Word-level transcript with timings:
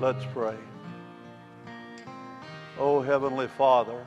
Let's 0.00 0.24
pray. 0.32 0.54
Oh, 2.78 3.00
Heavenly 3.00 3.48
Father, 3.48 4.06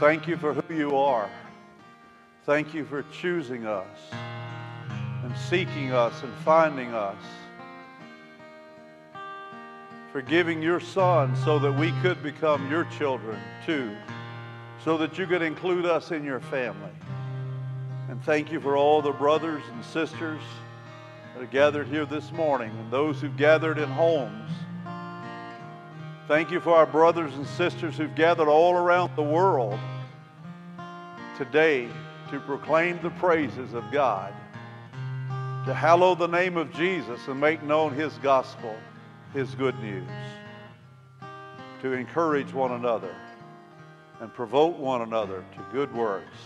thank 0.00 0.26
you 0.26 0.36
for 0.36 0.52
who 0.52 0.74
you 0.74 0.96
are. 0.96 1.30
Thank 2.44 2.74
you 2.74 2.84
for 2.84 3.04
choosing 3.12 3.66
us 3.66 3.86
and 5.22 5.32
seeking 5.48 5.92
us 5.92 6.24
and 6.24 6.34
finding 6.44 6.92
us. 6.92 7.22
For 10.10 10.20
giving 10.20 10.60
your 10.60 10.80
Son 10.80 11.36
so 11.44 11.60
that 11.60 11.72
we 11.72 11.92
could 12.02 12.20
become 12.20 12.68
your 12.68 12.82
children 12.98 13.38
too, 13.64 13.96
so 14.84 14.98
that 14.98 15.18
you 15.18 15.28
could 15.28 15.42
include 15.42 15.86
us 15.86 16.10
in 16.10 16.24
your 16.24 16.40
family. 16.40 16.90
And 18.08 18.20
thank 18.24 18.50
you 18.50 18.60
for 18.60 18.76
all 18.76 19.00
the 19.00 19.12
brothers 19.12 19.62
and 19.72 19.84
sisters 19.84 20.40
that 21.34 21.42
are 21.42 21.46
gathered 21.46 21.88
here 21.88 22.06
this 22.06 22.30
morning 22.30 22.70
and 22.70 22.90
those 22.92 23.20
who've 23.20 23.36
gathered 23.36 23.78
in 23.78 23.88
homes. 23.88 24.50
Thank 26.28 26.50
you 26.50 26.60
for 26.60 26.74
our 26.74 26.86
brothers 26.86 27.34
and 27.34 27.46
sisters 27.46 27.96
who've 27.96 28.14
gathered 28.14 28.48
all 28.48 28.74
around 28.74 29.14
the 29.16 29.22
world 29.22 29.78
today 31.36 31.88
to 32.30 32.40
proclaim 32.40 33.00
the 33.02 33.10
praises 33.10 33.74
of 33.74 33.84
God, 33.90 34.32
to 35.66 35.74
hallow 35.74 36.14
the 36.14 36.28
name 36.28 36.56
of 36.56 36.72
Jesus 36.72 37.20
and 37.26 37.40
make 37.40 37.62
known 37.62 37.92
his 37.92 38.14
gospel, 38.18 38.74
his 39.32 39.54
good 39.56 39.78
news, 39.80 40.08
to 41.82 41.92
encourage 41.92 42.52
one 42.52 42.72
another 42.72 43.14
and 44.20 44.32
provoke 44.32 44.78
one 44.78 45.02
another 45.02 45.44
to 45.54 45.66
good 45.72 45.92
works 45.92 46.38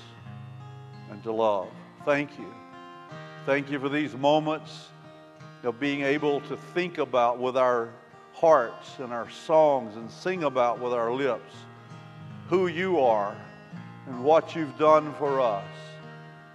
and 1.10 1.23
to 1.23 1.30
love. 1.30 1.68
Thank 2.05 2.38
you. 2.38 2.52
Thank 3.48 3.70
you 3.70 3.80
for 3.80 3.88
these 3.88 4.15
moments 4.15 4.88
of 5.62 5.80
being 5.80 6.02
able 6.02 6.43
to 6.43 6.57
think 6.75 6.98
about 6.98 7.38
with 7.38 7.57
our 7.57 7.88
hearts 8.34 8.98
and 8.98 9.11
our 9.11 9.30
songs 9.30 9.96
and 9.96 10.10
sing 10.10 10.45
about 10.45 10.80
with 10.80 10.93
our 10.93 11.10
lips 11.10 11.55
who 12.51 12.66
you 12.66 13.01
are 13.01 13.35
and 14.07 14.23
what 14.23 14.55
you've 14.55 14.77
done 14.77 15.15
for 15.15 15.40
us. 15.40 15.65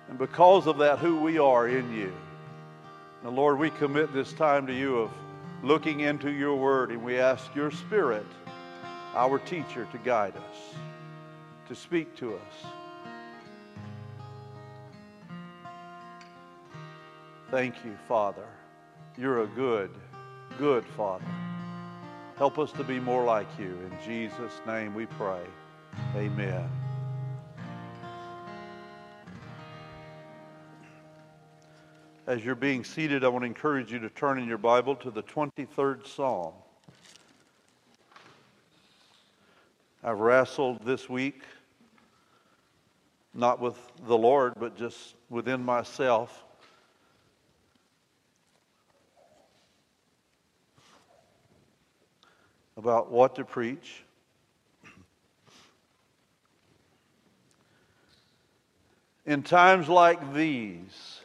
And 0.07 0.19
because 0.19 0.67
of 0.67 0.77
that, 0.77 0.99
who 0.99 1.19
we 1.19 1.39
are 1.39 1.67
in 1.67 1.91
you. 1.91 2.13
And 3.23 3.35
Lord, 3.35 3.57
we 3.57 3.71
commit 3.71 4.13
this 4.13 4.31
time 4.31 4.67
to 4.67 4.73
you 4.73 4.99
of 4.99 5.11
looking 5.63 6.01
into 6.01 6.29
your 6.29 6.55
word, 6.55 6.91
and 6.91 7.03
we 7.03 7.17
ask 7.17 7.55
your 7.55 7.71
spirit, 7.71 8.27
our 9.15 9.39
teacher, 9.39 9.87
to 9.91 9.97
guide 9.97 10.35
us, 10.35 10.75
to 11.69 11.73
speak 11.73 12.15
to 12.17 12.35
us. 12.35 12.82
Thank 17.53 17.85
you, 17.85 17.95
Father. 18.07 18.47
You're 19.15 19.43
a 19.43 19.45
good, 19.45 19.91
good 20.57 20.83
Father. 20.97 21.23
Help 22.35 22.57
us 22.57 22.71
to 22.71 22.83
be 22.83 22.99
more 22.99 23.23
like 23.23 23.45
you. 23.59 23.77
In 23.91 23.91
Jesus' 24.03 24.59
name 24.65 24.95
we 24.95 25.05
pray. 25.05 25.43
Amen. 26.15 26.67
As 32.25 32.43
you're 32.43 32.55
being 32.55 32.83
seated, 32.83 33.23
I 33.23 33.27
want 33.27 33.43
to 33.43 33.45
encourage 33.45 33.91
you 33.91 33.99
to 33.99 34.09
turn 34.09 34.39
in 34.39 34.47
your 34.47 34.57
Bible 34.57 34.95
to 34.95 35.11
the 35.11 35.21
23rd 35.21 36.07
Psalm. 36.07 36.53
I've 40.03 40.17
wrestled 40.17 40.83
this 40.83 41.07
week, 41.07 41.43
not 43.35 43.59
with 43.59 43.77
the 44.07 44.17
Lord, 44.17 44.53
but 44.57 44.75
just 44.75 45.13
within 45.29 45.63
myself 45.63 46.42
about 52.83 53.09
what 53.09 53.35
to 53.35 53.45
preach. 53.45 54.03
In 59.25 59.41
times 59.41 59.87
like 59.87 60.33
these, 60.33 61.21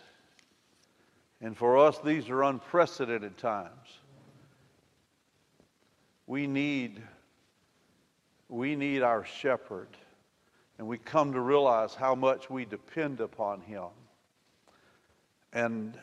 and 1.41 1.57
for 1.57 1.77
us, 1.77 1.99
these 1.99 2.29
are 2.29 2.45
unprecedented 2.45 3.37
times. 3.39 3.89
We 6.29 6.47
need, 6.47 7.03
we 8.49 8.77
need 8.77 9.03
our 9.03 9.25
shepherd, 9.25 9.89
and 10.79 10.87
we 10.87 10.97
come 10.97 11.33
to 11.33 11.41
realize 11.41 11.93
how 11.93 12.15
much 12.15 12.49
we 12.49 12.67
depend 12.67 13.19
upon 13.19 13.63
him. 13.63 13.89
And 15.53 15.99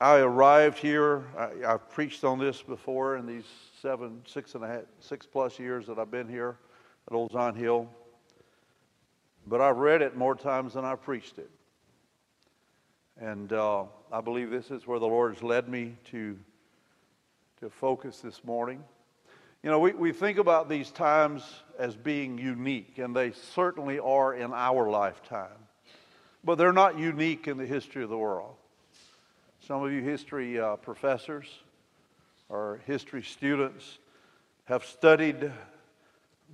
I 0.00 0.18
arrived 0.18 0.78
here, 0.78 1.24
I, 1.36 1.70
have 1.70 1.90
preached 1.90 2.22
on 2.22 2.38
this 2.38 2.62
before 2.62 3.16
in 3.16 3.26
these 3.26 3.46
seven, 3.82 4.22
six 4.26 4.54
and 4.54 4.62
a 4.62 4.68
half, 4.68 4.82
six 5.00 5.26
plus 5.26 5.58
years 5.58 5.88
that 5.88 5.98
I've 5.98 6.10
been 6.10 6.28
here 6.28 6.56
at 7.10 7.14
Old 7.14 7.32
Zion 7.32 7.56
Hill. 7.56 7.88
But 9.48 9.60
I've 9.60 9.78
read 9.78 10.00
it 10.00 10.16
more 10.16 10.36
times 10.36 10.74
than 10.74 10.84
I've 10.84 11.02
preached 11.02 11.38
it. 11.38 11.50
And 13.20 13.52
uh, 13.52 13.86
I 14.12 14.20
believe 14.20 14.50
this 14.50 14.70
is 14.70 14.86
where 14.86 15.00
the 15.00 15.06
Lord 15.08 15.34
has 15.34 15.42
led 15.42 15.68
me 15.68 15.96
to, 16.12 16.38
to 17.58 17.68
focus 17.68 18.20
this 18.20 18.44
morning. 18.44 18.84
You 19.64 19.70
know, 19.70 19.80
we, 19.80 19.90
we 19.90 20.12
think 20.12 20.38
about 20.38 20.68
these 20.68 20.92
times 20.92 21.42
as 21.76 21.96
being 21.96 22.38
unique, 22.38 22.98
and 22.98 23.16
they 23.16 23.32
certainly 23.32 23.98
are 23.98 24.34
in 24.34 24.52
our 24.52 24.88
lifetime. 24.88 25.48
But 26.44 26.54
they're 26.54 26.72
not 26.72 26.96
unique 26.96 27.48
in 27.48 27.56
the 27.56 27.66
history 27.66 28.04
of 28.04 28.10
the 28.10 28.18
world. 28.18 28.54
Some 29.68 29.82
of 29.82 29.92
you 29.92 30.00
history 30.00 30.58
uh, 30.58 30.76
professors 30.76 31.44
or 32.48 32.80
history 32.86 33.22
students 33.22 33.98
have 34.64 34.82
studied 34.82 35.52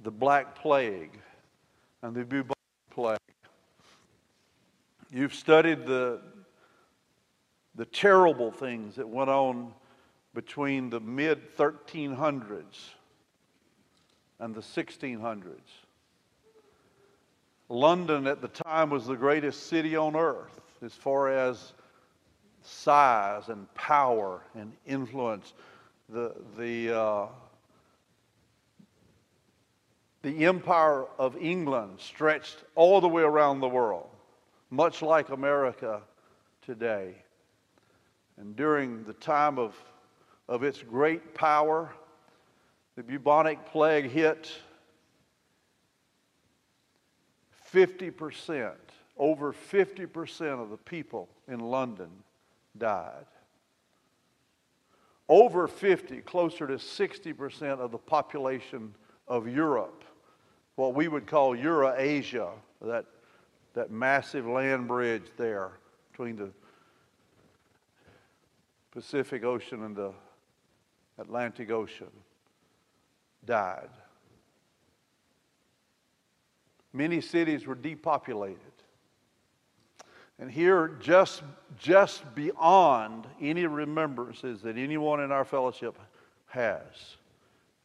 the 0.03 0.11
Black 0.11 0.57
Plague 0.57 1.17
and 2.03 2.13
the 2.17 2.25
bubonic 2.25 2.57
plague. 2.91 3.19
You've 5.13 5.33
studied 5.33 5.87
the, 5.87 6.23
the 7.77 7.85
terrible 7.85 8.51
things 8.51 8.97
that 8.97 9.09
went 9.09 9.31
on 9.31 9.73
between 10.35 10.91
the 10.91 10.99
mid 10.99 11.57
1300s 11.57 12.65
and 14.41 14.53
the 14.57 14.61
1600s. 14.61 15.45
London 17.69 18.27
at 18.27 18.43
the 18.43 18.49
time 18.49 18.91
was 18.91 19.07
the 19.07 19.15
greatest 19.15 19.69
city 19.69 19.95
on 19.95 20.17
earth 20.17 20.61
as 20.83 20.95
far 20.95 21.29
as 21.29 21.75
size 22.65 23.49
and 23.49 23.73
power 23.75 24.43
and 24.55 24.73
influence. 24.87 25.53
The, 26.09 26.35
the, 26.59 26.99
uh, 26.99 27.27
the 30.23 30.45
empire 30.47 31.05
of 31.19 31.37
England 31.37 31.99
stretched 31.99 32.57
all 32.75 33.01
the 33.01 33.09
way 33.09 33.23
around 33.23 33.61
the 33.61 33.69
world, 33.69 34.09
much 34.71 35.03
like 35.03 35.29
America 35.29 36.01
today. 36.63 37.15
And 38.39 38.57
during 38.57 39.05
the 39.05 39.13
time 39.13 39.59
of, 39.59 39.75
of 40.49 40.65
its 40.65 40.83
great 40.83 41.35
power, 41.35 41.93
the 42.97 43.03
bubonic 43.03 43.65
plague 43.67 44.11
hit 44.11 44.51
50%, 47.73 48.73
over 49.19 49.53
50% 49.53 50.63
of 50.63 50.71
the 50.71 50.77
people 50.77 51.29
in 51.49 51.61
London 51.61 52.09
died. 52.77 53.27
Over 55.29 55.67
50, 55.67 56.21
closer 56.21 56.67
to 56.67 56.75
60% 56.75 57.79
of 57.79 57.91
the 57.91 57.99
population 57.99 58.95
of 59.27 59.49
Europe, 59.49 60.05
what 60.77 60.95
we 60.95 61.09
would 61.09 61.27
call 61.27 61.57
Eurasia, 61.57 62.51
that, 62.83 63.07
that 63.73 63.91
massive 63.91 64.47
land 64.47 64.87
bridge 64.87 65.25
there 65.37 65.73
between 66.11 66.37
the 66.37 66.51
Pacific 68.91 69.45
Ocean 69.45 69.83
and 69.85 69.97
the 69.97 70.13
Atlantic 71.19 71.71
Ocean, 71.71 72.11
died. 73.45 73.89
Many 76.93 77.21
cities 77.21 77.67
were 77.67 77.75
depopulated. 77.75 78.59
And 80.39 80.51
here, 80.51 80.97
just, 81.01 81.43
just 81.79 82.23
beyond 82.35 83.27
any 83.41 83.67
remembrances 83.67 84.63
that 84.63 84.77
anyone 84.77 85.21
in 85.21 85.31
our 85.31 85.45
fellowship 85.45 85.97
has. 86.47 87.17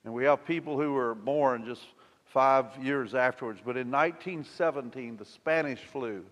And 0.03 0.13
we 0.13 0.23
have 0.23 0.45
people 0.45 0.79
who 0.79 0.93
were 0.93 1.13
born 1.13 1.65
just 1.65 1.83
five 2.25 2.65
years 2.81 3.13
afterwards. 3.13 3.59
But 3.63 3.77
in 3.77 3.91
1917, 3.91 5.17
the 5.17 5.25
Spanish 5.25 5.79
flu 5.79 6.23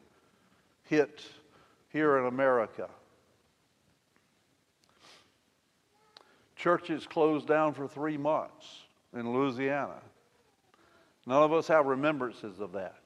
hit 0.83 1.23
here 1.89 2.17
in 2.17 2.25
America. 2.25 2.89
Churches 6.55 7.05
closed 7.05 7.47
down 7.47 7.73
for 7.73 7.87
three 7.87 8.17
months 8.17 8.81
in 9.13 9.31
Louisiana. 9.31 10.01
None 11.27 11.43
of 11.43 11.53
us 11.53 11.67
have 11.67 11.85
remembrances 11.85 12.59
of 12.59 12.71
that. 12.71 13.01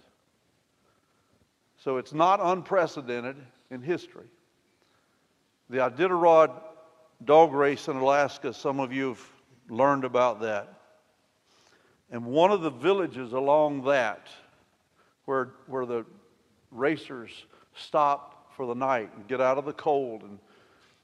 So 1.84 1.98
it's 1.98 2.14
not 2.14 2.40
unprecedented 2.40 3.38
in 3.72 3.82
history. 3.82 4.28
The 5.70 5.78
Iditarod 5.78 6.52
dog 7.26 7.54
race 7.54 7.88
in 7.88 7.96
Alaska. 7.96 8.54
Some 8.54 8.80
of 8.80 8.94
you 8.94 9.10
have 9.10 9.32
learned 9.68 10.04
about 10.04 10.42
that. 10.42 10.76
And 12.12 12.26
one 12.26 12.52
of 12.52 12.62
the 12.62 12.70
villages 12.70 13.34
along 13.34 13.86
that, 13.86 14.28
where, 15.26 15.54
where 15.66 15.88
the 15.88 16.06
racers 16.70 17.32
stop 17.74 18.54
for 18.56 18.68
the 18.68 18.76
night 18.76 19.10
and 19.16 19.28
get 19.28 19.42
out 19.42 19.58
of 19.58 19.66
the 19.66 19.74
cold 19.74 20.22
and, 20.22 20.38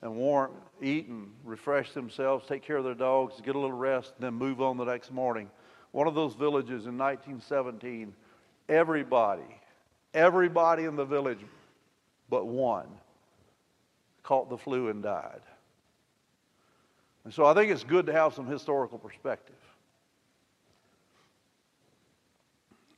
and 0.03 0.15
warm, 0.15 0.51
eat 0.79 1.07
and 1.07 1.31
refresh 1.43 1.93
themselves, 1.93 2.45
take 2.47 2.61
care 2.61 2.77
of 2.77 2.83
their 2.83 2.93
dogs, 2.93 3.41
get 3.41 3.55
a 3.55 3.59
little 3.59 3.75
rest, 3.75 4.13
and 4.17 4.25
then 4.25 4.35
move 4.35 4.61
on 4.61 4.77
the 4.77 4.85
next 4.85 5.11
morning. 5.11 5.49
One 5.91 6.05
of 6.05 6.13
those 6.13 6.35
villages 6.35 6.85
in 6.85 6.97
1917, 6.99 8.13
everybody, 8.69 9.56
everybody 10.17 10.83
in 10.83 10.95
the 10.95 11.05
village 11.05 11.39
but 12.29 12.47
one 12.47 12.87
caught 14.23 14.49
the 14.49 14.57
flu 14.57 14.89
and 14.89 15.01
died. 15.01 15.41
And 17.23 17.33
so 17.33 17.45
I 17.45 17.53
think 17.53 17.71
it's 17.71 17.83
good 17.83 18.05
to 18.07 18.13
have 18.13 18.33
some 18.33 18.47
historical 18.47 18.97
perspective. 18.97 19.55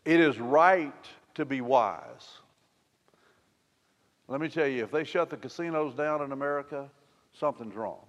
It 0.06 0.20
is 0.20 0.40
right 0.40 0.94
to 1.36 1.46
be 1.46 1.62
wise. 1.62 2.28
Let 4.28 4.42
me 4.42 4.48
tell 4.48 4.68
you, 4.68 4.84
if 4.84 4.92
they 4.92 5.04
shut 5.04 5.30
the 5.30 5.38
casinos 5.38 5.94
down 5.94 6.22
in 6.22 6.32
America, 6.32 6.90
something's 7.34 7.76
wrong. 7.76 8.06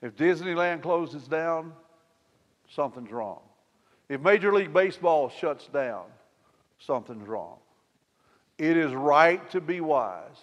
If 0.00 0.14
Disneyland 0.16 0.82
closes 0.82 1.26
down, 1.26 1.72
something's 2.68 3.10
wrong. 3.10 3.40
If 4.08 4.20
Major 4.20 4.52
League 4.52 4.72
Baseball 4.72 5.28
shuts 5.28 5.66
down, 5.66 6.04
something's 6.78 7.26
wrong. 7.26 7.58
It 8.58 8.76
is 8.76 8.92
right 8.92 9.48
to 9.50 9.60
be 9.60 9.80
wise. 9.80 10.40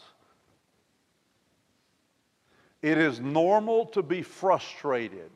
It 2.81 2.97
is 2.97 3.19
normal 3.19 3.87
to 3.87 4.03
be 4.03 4.21
frustrated 4.21 5.31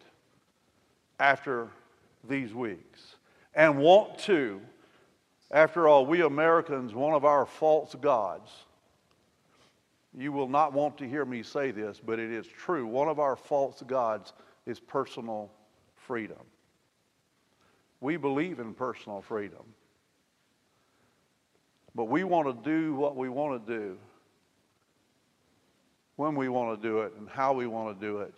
after 1.19 1.68
these 2.28 2.54
weeks 2.54 3.16
and 3.56 3.80
want 3.80 4.19
to. 4.19 4.62
After 5.51 5.88
all, 5.88 6.06
we 6.06 6.22
Americans, 6.22 6.94
one 6.94 7.16
of 7.16 7.25
our 7.25 7.46
false 7.46 7.96
gods, 8.00 8.51
you 10.16 10.31
will 10.31 10.48
not 10.48 10.74
want 10.74 10.98
to 11.00 11.10
hear 11.10 11.25
me 11.25 11.44
say 11.44 11.72
this, 11.72 12.00
but 12.04 12.19
it 12.19 12.31
is 12.31 12.46
true. 12.46 12.86
One 12.86 13.07
of 13.07 13.19
our 13.19 13.36
false 13.36 13.81
gods 13.88 14.34
is 14.66 14.80
personal 14.80 15.51
freedom. 15.96 16.38
We 18.00 18.18
believe 18.18 18.60
in 18.60 18.74
personal 18.74 19.22
freedom. 19.22 19.63
But 21.95 22.06
we 22.06 22.24
want 22.24 22.47
to 22.47 22.69
do 22.69 22.95
what 22.95 23.15
we 23.15 23.30
want 23.30 23.65
to 23.65 23.74
do 23.77 23.97
when 26.15 26.36
we 26.36 26.50
want 26.50 26.81
to 26.81 26.88
do 26.88 27.00
it 27.00 27.13
and 27.18 27.30
how 27.30 27.53
we 27.53 27.65
want 27.65 27.97
to 27.97 28.06
do 28.06 28.18
it, 28.18 28.36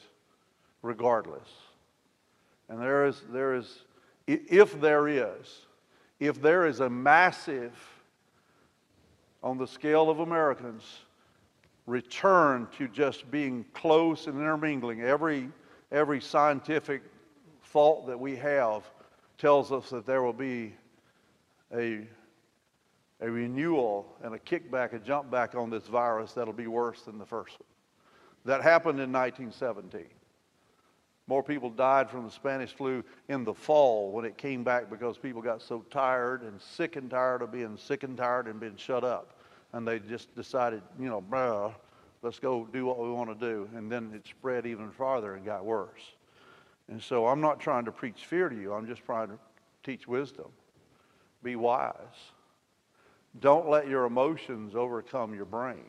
regardless. 0.82 1.50
And 2.70 2.82
there 2.82 3.06
is, 3.06 3.22
there 3.32 3.56
is, 3.56 3.84
if 4.28 4.80
there 4.80 5.08
is, 5.08 5.66
if 6.20 6.42
there 6.42 6.68
is 6.68 6.80
a 6.80 6.90
massive, 6.90 7.74
on 9.44 9.58
the 9.58 9.66
scale 9.66 10.10
of 10.10 10.20
Americans, 10.20 10.84
return 11.88 12.68
to 12.78 12.88
just 12.88 13.30
being 13.32 13.66
close 13.74 14.28
and 14.28 14.38
intermingling, 14.38 15.02
every, 15.02 15.50
every 15.92 16.22
scientific 16.22 17.02
thought 17.64 18.06
that 18.06 18.20
we 18.20 18.36
have 18.36 18.84
tells 19.38 19.72
us 19.72 19.90
that 19.90 20.06
there 20.06 20.22
will 20.22 20.34
be 20.34 20.74
a 21.76 22.06
a 23.22 23.30
renewal 23.30 24.18
and 24.24 24.34
a 24.34 24.40
kickback, 24.40 24.94
a 24.94 25.00
jump 25.00 25.30
back 25.30 25.56
on 25.56 25.70
this 25.70 25.88
virus 25.88 26.34
that'll 26.34 26.54
be 26.54 26.68
worse 26.68 27.04
than 27.04 27.18
the 27.18 27.26
first 27.26 27.60
one. 27.60 27.68
That 28.46 28.64
happened 28.64 29.00
in 29.00 29.12
1917. 29.12 30.06
More 31.28 31.44
people 31.44 31.70
died 31.70 32.10
from 32.10 32.26
the 32.26 32.32
Spanish 32.32 32.74
flu 32.74 33.04
in 33.30 33.44
the 33.44 33.54
fall 33.54 34.12
when 34.12 34.26
it 34.26 34.38
came 34.38 34.64
back 34.64 34.90
because 34.90 35.18
people 35.18 35.42
got 35.42 35.62
so 35.62 35.86
tired 35.92 36.42
and 36.42 36.60
sick 36.60 36.96
and 36.96 37.10
tired 37.10 37.44
of 37.44 37.52
being 37.52 37.78
sick 37.78 38.04
and 38.04 38.18
tired 38.18 38.48
and 38.48 38.60
being 38.60 38.76
shut 38.76 39.04
up. 39.04 39.38
And 39.74 39.88
they 39.88 40.00
just 40.00 40.36
decided, 40.36 40.82
you 41.00 41.08
know, 41.08 41.22
bruh, 41.22 41.74
let's 42.24 42.40
go 42.40 42.68
do 42.74 42.86
what 42.86 43.00
we 43.00 43.10
want 43.10 43.30
to 43.30 43.46
do. 43.48 43.70
And 43.76 43.90
then 43.90 44.12
it 44.16 44.28
spread 44.28 44.66
even 44.66 44.92
farther 44.92 45.36
and 45.36 45.46
got 45.46 45.64
worse. 45.64 46.02
And 46.90 47.02
so 47.02 47.28
I'm 47.28 47.40
not 47.40 47.60
trying 47.60 47.86
to 47.86 47.92
preach 47.92 48.26
fear 48.26 48.50
to 48.50 48.56
you, 48.56 48.74
I'm 48.74 48.88
just 48.88 49.06
trying 49.06 49.30
to 49.30 49.40
teach 49.84 50.08
wisdom. 50.08 50.48
Be 51.44 51.56
wise. 51.56 51.96
Don't 53.40 53.70
let 53.70 53.88
your 53.88 54.06
emotions 54.06 54.76
overcome 54.76 55.34
your 55.34 55.46
brain. 55.46 55.86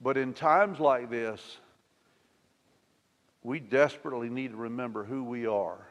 But 0.00 0.18
in 0.18 0.34
times 0.34 0.78
like 0.78 1.08
this, 1.08 1.58
we 3.42 3.60
desperately 3.60 4.28
need 4.28 4.50
to 4.50 4.56
remember 4.56 5.04
who 5.04 5.24
we 5.24 5.46
are 5.46 5.86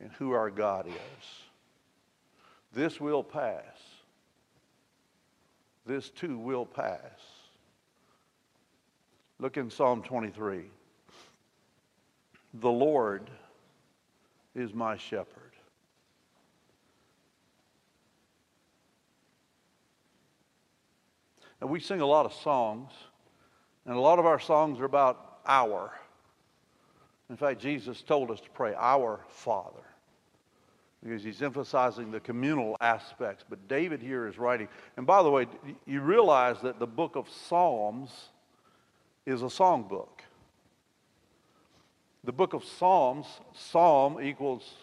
and 0.00 0.10
who 0.12 0.32
our 0.32 0.50
God 0.50 0.86
is. 0.86 1.24
This 2.74 3.00
will 3.00 3.24
pass. 3.24 3.62
This 5.86 6.10
too 6.10 6.38
will 6.38 6.66
pass. 6.66 7.00
Look 9.38 9.56
in 9.56 9.70
Psalm 9.70 10.02
23. 10.02 10.64
The 12.54 12.70
Lord 12.70 13.30
is 14.54 14.74
my 14.74 14.96
shepherd. 14.96 15.47
And 21.60 21.70
we 21.70 21.80
sing 21.80 22.00
a 22.00 22.06
lot 22.06 22.26
of 22.26 22.32
songs, 22.32 22.92
and 23.84 23.96
a 23.96 24.00
lot 24.00 24.18
of 24.18 24.26
our 24.26 24.38
songs 24.38 24.78
are 24.80 24.84
about 24.84 25.40
our. 25.46 25.92
In 27.30 27.36
fact, 27.36 27.60
Jesus 27.60 28.02
told 28.02 28.30
us 28.30 28.40
to 28.40 28.50
pray, 28.50 28.74
Our 28.76 29.20
Father, 29.28 29.84
because 31.02 31.22
he's 31.22 31.42
emphasizing 31.42 32.10
the 32.10 32.20
communal 32.20 32.76
aspects. 32.80 33.44
But 33.48 33.68
David 33.68 34.00
here 34.00 34.26
is 34.26 34.38
writing, 34.38 34.68
and 34.96 35.06
by 35.06 35.22
the 35.22 35.30
way, 35.30 35.46
you 35.86 36.00
realize 36.00 36.60
that 36.62 36.78
the 36.78 36.86
book 36.86 37.16
of 37.16 37.28
Psalms 37.28 38.10
is 39.26 39.42
a 39.42 39.46
songbook. 39.46 40.20
The 42.24 42.32
book 42.32 42.52
of 42.54 42.64
Psalms, 42.64 43.26
Psalm 43.54 44.20
equals 44.22 44.74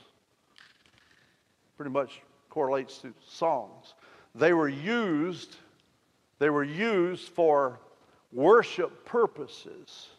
pretty 1.78 1.92
much 1.92 2.22
correlates 2.50 3.00
to 3.00 3.14
songs. 3.28 3.96
They 4.34 4.54
were 4.54 4.70
used 4.70 5.58
they 6.40 6.50
were 6.50 6.64
used 6.64 7.30
for 7.30 7.80
worship 8.32 9.06
purposes. 9.06 10.10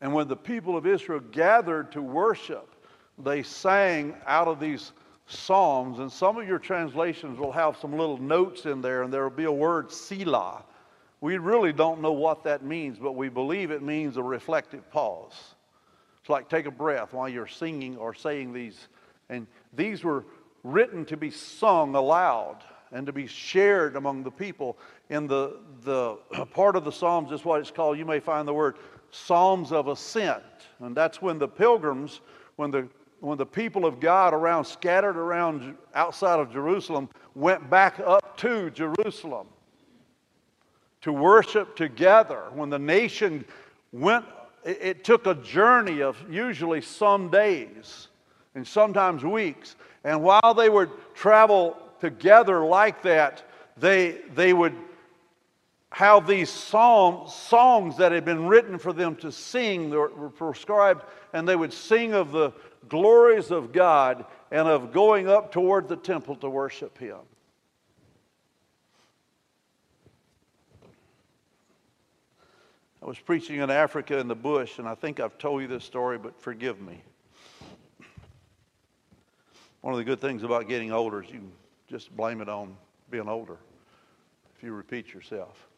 And 0.00 0.12
when 0.12 0.28
the 0.28 0.36
people 0.36 0.76
of 0.76 0.86
Israel 0.86 1.20
gathered 1.20 1.92
to 1.92 2.02
worship, 2.02 2.74
they 3.18 3.42
sang 3.42 4.14
out 4.26 4.46
of 4.46 4.60
these 4.60 4.92
psalms. 5.26 5.98
And 5.98 6.12
some 6.12 6.36
of 6.36 6.46
your 6.46 6.58
translations 6.58 7.38
will 7.38 7.52
have 7.52 7.76
some 7.78 7.92
little 7.92 8.18
notes 8.18 8.66
in 8.66 8.80
there, 8.80 9.02
and 9.02 9.12
there 9.12 9.24
will 9.24 9.36
be 9.36 9.44
a 9.44 9.52
word 9.52 9.90
Selah. 9.90 10.62
We 11.20 11.38
really 11.38 11.72
don't 11.72 12.02
know 12.02 12.12
what 12.12 12.44
that 12.44 12.62
means, 12.62 12.98
but 12.98 13.12
we 13.12 13.28
believe 13.28 13.70
it 13.70 13.82
means 13.82 14.16
a 14.16 14.22
reflective 14.22 14.88
pause. 14.90 15.54
It's 16.20 16.28
like 16.28 16.48
take 16.48 16.66
a 16.66 16.70
breath 16.70 17.12
while 17.12 17.28
you're 17.28 17.46
singing 17.46 17.96
or 17.96 18.14
saying 18.14 18.52
these. 18.52 18.88
And 19.28 19.46
these 19.72 20.04
were 20.04 20.24
written 20.62 21.04
to 21.06 21.16
be 21.16 21.30
sung 21.30 21.94
aloud 21.94 22.58
and 22.96 23.06
to 23.06 23.12
be 23.12 23.26
shared 23.26 23.94
among 23.94 24.22
the 24.22 24.30
people. 24.30 24.78
In 25.10 25.26
the, 25.26 25.58
the 25.82 26.16
part 26.50 26.76
of 26.76 26.84
the 26.84 26.90
Psalms 26.90 27.30
is 27.30 27.44
what 27.44 27.60
it's 27.60 27.70
called, 27.70 27.98
you 27.98 28.06
may 28.06 28.20
find 28.20 28.48
the 28.48 28.54
word 28.54 28.78
Psalms 29.10 29.70
of 29.70 29.88
Ascent. 29.88 30.42
And 30.80 30.96
that's 30.96 31.20
when 31.20 31.38
the 31.38 31.46
pilgrims, 31.46 32.20
when 32.56 32.70
the 32.70 32.88
when 33.20 33.38
the 33.38 33.46
people 33.46 33.86
of 33.86 33.98
God 33.98 34.34
around 34.34 34.66
scattered 34.66 35.16
around 35.16 35.74
outside 35.94 36.38
of 36.38 36.52
Jerusalem 36.52 37.08
went 37.34 37.68
back 37.70 37.98
up 37.98 38.36
to 38.38 38.70
Jerusalem 38.70 39.46
to 41.00 41.12
worship 41.12 41.76
together. 41.76 42.44
When 42.52 42.68
the 42.68 42.78
nation 42.78 43.46
went, 43.90 44.26
it, 44.64 44.78
it 44.82 45.04
took 45.04 45.26
a 45.26 45.34
journey 45.34 46.02
of 46.02 46.16
usually 46.30 46.82
some 46.82 47.30
days 47.30 48.08
and 48.54 48.66
sometimes 48.66 49.24
weeks. 49.24 49.76
And 50.04 50.22
while 50.22 50.52
they 50.54 50.68
would 50.68 50.90
travel 51.14 51.78
together 52.00 52.64
like 52.64 53.02
that, 53.02 53.42
they, 53.76 54.18
they 54.34 54.52
would 54.52 54.74
have 55.90 56.26
these 56.26 56.50
psalm, 56.50 57.28
songs 57.28 57.96
that 57.96 58.12
had 58.12 58.24
been 58.24 58.46
written 58.46 58.78
for 58.78 58.92
them 58.92 59.16
to 59.16 59.32
sing, 59.32 59.90
that 59.90 59.96
were 59.96 60.30
prescribed, 60.30 61.02
and 61.32 61.48
they 61.48 61.56
would 61.56 61.72
sing 61.72 62.12
of 62.12 62.32
the 62.32 62.52
glories 62.88 63.50
of 63.50 63.72
God 63.72 64.24
and 64.50 64.68
of 64.68 64.92
going 64.92 65.28
up 65.28 65.52
toward 65.52 65.88
the 65.88 65.96
temple 65.96 66.36
to 66.36 66.50
worship 66.50 66.98
Him. 66.98 67.18
I 73.02 73.06
was 73.06 73.18
preaching 73.18 73.60
in 73.60 73.70
Africa 73.70 74.18
in 74.18 74.26
the 74.26 74.34
bush, 74.34 74.78
and 74.78 74.88
I 74.88 74.96
think 74.96 75.20
I've 75.20 75.38
told 75.38 75.62
you 75.62 75.68
this 75.68 75.84
story, 75.84 76.18
but 76.18 76.40
forgive 76.40 76.80
me. 76.80 77.00
One 79.80 79.94
of 79.94 79.98
the 79.98 80.04
good 80.04 80.20
things 80.20 80.42
about 80.42 80.68
getting 80.68 80.90
older 80.90 81.22
is 81.22 81.30
you 81.30 81.52
just 81.88 82.14
blame 82.16 82.40
it 82.40 82.48
on 82.48 82.76
being 83.10 83.28
older. 83.28 83.58
if 84.56 84.62
you 84.62 84.72
repeat 84.72 85.12
yourself. 85.12 85.68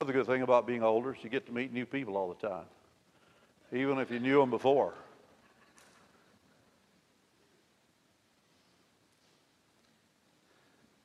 Another 0.00 0.12
good 0.12 0.26
thing 0.26 0.42
about 0.42 0.66
being 0.66 0.82
older 0.82 1.14
is 1.14 1.22
you 1.22 1.30
get 1.30 1.46
to 1.46 1.52
meet 1.52 1.72
new 1.72 1.86
people 1.86 2.16
all 2.16 2.28
the 2.28 2.48
time, 2.48 2.64
even 3.72 3.98
if 3.98 4.10
you 4.10 4.18
knew 4.18 4.40
them 4.40 4.50
before. 4.50 4.94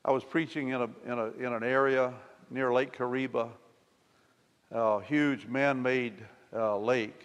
I 0.05 0.11
was 0.11 0.23
preaching 0.23 0.69
in, 0.69 0.81
a, 0.81 0.89
in, 1.05 1.19
a, 1.19 1.25
in 1.31 1.53
an 1.53 1.63
area 1.63 2.13
near 2.49 2.73
Lake 2.73 2.97
Kariba, 2.97 3.49
a 4.71 5.01
huge 5.01 5.45
man 5.47 5.81
made 5.81 6.13
uh, 6.53 6.77
lake 6.77 7.23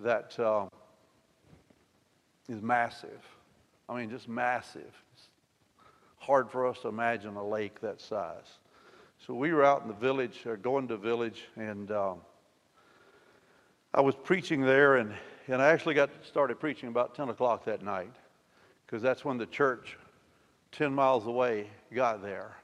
that 0.00 0.38
uh, 0.38 0.66
is 2.48 2.60
massive. 2.60 3.22
I 3.88 3.96
mean, 3.96 4.10
just 4.10 4.28
massive. 4.28 5.03
Hard 6.26 6.50
for 6.50 6.66
us 6.66 6.78
to 6.78 6.88
imagine 6.88 7.36
a 7.36 7.46
lake 7.46 7.82
that 7.82 8.00
size. 8.00 8.58
So 9.26 9.34
we 9.34 9.52
were 9.52 9.62
out 9.62 9.82
in 9.82 9.88
the 9.88 9.94
village, 9.94 10.46
or 10.46 10.56
going 10.56 10.88
to 10.88 10.96
village, 10.96 11.42
and 11.56 11.90
um, 11.90 12.20
I 13.92 14.00
was 14.00 14.14
preaching 14.14 14.62
there, 14.62 14.96
and, 14.96 15.12
and 15.48 15.60
I 15.60 15.68
actually 15.68 15.92
got 15.94 16.08
started 16.26 16.58
preaching 16.58 16.88
about 16.88 17.14
10 17.14 17.28
o'clock 17.28 17.66
that 17.66 17.82
night 17.82 18.14
because 18.86 19.02
that's 19.02 19.22
when 19.22 19.36
the 19.36 19.44
church 19.44 19.98
10 20.72 20.94
miles 20.94 21.26
away 21.26 21.68
got 21.94 22.22
there. 22.22 22.56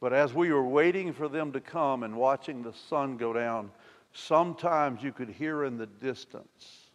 But 0.00 0.12
as 0.12 0.34
we 0.34 0.52
were 0.52 0.66
waiting 0.66 1.12
for 1.12 1.28
them 1.28 1.52
to 1.52 1.60
come 1.60 2.02
and 2.02 2.16
watching 2.16 2.64
the 2.64 2.72
sun 2.72 3.18
go 3.18 3.32
down, 3.32 3.70
sometimes 4.14 5.00
you 5.00 5.12
could 5.12 5.28
hear 5.28 5.62
in 5.62 5.78
the 5.78 5.86
distance 5.86 6.88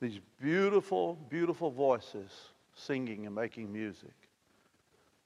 these 0.00 0.20
beautiful, 0.40 1.18
beautiful 1.28 1.70
voices 1.70 2.30
singing 2.78 3.26
and 3.26 3.34
making 3.34 3.72
music. 3.72 4.14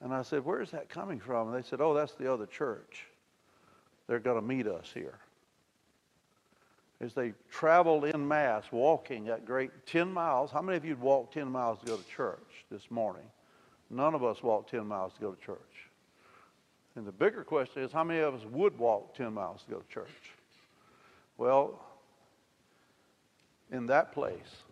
And 0.00 0.12
I 0.12 0.22
said, 0.22 0.44
Where's 0.44 0.70
that 0.70 0.88
coming 0.88 1.20
from? 1.20 1.48
And 1.48 1.56
they 1.56 1.66
said, 1.66 1.80
Oh, 1.80 1.94
that's 1.94 2.14
the 2.14 2.32
other 2.32 2.46
church. 2.46 3.06
They're 4.06 4.18
going 4.18 4.40
to 4.40 4.46
meet 4.46 4.66
us 4.66 4.90
here 4.92 5.18
as 7.02 7.14
they 7.14 7.32
traveled 7.50 8.04
in 8.04 8.26
mass, 8.26 8.64
walking 8.70 9.24
that 9.24 9.44
great 9.44 9.70
10 9.86 10.12
miles. 10.12 10.50
How 10.52 10.62
many 10.62 10.78
of 10.78 10.84
you 10.84 10.96
walked 10.96 11.34
10 11.34 11.48
miles 11.50 11.80
to 11.80 11.86
go 11.86 11.96
to 11.96 12.08
church 12.08 12.64
this 12.70 12.90
morning? 12.90 13.26
None 13.90 14.14
of 14.14 14.22
us 14.22 14.42
walked 14.42 14.70
10 14.70 14.86
miles 14.86 15.12
to 15.14 15.20
go 15.20 15.32
to 15.32 15.44
church. 15.44 15.58
And 16.94 17.04
the 17.04 17.12
bigger 17.12 17.42
question 17.42 17.82
is 17.82 17.90
how 17.90 18.04
many 18.04 18.20
of 18.20 18.34
us 18.34 18.42
would 18.50 18.78
walk 18.78 19.14
10 19.16 19.34
miles 19.34 19.62
to 19.64 19.70
go 19.72 19.78
to 19.80 19.88
church? 19.88 20.08
Well, 21.36 21.84
in 23.72 23.86
that 23.86 24.12
place, 24.12 24.62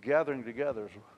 gathering 0.00 0.42
together, 0.42 0.88
I, 0.88 1.09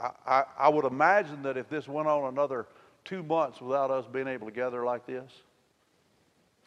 I, 0.00 0.44
I 0.58 0.68
would 0.68 0.84
imagine 0.84 1.42
that 1.42 1.56
if 1.56 1.68
this 1.68 1.88
went 1.88 2.08
on 2.08 2.32
another 2.32 2.66
two 3.04 3.22
months 3.22 3.60
without 3.60 3.90
us 3.90 4.04
being 4.10 4.28
able 4.28 4.46
to 4.46 4.52
gather 4.52 4.84
like 4.84 5.06
this, 5.06 5.30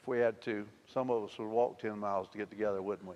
if 0.01 0.07
we 0.07 0.19
had 0.19 0.41
to, 0.43 0.65
some 0.91 1.11
of 1.11 1.23
us 1.23 1.37
would 1.37 1.47
walk 1.47 1.79
10 1.79 1.99
miles 1.99 2.27
to 2.29 2.37
get 2.37 2.49
together, 2.49 2.81
wouldn't 2.81 3.07
we? 3.07 3.15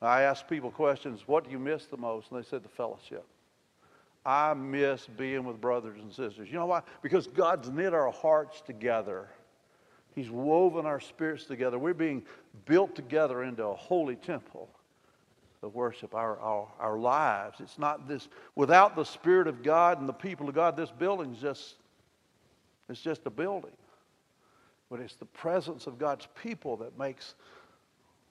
I 0.00 0.22
asked 0.22 0.48
people 0.48 0.70
questions, 0.70 1.22
what 1.26 1.44
do 1.44 1.50
you 1.50 1.58
miss 1.58 1.86
the 1.86 1.96
most? 1.96 2.30
And 2.30 2.42
they 2.42 2.48
said 2.48 2.62
the 2.62 2.68
fellowship. 2.68 3.24
I 4.24 4.54
miss 4.54 5.06
being 5.16 5.44
with 5.44 5.60
brothers 5.60 6.00
and 6.00 6.12
sisters. 6.12 6.48
You 6.48 6.54
know 6.54 6.66
why? 6.66 6.82
Because 7.02 7.26
God's 7.26 7.70
knit 7.70 7.94
our 7.94 8.10
hearts 8.10 8.60
together. 8.60 9.28
He's 10.14 10.30
woven 10.30 10.86
our 10.86 11.00
spirits 11.00 11.44
together. 11.44 11.78
We're 11.78 11.94
being 11.94 12.24
built 12.66 12.94
together 12.94 13.44
into 13.44 13.64
a 13.64 13.74
holy 13.74 14.16
temple 14.16 14.68
of 15.62 15.74
worship, 15.74 16.14
our, 16.14 16.38
our, 16.38 16.68
our 16.78 16.98
lives. 16.98 17.60
It's 17.60 17.78
not 17.78 18.06
this, 18.06 18.28
without 18.54 18.94
the 18.96 19.04
Spirit 19.04 19.48
of 19.48 19.62
God 19.62 20.00
and 20.00 20.08
the 20.08 20.12
people 20.12 20.48
of 20.48 20.54
God, 20.54 20.76
this 20.76 20.90
building's 20.90 21.40
just, 21.40 21.74
it's 22.88 23.00
just 23.00 23.26
a 23.26 23.30
building. 23.30 23.72
But 24.90 25.00
it's 25.00 25.16
the 25.16 25.26
presence 25.26 25.86
of 25.86 25.98
God's 25.98 26.26
people 26.42 26.76
that 26.78 26.98
makes 26.98 27.34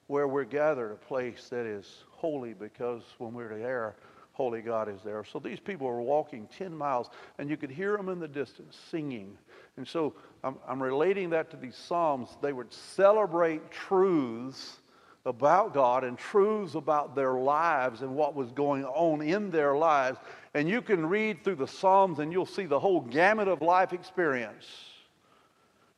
where 0.08 0.26
we're 0.26 0.44
gathered 0.44 0.90
a 0.90 0.96
place 0.96 1.48
that 1.50 1.66
is 1.66 2.04
holy 2.10 2.54
because 2.54 3.02
when 3.18 3.34
we're 3.34 3.58
there, 3.58 3.94
holy 4.32 4.62
God 4.62 4.88
is 4.88 5.00
there. 5.04 5.22
So 5.24 5.38
these 5.38 5.60
people 5.60 5.86
were 5.86 6.00
walking 6.00 6.48
10 6.56 6.74
miles, 6.74 7.10
and 7.38 7.50
you 7.50 7.56
could 7.56 7.70
hear 7.70 7.96
them 7.96 8.08
in 8.08 8.18
the 8.18 8.28
distance 8.28 8.78
singing. 8.90 9.36
And 9.76 9.86
so 9.86 10.14
I'm, 10.42 10.56
I'm 10.66 10.82
relating 10.82 11.30
that 11.30 11.50
to 11.50 11.56
these 11.56 11.76
Psalms. 11.76 12.30
They 12.40 12.52
would 12.52 12.72
celebrate 12.72 13.70
truths 13.70 14.78
about 15.24 15.74
God 15.74 16.04
and 16.04 16.16
truths 16.16 16.74
about 16.74 17.14
their 17.14 17.34
lives 17.34 18.02
and 18.02 18.14
what 18.14 18.34
was 18.34 18.50
going 18.52 18.84
on 18.84 19.20
in 19.20 19.50
their 19.50 19.76
lives. 19.76 20.18
And 20.54 20.68
you 20.68 20.80
can 20.80 21.06
read 21.06 21.44
through 21.44 21.56
the 21.56 21.66
Psalms 21.66 22.18
and 22.18 22.32
you'll 22.32 22.46
see 22.46 22.66
the 22.66 22.80
whole 22.80 23.00
gamut 23.00 23.48
of 23.48 23.60
life 23.60 23.92
experience 23.92 24.66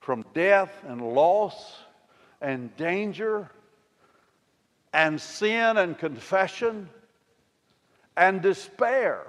from 0.01 0.25
death 0.35 0.73
and 0.87 1.01
loss 1.01 1.77
and 2.41 2.75
danger 2.77 3.51
and 4.93 5.21
sin 5.21 5.77
and 5.77 5.97
confession 5.97 6.89
and 8.17 8.43
despair. 8.43 9.27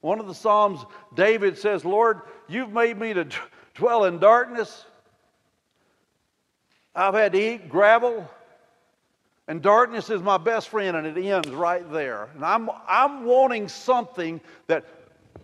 One 0.00 0.18
of 0.18 0.26
the 0.26 0.34
Psalms, 0.34 0.84
David 1.14 1.58
says, 1.58 1.84
Lord, 1.84 2.22
you've 2.48 2.72
made 2.72 2.98
me 2.98 3.12
to 3.14 3.28
dwell 3.74 4.04
in 4.04 4.18
darkness. 4.18 4.84
I've 6.94 7.14
had 7.14 7.32
to 7.32 7.54
eat 7.54 7.68
gravel. 7.68 8.28
And 9.48 9.60
darkness 9.60 10.08
is 10.08 10.22
my 10.22 10.38
best 10.38 10.68
friend, 10.68 10.96
and 10.96 11.06
it 11.06 11.18
ends 11.20 11.48
right 11.50 11.90
there. 11.92 12.28
And 12.34 12.44
I'm, 12.44 12.70
I'm 12.86 13.24
wanting 13.24 13.68
something 13.68 14.40
that 14.68 14.84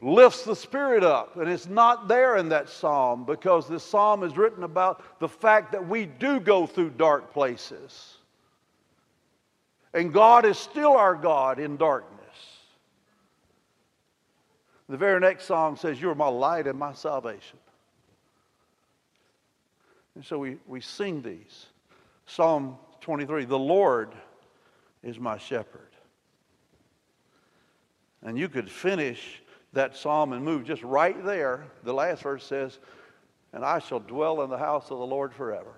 lifts 0.01 0.45
the 0.45 0.55
spirit 0.55 1.03
up. 1.03 1.37
And 1.37 1.49
it's 1.49 1.67
not 1.67 2.07
there 2.07 2.37
in 2.37 2.49
that 2.51 2.69
psalm 2.69 3.25
because 3.25 3.69
this 3.69 3.83
psalm 3.83 4.23
is 4.23 4.37
written 4.37 4.63
about 4.63 5.03
the 5.19 5.29
fact 5.29 5.73
that 5.73 5.87
we 5.87 6.07
do 6.07 6.39
go 6.39 6.67
through 6.67 6.91
dark 6.91 7.33
places. 7.33 8.19
And 9.95 10.13
God 10.13 10.45
is 10.45 10.59
still 10.59 10.93
our 10.93 11.15
God 11.17 11.59
in 11.59 11.77
darkness. 11.77 12.19
The 14.89 14.97
very 14.97 15.21
next 15.21 15.45
song 15.45 15.77
says, 15.77 16.01
You're 16.01 16.15
my 16.15 16.29
light 16.29 16.67
and 16.67 16.79
my 16.79 16.95
salvation. 16.95 17.59
And 20.15 20.25
so 20.25 20.39
we, 20.39 20.57
we 20.67 20.81
sing 20.81 21.23
these. 21.23 21.67
Psalm 22.27 22.77
23 23.09 23.47
The 23.47 23.59
Lord 23.59 24.13
is 25.03 25.19
my 25.19 25.39
shepherd. 25.39 25.89
And 28.23 28.39
you 28.39 28.51
could 28.51 28.71
finish 28.71 29.41
that 29.73 29.97
psalm 29.97 30.35
and 30.35 30.45
move 30.45 30.65
just 30.65 30.83
right 30.83 31.25
there. 31.25 31.65
The 31.85 31.95
last 31.95 32.23
verse 32.23 32.45
says, 32.45 32.79
And 33.55 33.65
I 33.65 33.79
shall 33.79 34.01
dwell 34.01 34.43
in 34.43 34.51
the 34.51 34.59
house 34.59 34.91
of 34.91 34.99
the 34.99 35.07
Lord 35.07 35.33
forever. 35.33 35.73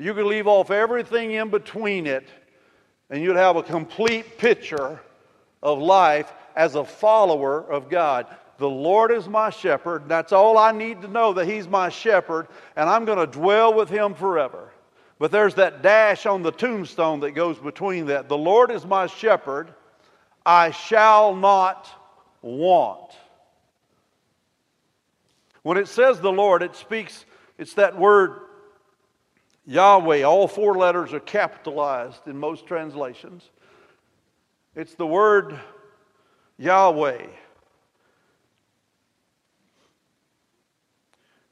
You 0.00 0.14
could 0.14 0.26
leave 0.26 0.48
off 0.48 0.72
everything 0.72 1.30
in 1.30 1.48
between 1.48 2.08
it, 2.08 2.26
and 3.08 3.22
you'd 3.22 3.36
have 3.36 3.54
a 3.54 3.62
complete 3.62 4.36
picture 4.36 4.98
of 5.62 5.78
life 5.78 6.32
as 6.56 6.74
a 6.74 6.84
follower 6.84 7.60
of 7.70 7.88
God. 7.88 8.26
The 8.58 8.68
Lord 8.68 9.12
is 9.12 9.28
my 9.28 9.50
shepherd. 9.50 10.08
That's 10.08 10.32
all 10.32 10.58
I 10.58 10.72
need 10.72 11.02
to 11.02 11.08
know 11.08 11.34
that 11.34 11.46
He's 11.46 11.68
my 11.68 11.88
shepherd, 11.88 12.48
and 12.74 12.90
I'm 12.90 13.04
going 13.04 13.18
to 13.18 13.28
dwell 13.28 13.72
with 13.72 13.88
Him 13.88 14.12
forever. 14.12 14.72
But 15.18 15.30
there's 15.30 15.54
that 15.54 15.82
dash 15.82 16.26
on 16.26 16.42
the 16.42 16.52
tombstone 16.52 17.20
that 17.20 17.32
goes 17.32 17.58
between 17.58 18.06
that. 18.06 18.28
The 18.28 18.36
Lord 18.36 18.70
is 18.70 18.84
my 18.84 19.06
shepherd. 19.06 19.72
I 20.44 20.70
shall 20.70 21.34
not 21.34 21.88
want. 22.42 23.12
When 25.62 25.78
it 25.78 25.88
says 25.88 26.20
the 26.20 26.30
Lord, 26.30 26.62
it 26.62 26.76
speaks, 26.76 27.24
it's 27.58 27.74
that 27.74 27.98
word 27.98 28.40
Yahweh. 29.66 30.22
All 30.22 30.46
four 30.46 30.74
letters 30.74 31.12
are 31.12 31.20
capitalized 31.20 32.28
in 32.28 32.38
most 32.38 32.66
translations. 32.66 33.50
It's 34.76 34.94
the 34.94 35.06
word 35.06 35.58
Yahweh. 36.58 37.26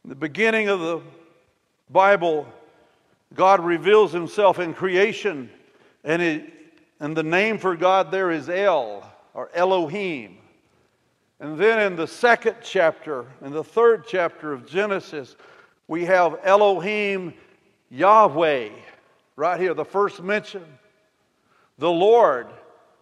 In 0.04 0.10
the 0.10 0.14
beginning 0.14 0.68
of 0.68 0.80
the 0.80 1.00
Bible, 1.90 2.46
God 3.34 3.64
reveals 3.64 4.12
himself 4.12 4.58
in 4.58 4.74
creation, 4.74 5.50
and, 6.04 6.22
it, 6.22 6.52
and 7.00 7.16
the 7.16 7.22
name 7.22 7.58
for 7.58 7.76
God 7.76 8.10
there 8.10 8.30
is 8.30 8.48
El, 8.48 9.10
or 9.34 9.50
Elohim. 9.54 10.38
And 11.40 11.58
then 11.58 11.80
in 11.80 11.96
the 11.96 12.06
second 12.06 12.56
chapter, 12.62 13.26
in 13.42 13.52
the 13.52 13.64
third 13.64 14.04
chapter 14.06 14.52
of 14.52 14.66
Genesis, 14.66 15.36
we 15.88 16.04
have 16.04 16.38
Elohim 16.44 17.34
Yahweh, 17.90 18.70
right 19.36 19.60
here, 19.60 19.74
the 19.74 19.84
first 19.84 20.22
mention. 20.22 20.64
The 21.78 21.90
Lord 21.90 22.46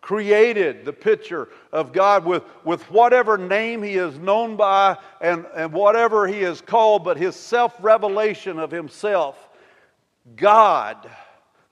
created 0.01 0.85
the 0.85 0.93
picture 0.93 1.49
of 1.73 1.93
God 1.93 2.25
with, 2.25 2.43
with 2.65 2.83
whatever 2.91 3.39
name 3.39 3.83
he 3.83 3.95
is 3.95 4.19
known 4.19 4.57
by 4.57 4.99
and, 5.21 5.47
and 5.55 5.73
whatever 5.73 6.27
he 6.27 6.41
is 6.41 6.61
called, 6.61 7.05
but 7.05 7.17
his 7.17 7.37
self 7.37 7.75
revelation 7.81 8.59
of 8.59 8.71
himself. 8.71 9.49
God, 10.37 11.11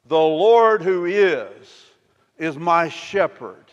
the 0.06 0.16
Lord 0.16 0.82
who 0.82 1.04
is, 1.04 1.86
is 2.38 2.56
my 2.56 2.88
shepherd. 2.88 3.64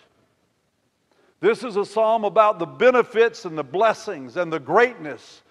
This 1.39 1.63
is 1.63 1.75
a 1.75 1.85
psalm 1.85 2.23
about 2.23 2.59
the 2.59 2.65
benefits 2.65 3.45
and 3.45 3.57
the 3.57 3.63
blessings 3.63 4.37
and 4.37 4.51
the 4.51 4.59
greatness 4.59 5.41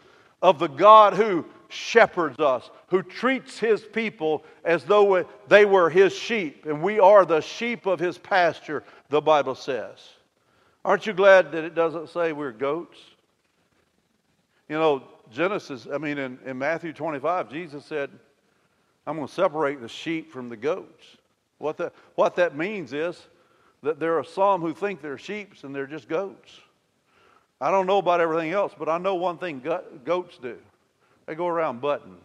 of 0.42 0.58
the 0.58 0.68
God 0.68 1.14
who 1.14 1.44
shepherds 1.68 2.38
us, 2.38 2.70
who 2.88 3.02
treats 3.02 3.58
his 3.58 3.82
people 3.82 4.44
as 4.64 4.84
though 4.84 5.26
they 5.48 5.64
were 5.64 5.90
his 5.90 6.14
sheep, 6.14 6.66
and 6.66 6.82
we 6.82 7.00
are 7.00 7.24
the 7.24 7.40
sheep 7.40 7.86
of 7.86 7.98
his 7.98 8.18
pasture, 8.18 8.84
the 9.08 9.20
Bible 9.20 9.54
says. 9.54 9.98
Aren't 10.84 11.06
you 11.06 11.12
glad 11.12 11.50
that 11.52 11.64
it 11.64 11.74
doesn't 11.74 12.10
say 12.10 12.32
we're 12.32 12.52
goats? 12.52 12.98
You 14.68 14.76
know, 14.76 15.02
Genesis, 15.32 15.86
I 15.92 15.98
mean, 15.98 16.18
in, 16.18 16.38
in 16.44 16.58
Matthew 16.58 16.92
25, 16.92 17.50
Jesus 17.50 17.84
said, 17.84 18.10
I'm 19.06 19.16
going 19.16 19.28
to 19.28 19.32
separate 19.32 19.80
the 19.80 19.88
sheep 19.88 20.32
from 20.32 20.48
the 20.48 20.56
goats. 20.56 21.04
What 21.58 21.76
that, 21.78 21.92
what 22.16 22.36
that 22.36 22.56
means 22.56 22.92
is 22.92 23.26
that 23.82 24.00
there 24.00 24.18
are 24.18 24.24
some 24.24 24.60
who 24.60 24.74
think 24.74 25.00
they're 25.00 25.18
sheep 25.18 25.54
and 25.62 25.74
they're 25.74 25.86
just 25.86 26.08
goats. 26.08 26.60
I 27.60 27.70
don't 27.70 27.86
know 27.86 27.98
about 27.98 28.20
everything 28.20 28.50
else, 28.50 28.72
but 28.78 28.88
I 28.88 28.98
know 28.98 29.14
one 29.14 29.38
thing 29.38 29.62
goats 30.04 30.38
do 30.38 30.58
they 31.26 31.34
go 31.34 31.48
around 31.48 31.80
butting. 31.80 32.16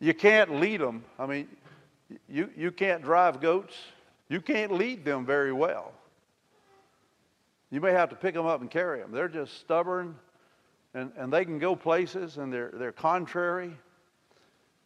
You 0.00 0.12
can't 0.12 0.60
lead 0.60 0.80
them. 0.80 1.04
I 1.18 1.26
mean, 1.26 1.48
you, 2.28 2.50
you 2.56 2.70
can't 2.70 3.02
drive 3.02 3.40
goats. 3.40 3.74
You 4.28 4.40
can't 4.40 4.72
lead 4.72 5.04
them 5.04 5.24
very 5.24 5.52
well. 5.52 5.92
You 7.70 7.80
may 7.80 7.92
have 7.92 8.10
to 8.10 8.16
pick 8.16 8.34
them 8.34 8.46
up 8.46 8.60
and 8.60 8.70
carry 8.70 9.00
them. 9.00 9.12
They're 9.12 9.28
just 9.28 9.58
stubborn 9.60 10.16
and, 10.96 11.12
and 11.18 11.30
they 11.30 11.44
can 11.44 11.58
go 11.58 11.76
places 11.76 12.38
and 12.38 12.50
they're, 12.50 12.70
they're 12.72 12.90
contrary. 12.90 13.70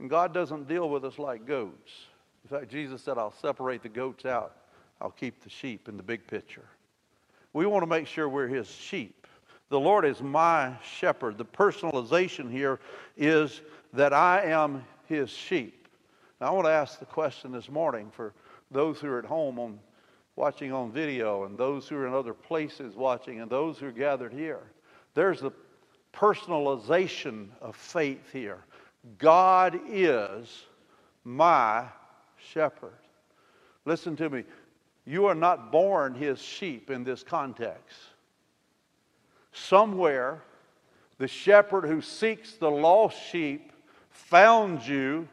And 0.01 0.11
God 0.11 0.35
doesn't 0.35 0.67
deal 0.67 0.91
with 0.91 1.05
us 1.05 1.21
like 1.21 1.47
goats. 1.47 1.93
In 2.43 2.59
fact, 2.59 2.69
Jesus 2.69 3.01
said, 3.01 3.17
I'll 3.17 3.35
separate 3.41 3.85
the 3.85 3.89
goats 3.89 4.27
out, 4.27 4.57
I'll 5.01 5.13
keep 5.13 5.41
the 5.45 5.49
sheep 5.49 5.89
in 5.89 5.97
the 5.97 6.03
big 6.03 6.27
picture. 6.27 6.65
We 7.53 7.65
want 7.67 7.85
to 7.85 7.87
make 7.87 8.09
sure 8.09 8.29
we're 8.29 8.49
His 8.49 8.69
sheep. 8.69 9.29
The 9.69 9.79
Lord 9.79 10.05
is 10.05 10.21
my 10.21 10.75
shepherd. 10.83 11.39
The 11.39 11.45
personalization 11.45 12.51
here 12.51 12.81
is 13.17 13.61
that 13.93 14.13
I 14.13 14.43
am 14.47 14.85
His 15.07 15.31
sheep. 15.31 15.87
Now, 16.41 16.49
I 16.49 16.51
want 16.51 16.67
to 16.67 16.73
ask 16.73 16.99
the 16.99 17.07
question 17.07 17.53
this 17.53 17.69
morning 17.69 18.11
for 18.11 18.35
those 18.73 18.99
who 18.99 19.09
are 19.09 19.21
at 19.21 19.25
home 19.25 19.61
on 19.61 19.79
watching 20.35 20.73
on 20.73 20.91
video 20.91 21.45
and 21.45 21.57
those 21.57 21.87
who 21.87 21.97
are 21.97 22.07
in 22.09 22.15
other 22.15 22.35
places 22.35 22.97
watching 22.97 23.41
and 23.41 23.49
those 23.49 23.79
who 23.79 23.87
are 23.87 23.93
gathered 23.93 24.33
here. 24.33 24.63
There's 25.15 25.41
the 25.41 25.53
personalization 26.13 27.49
of 27.61 27.77
faith 27.77 28.33
here. 28.33 28.59
God 29.19 29.81
is 29.89 30.65
my 31.25 31.85
shepherd. 32.37 32.99
Listen 33.85 34.17
to 34.17 34.29
me. 34.29 34.45
You 35.07 35.27
are 35.27 35.35
not 35.35 35.73
born 35.73 36.15
his 36.15 36.41
sheep 36.41 36.91
in 36.91 37.05
this 37.05 37.23
context. 37.23 37.97
Somewhere, 39.53 40.43
the 41.19 41.29
shepherd 41.29 41.85
who 41.85 42.01
seeks 42.01 42.55
the 42.55 42.71
lost 42.71 43.17
sheep 43.31 43.73
found 44.11 44.87
you 44.87 45.29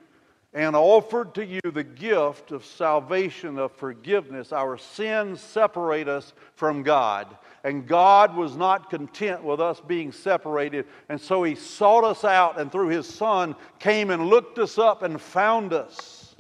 and 0.54 0.76
offered 0.76 1.36
to 1.36 1.46
you 1.46 1.62
the 1.64 1.84
gift 1.84 2.52
of 2.52 2.66
salvation, 2.66 3.60
of 3.60 3.72
forgiveness. 3.74 4.52
Our 4.52 4.78
sins 4.78 5.42
separate 5.42 6.08
us 6.08 6.34
from 6.56 6.84
God. 6.84 7.28
And 7.64 7.88
God 7.88 8.36
was 8.36 8.56
not 8.56 8.90
content 8.90 9.44
with 9.44 9.60
us 9.60 9.82
being 9.82 10.12
separated. 10.12 10.86
And 11.10 11.20
so 11.20 11.44
He 11.44 11.56
sought 11.56 12.04
us 12.04 12.24
out 12.24 12.60
and 12.60 12.72
through 12.72 12.90
His 12.90 13.08
Son 13.08 13.56
came 13.80 14.10
and 14.10 14.28
looked 14.28 14.60
us 14.60 14.78
up 14.78 15.04
and 15.04 15.20
found 15.20 15.74
us. 15.74 16.36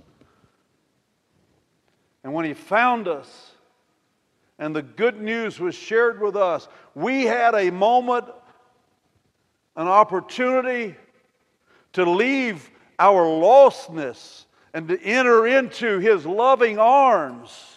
And 2.23 2.33
when 2.33 2.45
He 2.45 2.53
found 2.53 3.07
us 3.07 3.51
and 4.59 4.75
the 4.75 4.81
good 4.81 5.21
news 5.21 5.59
was 5.59 5.75
shared 5.75 6.21
with 6.21 6.35
us, 6.35 6.67
we 6.95 7.23
had 7.23 7.55
a 7.55 7.71
moment, 7.71 8.25
an 9.75 9.87
opportunity 9.87 10.95
to 11.93 12.09
leave 12.09 12.69
our 12.99 13.23
lostness 13.23 14.45
and 14.73 14.87
to 14.87 15.01
enter 15.01 15.47
into 15.47 15.99
His 15.99 16.25
loving 16.25 16.77
arms 16.79 17.76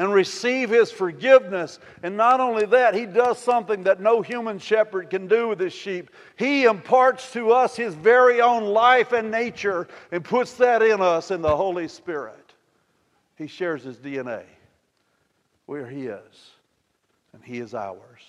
and 0.00 0.14
receive 0.14 0.70
his 0.70 0.90
forgiveness. 0.90 1.78
And 2.02 2.16
not 2.16 2.40
only 2.40 2.64
that, 2.64 2.94
he 2.94 3.04
does 3.04 3.38
something 3.38 3.82
that 3.82 4.00
no 4.00 4.22
human 4.22 4.58
shepherd 4.58 5.10
can 5.10 5.26
do 5.26 5.48
with 5.48 5.60
his 5.60 5.74
sheep. 5.74 6.10
He 6.36 6.64
imparts 6.64 7.34
to 7.34 7.52
us 7.52 7.76
his 7.76 7.94
very 7.94 8.40
own 8.40 8.64
life 8.64 9.12
and 9.12 9.30
nature 9.30 9.88
and 10.10 10.24
puts 10.24 10.54
that 10.54 10.80
in 10.80 11.02
us 11.02 11.30
in 11.30 11.42
the 11.42 11.54
Holy 11.54 11.86
Spirit. 11.86 12.54
He 13.36 13.46
shares 13.46 13.82
his 13.82 13.98
DNA. 13.98 14.44
We're 15.66 15.84
his, 15.84 16.22
and 17.34 17.44
he 17.44 17.58
is 17.58 17.74
ours. 17.74 18.22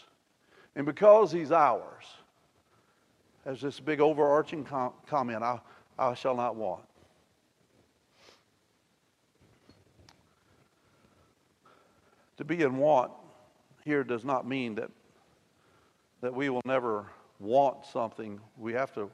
And 0.76 0.86
because 0.86 1.32
he's 1.32 1.54
ours, 1.54 2.04
as 3.46 3.62
this 3.62 3.80
big 3.80 4.02
overarching 4.02 4.66
com- 4.66 4.92
comment, 5.08 5.42
I, 5.42 5.62
I 5.98 6.16
shall 6.16 6.36
not 6.36 6.58
want. 6.58 6.84
To 12.42 12.46
be 12.46 12.64
in 12.64 12.78
want 12.78 13.12
here 13.86 14.04
does 14.04 14.26
not 14.26 14.48
mean 14.48 14.74
that, 14.74 14.90
that 16.22 16.34
we 16.34 16.50
will 16.50 16.64
never 16.66 17.06
want 17.40 17.86
something. 17.86 18.40
We 18.58 18.74
have 18.74 18.92
to, 18.96 19.12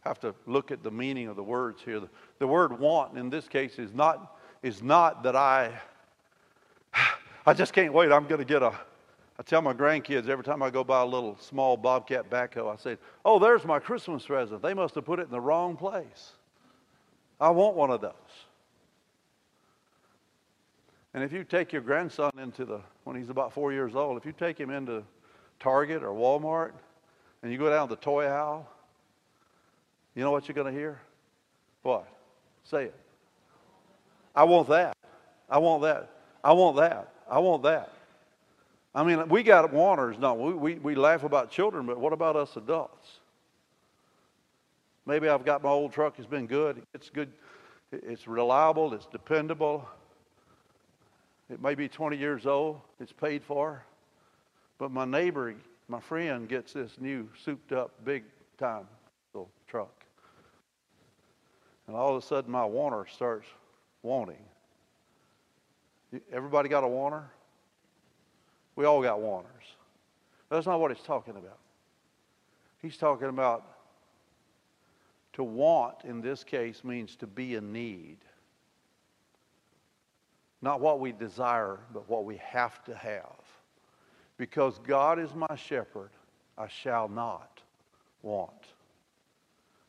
have 0.00 0.18
to 0.22 0.34
look 0.48 0.72
at 0.72 0.82
the 0.82 0.90
meaning 0.90 1.28
of 1.28 1.36
the 1.36 1.42
words 1.44 1.82
here. 1.84 2.00
The, 2.00 2.08
the 2.40 2.48
word 2.48 2.76
want 2.80 3.16
in 3.16 3.30
this 3.30 3.46
case 3.46 3.78
is 3.78 3.94
not, 3.94 4.38
is 4.64 4.82
not 4.82 5.22
that 5.22 5.36
I, 5.36 5.70
I 7.46 7.54
just 7.54 7.72
can't 7.72 7.92
wait. 7.92 8.10
I'm 8.10 8.26
going 8.26 8.40
to 8.40 8.44
get 8.44 8.60
a, 8.60 8.72
I 9.38 9.44
tell 9.44 9.62
my 9.62 9.72
grandkids 9.72 10.28
every 10.28 10.42
time 10.42 10.60
I 10.60 10.70
go 10.70 10.82
buy 10.82 11.02
a 11.02 11.06
little 11.06 11.38
small 11.38 11.76
Bobcat 11.76 12.28
backhoe, 12.28 12.72
I 12.72 12.76
say, 12.76 12.96
Oh, 13.24 13.38
there's 13.38 13.64
my 13.64 13.78
Christmas 13.78 14.26
present. 14.26 14.62
They 14.62 14.74
must 14.74 14.96
have 14.96 15.04
put 15.04 15.20
it 15.20 15.26
in 15.26 15.30
the 15.30 15.40
wrong 15.40 15.76
place. 15.76 16.32
I 17.40 17.50
want 17.50 17.76
one 17.76 17.92
of 17.92 18.00
those. 18.00 18.12
And 21.14 21.22
if 21.22 21.32
you 21.32 21.44
take 21.44 21.72
your 21.72 21.80
grandson 21.80 22.32
into 22.40 22.64
the, 22.64 22.80
when 23.04 23.16
he's 23.16 23.28
about 23.28 23.52
four 23.52 23.72
years 23.72 23.94
old, 23.94 24.18
if 24.18 24.26
you 24.26 24.32
take 24.32 24.58
him 24.58 24.70
into 24.70 25.04
Target 25.60 26.02
or 26.02 26.08
Walmart 26.08 26.72
and 27.42 27.52
you 27.52 27.56
go 27.58 27.70
down 27.70 27.88
to 27.88 27.94
the 27.94 28.00
toy 28.00 28.24
aisle, 28.24 28.68
you 30.16 30.22
know 30.22 30.32
what 30.32 30.48
you're 30.48 30.56
going 30.56 30.72
to 30.72 30.78
hear? 30.78 31.00
What? 31.82 32.08
Say 32.64 32.86
it. 32.86 32.94
I 34.34 34.42
want 34.42 34.68
that. 34.68 34.96
I 35.48 35.58
want 35.58 35.82
that. 35.82 36.10
I 36.42 36.52
want 36.52 36.76
that. 36.78 37.12
I 37.30 37.38
want 37.38 37.62
that. 37.62 37.92
I 38.92 39.04
mean, 39.04 39.28
we 39.28 39.42
got 39.42 39.72
wanters, 39.72 40.18
no. 40.18 40.34
We, 40.34 40.52
we, 40.54 40.74
we 40.74 40.94
laugh 40.94 41.22
about 41.22 41.50
children, 41.50 41.86
but 41.86 41.98
what 41.98 42.12
about 42.12 42.36
us 42.36 42.56
adults? 42.56 43.20
Maybe 45.06 45.28
I've 45.28 45.44
got 45.44 45.62
my 45.62 45.70
old 45.70 45.92
truck, 45.92 46.14
it's 46.18 46.26
been 46.26 46.46
good. 46.46 46.82
It's 46.94 47.10
good. 47.10 47.30
It's 47.92 48.26
reliable. 48.26 48.94
It's 48.94 49.06
dependable. 49.06 49.86
It 51.50 51.60
may 51.60 51.74
be 51.74 51.88
20 51.88 52.16
years 52.16 52.46
old, 52.46 52.80
it's 53.00 53.12
paid 53.12 53.44
for, 53.44 53.84
but 54.78 54.90
my 54.90 55.04
neighbor, 55.04 55.54
my 55.88 56.00
friend, 56.00 56.48
gets 56.48 56.72
this 56.72 56.92
new 56.98 57.28
souped 57.44 57.72
up 57.72 57.92
big 58.04 58.24
time 58.58 58.86
little 59.34 59.50
truck. 59.68 60.04
And 61.86 61.94
all 61.94 62.16
of 62.16 62.22
a 62.22 62.26
sudden, 62.26 62.50
my 62.50 62.64
wanter 62.64 63.06
starts 63.12 63.46
wanting. 64.02 64.42
Everybody 66.32 66.68
got 66.68 66.84
a 66.84 66.88
wanter? 66.88 67.24
We 68.76 68.86
all 68.86 69.02
got 69.02 69.20
wanters. 69.20 69.64
That's 70.50 70.66
not 70.66 70.80
what 70.80 70.94
he's 70.94 71.04
talking 71.04 71.36
about. 71.36 71.58
He's 72.80 72.96
talking 72.96 73.28
about 73.28 73.64
to 75.34 75.42
want 75.42 76.04
in 76.04 76.20
this 76.20 76.44
case 76.44 76.84
means 76.84 77.16
to 77.16 77.26
be 77.26 77.54
in 77.54 77.72
need. 77.72 78.18
Not 80.64 80.80
what 80.80 80.98
we 80.98 81.12
desire, 81.12 81.78
but 81.92 82.08
what 82.08 82.24
we 82.24 82.38
have 82.38 82.82
to 82.84 82.94
have. 82.94 83.36
Because 84.38 84.78
God 84.78 85.18
is 85.18 85.34
my 85.34 85.54
shepherd, 85.56 86.08
I 86.56 86.68
shall 86.68 87.06
not 87.06 87.60
want. 88.22 88.50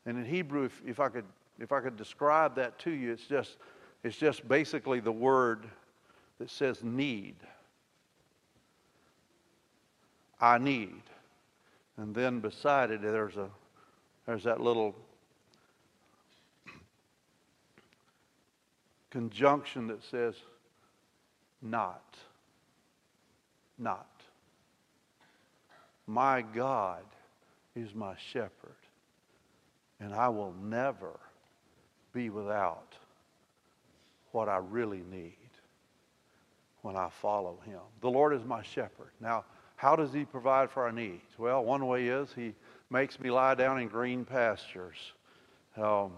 And 0.04 0.18
in 0.18 0.26
Hebrew, 0.26 0.64
if, 0.64 0.82
if, 0.86 1.00
I 1.00 1.08
could, 1.08 1.24
if 1.58 1.72
I 1.72 1.80
could 1.80 1.96
describe 1.96 2.56
that 2.56 2.78
to 2.80 2.90
you, 2.90 3.10
it's 3.10 3.24
just, 3.24 3.56
it's 4.04 4.18
just 4.18 4.46
basically 4.46 5.00
the 5.00 5.10
word 5.10 5.64
that 6.38 6.50
says 6.50 6.84
need. 6.84 7.36
I 10.42 10.58
need. 10.58 11.00
And 11.96 12.14
then 12.14 12.40
beside 12.40 12.90
it, 12.90 13.00
there's, 13.00 13.38
a, 13.38 13.48
there's 14.26 14.44
that 14.44 14.60
little 14.60 14.94
conjunction 19.08 19.86
that 19.86 20.04
says 20.04 20.34
not. 21.70 22.16
Not. 23.78 24.08
My 26.06 26.42
God 26.42 27.02
is 27.74 27.94
my 27.94 28.14
shepherd, 28.32 28.50
and 30.00 30.14
I 30.14 30.28
will 30.28 30.54
never 30.62 31.18
be 32.12 32.30
without 32.30 32.94
what 34.32 34.48
I 34.48 34.58
really 34.58 35.02
need. 35.10 35.34
when 36.82 36.96
I 36.96 37.08
follow 37.08 37.58
him. 37.66 37.80
The 38.00 38.08
Lord 38.08 38.32
is 38.32 38.44
my 38.44 38.62
shepherd. 38.62 39.10
Now, 39.20 39.44
how 39.74 39.96
does 39.96 40.12
he 40.12 40.24
provide 40.24 40.70
for 40.70 40.84
our 40.84 40.92
needs? 40.92 41.36
Well, 41.36 41.64
one 41.64 41.84
way 41.88 42.06
is 42.06 42.28
he 42.34 42.54
makes 42.90 43.18
me 43.18 43.28
lie 43.28 43.56
down 43.56 43.80
in 43.80 43.88
green 43.88 44.24
pastures. 44.24 44.96
Um, 45.76 46.12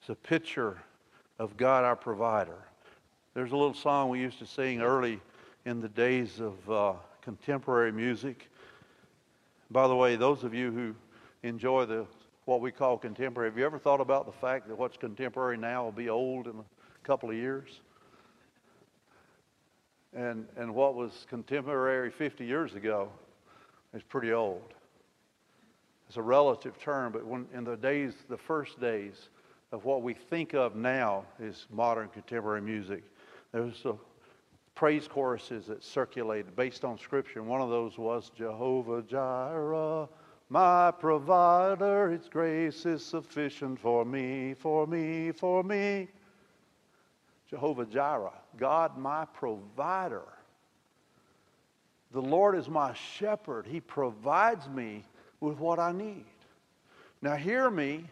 it's 0.00 0.08
a 0.08 0.16
picture 0.16 0.82
of 1.38 1.56
God 1.56 1.84
our 1.84 1.94
provider. 1.94 2.58
There's 3.34 3.52
a 3.52 3.56
little 3.56 3.72
song 3.72 4.10
we 4.10 4.20
used 4.20 4.38
to 4.40 4.46
sing 4.46 4.82
early 4.82 5.18
in 5.64 5.80
the 5.80 5.88
days 5.88 6.38
of 6.38 6.70
uh, 6.70 6.92
contemporary 7.22 7.90
music. 7.90 8.50
By 9.70 9.88
the 9.88 9.96
way, 9.96 10.16
those 10.16 10.44
of 10.44 10.52
you 10.52 10.70
who 10.70 10.94
enjoy 11.42 11.86
the 11.86 12.06
what 12.44 12.60
we 12.60 12.70
call 12.70 12.98
contemporary, 12.98 13.48
have 13.48 13.56
you 13.56 13.64
ever 13.64 13.78
thought 13.78 14.02
about 14.02 14.26
the 14.26 14.32
fact 14.32 14.68
that 14.68 14.76
what's 14.76 14.98
contemporary 14.98 15.56
now 15.56 15.84
will 15.84 15.92
be 15.92 16.10
old 16.10 16.46
in 16.46 16.56
a 16.58 17.06
couple 17.06 17.30
of 17.30 17.36
years? 17.36 17.80
And, 20.12 20.46
and 20.58 20.74
what 20.74 20.94
was 20.94 21.24
contemporary 21.30 22.10
50 22.10 22.44
years 22.44 22.74
ago 22.74 23.08
is 23.94 24.02
pretty 24.02 24.34
old. 24.34 24.74
It's 26.06 26.18
a 26.18 26.22
relative 26.22 26.78
term, 26.78 27.12
but 27.12 27.24
when, 27.24 27.46
in 27.54 27.64
the 27.64 27.76
days, 27.78 28.12
the 28.28 28.36
first 28.36 28.78
days 28.78 29.30
of 29.70 29.86
what 29.86 30.02
we 30.02 30.12
think 30.12 30.52
of 30.52 30.76
now 30.76 31.24
is 31.40 31.66
modern 31.70 32.08
contemporary 32.08 32.60
music, 32.60 33.02
there 33.52 33.62
was 33.62 33.84
a 33.84 33.94
praise 34.74 35.06
choruses 35.06 35.66
that 35.66 35.84
circulated 35.84 36.56
based 36.56 36.84
on 36.84 36.98
Scripture. 36.98 37.40
And 37.40 37.48
one 37.48 37.60
of 37.60 37.68
those 37.68 37.98
was 37.98 38.30
Jehovah 38.34 39.02
Jireh, 39.02 40.08
my 40.48 40.90
provider, 40.90 42.10
His 42.10 42.28
grace 42.28 42.84
is 42.84 43.04
sufficient 43.04 43.78
for 43.78 44.04
me, 44.04 44.54
for 44.54 44.86
me, 44.86 45.32
for 45.32 45.62
me. 45.62 46.08
Jehovah 47.48 47.86
Jireh, 47.86 48.32
God 48.56 48.96
my 48.96 49.26
provider. 49.26 50.24
The 52.12 52.20
Lord 52.20 52.56
is 52.56 52.68
my 52.68 52.94
shepherd. 52.94 53.66
He 53.66 53.80
provides 53.80 54.68
me 54.68 55.04
with 55.40 55.58
what 55.58 55.78
I 55.78 55.92
need. 55.92 56.24
Now, 57.20 57.36
hear 57.36 57.70
me. 57.70 58.04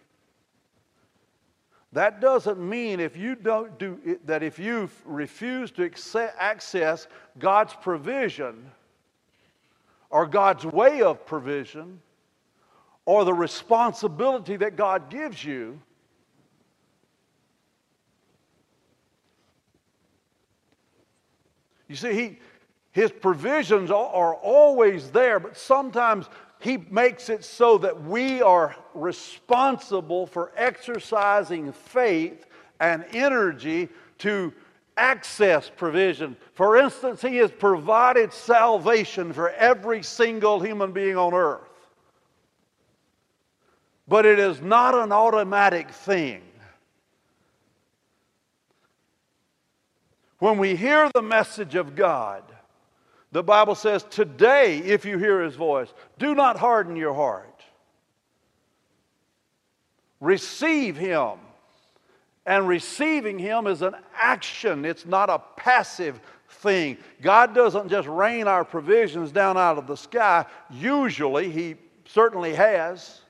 That 1.93 2.21
doesn't 2.21 2.59
mean 2.59 3.01
if 3.01 3.17
you 3.17 3.35
don't 3.35 3.79
do 3.79 3.99
it, 4.05 4.27
that 4.27 4.43
if 4.43 4.59
you 4.59 4.89
refuse 5.05 5.71
to 5.73 5.91
access 6.39 7.09
God's 7.39 7.75
provision 7.75 8.71
or 10.09 10.27
God's 10.27 10.65
way 10.65 11.03
of 11.03 11.27
provision 11.27 12.01
or 13.07 13.25
the 13.25 13.35
responsibility 13.35 14.57
that 14.57 14.77
God 14.77 15.11
gives 15.11 15.45
you, 15.45 15.81
You 21.91 21.97
see, 21.97 22.15
he, 22.15 22.39
his 22.93 23.11
provisions 23.11 23.91
are 23.91 24.35
always 24.37 25.11
there, 25.11 25.41
but 25.41 25.57
sometimes 25.57 26.27
he 26.61 26.77
makes 26.91 27.31
it 27.31 27.43
so 27.43 27.79
that 27.79 28.05
we 28.05 28.43
are 28.43 28.77
responsible 28.95 30.27
for 30.27 30.53
exercising 30.57 31.73
faith 31.73 32.47
and 32.79 33.05
energy 33.13 33.89
to 34.19 34.53
access 34.97 35.71
provision. 35.75 36.37
For 36.53 36.77
instance, 36.77 37.23
he 37.23 37.37
has 37.39 37.51
provided 37.51 38.33
salvation 38.33 39.33
for 39.33 39.51
every 39.51 40.03
single 40.03 40.61
human 40.61 40.93
being 40.93 41.17
on 41.17 41.33
earth. 41.33 41.63
But 44.07 44.27
it 44.27 44.39
is 44.39 44.61
not 44.61 44.95
an 44.95 45.13
automatic 45.13 45.91
thing. 45.91 46.43
When 50.39 50.59
we 50.59 50.77
hear 50.77 51.11
the 51.15 51.23
message 51.23 51.75
of 51.75 51.95
God, 51.95 52.43
the 53.33 53.43
Bible 53.43 53.75
says, 53.75 54.05
Today, 54.11 54.79
if 54.79 55.05
you 55.05 55.19
hear 55.19 55.43
his 55.43 55.55
voice, 55.55 55.93
do 56.19 56.35
not 56.35 56.57
harden 56.57 56.97
your 56.97 57.15
heart. 57.15 57.63
Receive 60.21 60.97
him. 60.97 61.39
And 62.47 62.67
receiving 62.67 63.39
him 63.39 63.67
is 63.67 63.83
an 63.83 63.95
action, 64.15 64.85
it's 64.85 65.07
not 65.07 65.31
a 65.31 65.41
passive 65.57 66.21
thing. 66.49 66.99
God 67.23 67.55
doesn't 67.55 67.89
just 67.89 68.09
rain 68.09 68.49
our 68.49 68.65
provisions 68.65 69.31
down 69.31 69.57
out 69.57 69.79
of 69.79 69.87
the 69.87 69.97
sky. 69.97 70.47
Usually, 70.71 71.51
he 71.51 71.77
certainly 72.07 72.55
has, 72.55 73.21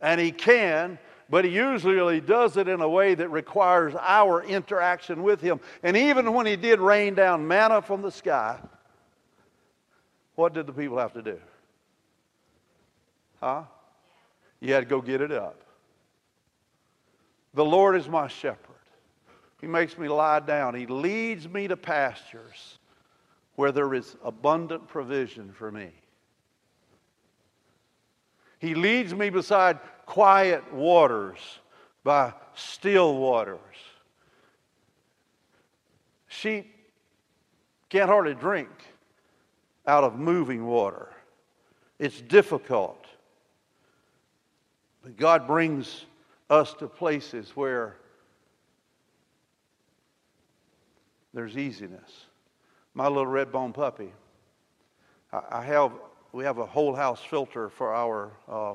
and 0.00 0.20
he 0.20 0.32
can, 0.32 0.98
but 1.32 1.46
he 1.46 1.50
usually 1.50 2.20
does 2.20 2.58
it 2.58 2.68
in 2.68 2.82
a 2.82 2.88
way 2.88 3.14
that 3.14 3.30
requires 3.30 3.94
our 3.98 4.44
interaction 4.44 5.22
with 5.22 5.40
him. 5.40 5.60
And 5.82 5.96
even 5.96 6.34
when 6.34 6.44
he 6.44 6.56
did 6.56 6.78
rain 6.78 7.14
down 7.14 7.48
manna 7.48 7.80
from 7.80 8.02
the 8.02 8.10
sky, 8.10 8.58
what 10.34 10.52
did 10.52 10.66
the 10.66 10.74
people 10.74 10.98
have 10.98 11.14
to 11.14 11.22
do? 11.22 11.40
Huh? 13.40 13.62
You 14.60 14.74
had 14.74 14.80
to 14.80 14.84
go 14.84 15.00
get 15.00 15.22
it 15.22 15.32
up. 15.32 15.58
The 17.54 17.64
Lord 17.64 17.96
is 17.96 18.10
my 18.10 18.28
shepherd. 18.28 18.58
He 19.58 19.66
makes 19.66 19.96
me 19.96 20.08
lie 20.08 20.40
down. 20.40 20.74
He 20.74 20.84
leads 20.84 21.48
me 21.48 21.66
to 21.66 21.78
pastures 21.78 22.78
where 23.54 23.72
there 23.72 23.94
is 23.94 24.16
abundant 24.22 24.86
provision 24.86 25.50
for 25.54 25.72
me. 25.72 25.92
He 28.58 28.74
leads 28.74 29.14
me 29.14 29.30
beside 29.30 29.80
quiet 30.06 30.72
waters 30.72 31.38
by 32.04 32.32
still 32.54 33.16
waters. 33.16 33.58
Sheep 36.28 36.74
can't 37.88 38.08
hardly 38.08 38.34
drink 38.34 38.68
out 39.86 40.04
of 40.04 40.18
moving 40.18 40.66
water. 40.66 41.08
It's 41.98 42.20
difficult. 42.20 43.06
But 45.02 45.16
God 45.16 45.46
brings 45.46 46.06
us 46.48 46.74
to 46.74 46.86
places 46.86 47.50
where 47.54 47.96
there's 51.34 51.56
easiness. 51.56 52.26
My 52.94 53.08
little 53.08 53.26
red 53.26 53.50
bone 53.50 53.72
puppy, 53.72 54.12
I 55.50 55.62
have 55.62 55.92
we 56.32 56.44
have 56.44 56.58
a 56.58 56.66
whole 56.66 56.94
house 56.94 57.20
filter 57.20 57.68
for 57.68 57.94
our 57.94 58.32
uh, 58.48 58.74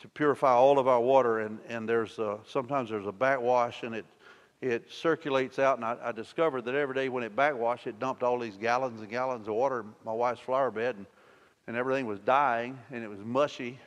to 0.00 0.08
purify 0.08 0.52
all 0.52 0.78
of 0.78 0.88
our 0.88 1.00
water, 1.00 1.40
and 1.40 1.58
and 1.68 1.88
there's 1.88 2.18
a, 2.18 2.38
sometimes 2.46 2.90
there's 2.90 3.06
a 3.06 3.12
backwash, 3.12 3.82
and 3.82 3.94
it 3.94 4.06
it 4.60 4.90
circulates 4.90 5.58
out. 5.58 5.78
And 5.78 5.84
I, 5.84 5.96
I 6.02 6.12
discovered 6.12 6.64
that 6.64 6.74
every 6.74 6.94
day 6.94 7.08
when 7.08 7.22
it 7.22 7.36
backwashed, 7.36 7.86
it 7.86 7.98
dumped 7.98 8.22
all 8.22 8.38
these 8.38 8.56
gallons 8.56 9.00
and 9.00 9.10
gallons 9.10 9.48
of 9.48 9.54
water 9.54 9.80
in 9.80 9.92
my 10.04 10.12
wife's 10.12 10.40
flower 10.40 10.70
bed, 10.70 10.96
and 10.96 11.06
and 11.66 11.76
everything 11.76 12.06
was 12.06 12.20
dying, 12.20 12.78
and 12.92 13.02
it 13.02 13.08
was 13.08 13.20
mushy. 13.20 13.78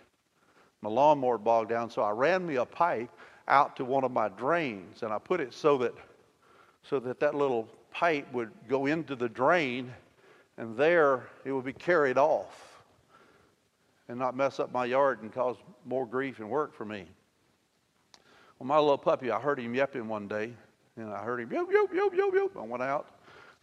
My 0.81 0.89
lawnmower 0.89 1.37
bogged 1.37 1.69
down, 1.69 1.89
so 1.89 2.01
I 2.01 2.11
ran 2.11 2.45
me 2.45 2.55
a 2.55 2.65
pipe 2.65 3.09
out 3.47 3.75
to 3.77 3.85
one 3.85 4.03
of 4.03 4.11
my 4.11 4.29
drains, 4.29 5.03
and 5.03 5.11
I 5.11 5.17
put 5.17 5.39
it 5.39 5.53
so 5.53 5.77
that 5.79 5.93
so 6.83 6.99
that 6.99 7.19
that 7.19 7.35
little 7.35 7.67
pipe 7.91 8.31
would 8.33 8.51
go 8.67 8.85
into 8.85 9.15
the 9.15 9.29
drain 9.29 9.91
and 10.57 10.77
there 10.77 11.27
it 11.45 11.51
would 11.51 11.65
be 11.65 11.73
carried 11.73 12.17
off 12.17 12.68
and 14.09 14.17
not 14.17 14.35
mess 14.35 14.59
up 14.59 14.73
my 14.73 14.85
yard 14.85 15.21
and 15.21 15.31
cause 15.31 15.55
more 15.85 16.05
grief 16.05 16.39
and 16.39 16.49
work 16.49 16.73
for 16.73 16.83
me. 16.83 17.05
Well, 18.57 18.67
my 18.67 18.77
little 18.77 18.97
puppy, 18.97 19.31
I 19.31 19.39
heard 19.39 19.59
him 19.59 19.73
yapping 19.73 20.07
one 20.07 20.27
day, 20.27 20.51
and 20.97 21.13
I 21.13 21.23
heard 21.23 21.39
him 21.39 21.49
yoop, 21.49 21.71
yoop, 21.71 21.93
yoop, 21.93 22.13
yoop, 22.13 22.33
yoop. 22.33 22.57
I 22.57 22.65
went 22.65 22.83
out, 22.83 23.07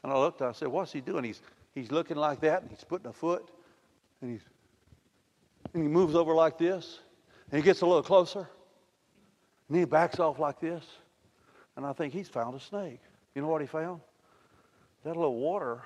and 0.02 0.12
I 0.12 0.16
looked, 0.16 0.40
and 0.40 0.48
I 0.48 0.52
said, 0.52 0.68
What's 0.68 0.92
he 0.92 1.02
doing? 1.02 1.24
He's, 1.24 1.42
he's 1.74 1.90
looking 1.90 2.16
like 2.16 2.40
that, 2.40 2.62
and 2.62 2.70
he's 2.70 2.84
putting 2.84 3.08
a 3.08 3.12
foot, 3.12 3.50
and, 4.22 4.30
he's, 4.30 4.40
and 5.74 5.82
he 5.82 5.88
moves 5.88 6.14
over 6.14 6.32
like 6.32 6.56
this, 6.56 7.00
and 7.50 7.60
he 7.60 7.64
gets 7.64 7.82
a 7.82 7.86
little 7.86 8.02
closer, 8.02 8.48
and 9.68 9.76
he 9.76 9.84
backs 9.84 10.20
off 10.20 10.38
like 10.38 10.60
this, 10.60 10.84
and 11.76 11.84
I 11.84 11.92
think 11.92 12.14
he's 12.14 12.28
found 12.28 12.54
a 12.54 12.60
snake. 12.60 13.00
You 13.34 13.42
know 13.42 13.48
what 13.48 13.60
he 13.60 13.66
found? 13.66 14.00
That 15.04 15.16
little 15.16 15.36
water 15.36 15.82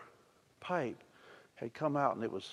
pipe 0.61 1.03
had 1.57 1.75
come 1.75 1.97
out 1.97 2.15
and 2.15 2.25
it 2.25 2.31
was 2.31 2.49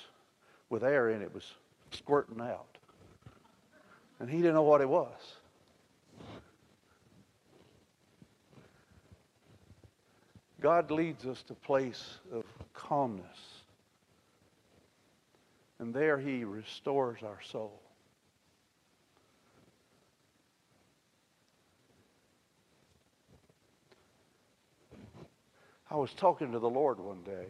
with 0.69 0.83
air 0.83 1.11
in 1.11 1.21
it, 1.21 1.33
was 1.33 1.53
squirting 1.91 2.41
out. 2.41 2.77
And 4.19 4.29
he 4.29 4.37
didn't 4.37 4.55
know 4.55 4.63
what 4.63 4.81
it 4.81 4.89
was. 4.89 5.11
God 10.59 10.89
leads 10.89 11.25
us 11.25 11.43
to 11.43 11.53
a 11.53 11.55
place 11.55 12.17
of 12.33 12.43
calmness. 12.73 13.25
And 15.79 15.93
there 15.93 16.17
he 16.17 16.43
restores 16.43 17.21
our 17.21 17.39
soul. 17.51 17.79
I 25.89 25.95
was 25.95 26.13
talking 26.13 26.51
to 26.51 26.59
the 26.59 26.69
Lord 26.69 26.99
one 26.99 27.21
day. 27.23 27.47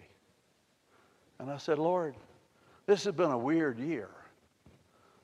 And 1.40 1.50
I 1.50 1.58
said, 1.58 1.80
Lord, 1.80 2.16
this 2.86 3.06
has 3.06 3.16
been 3.16 3.32
a 3.32 3.38
weird 3.38 3.80
year. 3.80 4.10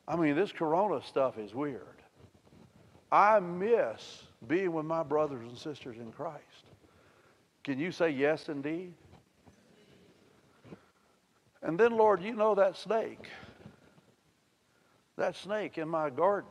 I 0.08 0.16
mean, 0.16 0.36
this 0.36 0.52
corona 0.52 1.02
stuff 1.04 1.38
is 1.38 1.54
weird. 1.54 2.02
I 3.12 3.40
miss 3.40 4.24
being 4.48 4.74
with 4.74 4.86
my 4.86 5.04
brothers 5.04 5.48
and 5.48 5.58
sisters 5.58 5.98
in 5.98 6.12
Christ. 6.12 6.42
Can 7.64 7.80
you 7.80 7.92
say 7.92 8.10
yes 8.10 8.50
indeed? 8.50 8.94
And 11.62 11.80
then, 11.80 11.96
Lord, 11.96 12.22
you 12.22 12.36
know 12.36 12.56
that 12.56 12.76
snake. 12.76 13.28
That 15.16 15.36
snake 15.36 15.78
in 15.78 15.88
my 15.88 16.10
garden. 16.10 16.50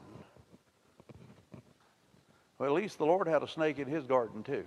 Well, 2.59 2.69
at 2.69 2.83
least 2.83 2.97
the 2.99 3.05
Lord 3.05 3.27
had 3.27 3.43
a 3.43 3.49
snake 3.49 3.79
in 3.79 3.89
his 3.89 4.05
garden 4.07 4.43
too. 4.43 4.65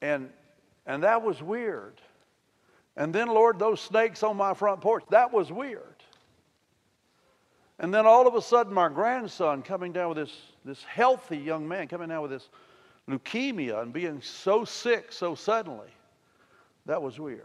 And 0.00 0.30
and 0.86 1.02
that 1.02 1.22
was 1.22 1.42
weird. 1.42 2.00
And 2.98 3.14
then, 3.14 3.28
Lord, 3.28 3.60
those 3.60 3.80
snakes 3.80 4.24
on 4.24 4.36
my 4.36 4.52
front 4.54 4.80
porch, 4.80 5.04
that 5.10 5.32
was 5.32 5.52
weird. 5.52 6.02
And 7.78 7.94
then 7.94 8.06
all 8.06 8.26
of 8.26 8.34
a 8.34 8.42
sudden, 8.42 8.74
my 8.74 8.88
grandson 8.88 9.62
coming 9.62 9.92
down 9.92 10.08
with 10.08 10.18
this, 10.18 10.36
this 10.64 10.82
healthy 10.82 11.38
young 11.38 11.66
man 11.66 11.86
coming 11.86 12.08
down 12.08 12.22
with 12.22 12.32
this 12.32 12.48
leukemia 13.08 13.82
and 13.82 13.92
being 13.92 14.20
so 14.20 14.64
sick 14.64 15.12
so 15.12 15.36
suddenly, 15.36 15.86
that 16.86 17.00
was 17.00 17.20
weird. 17.20 17.44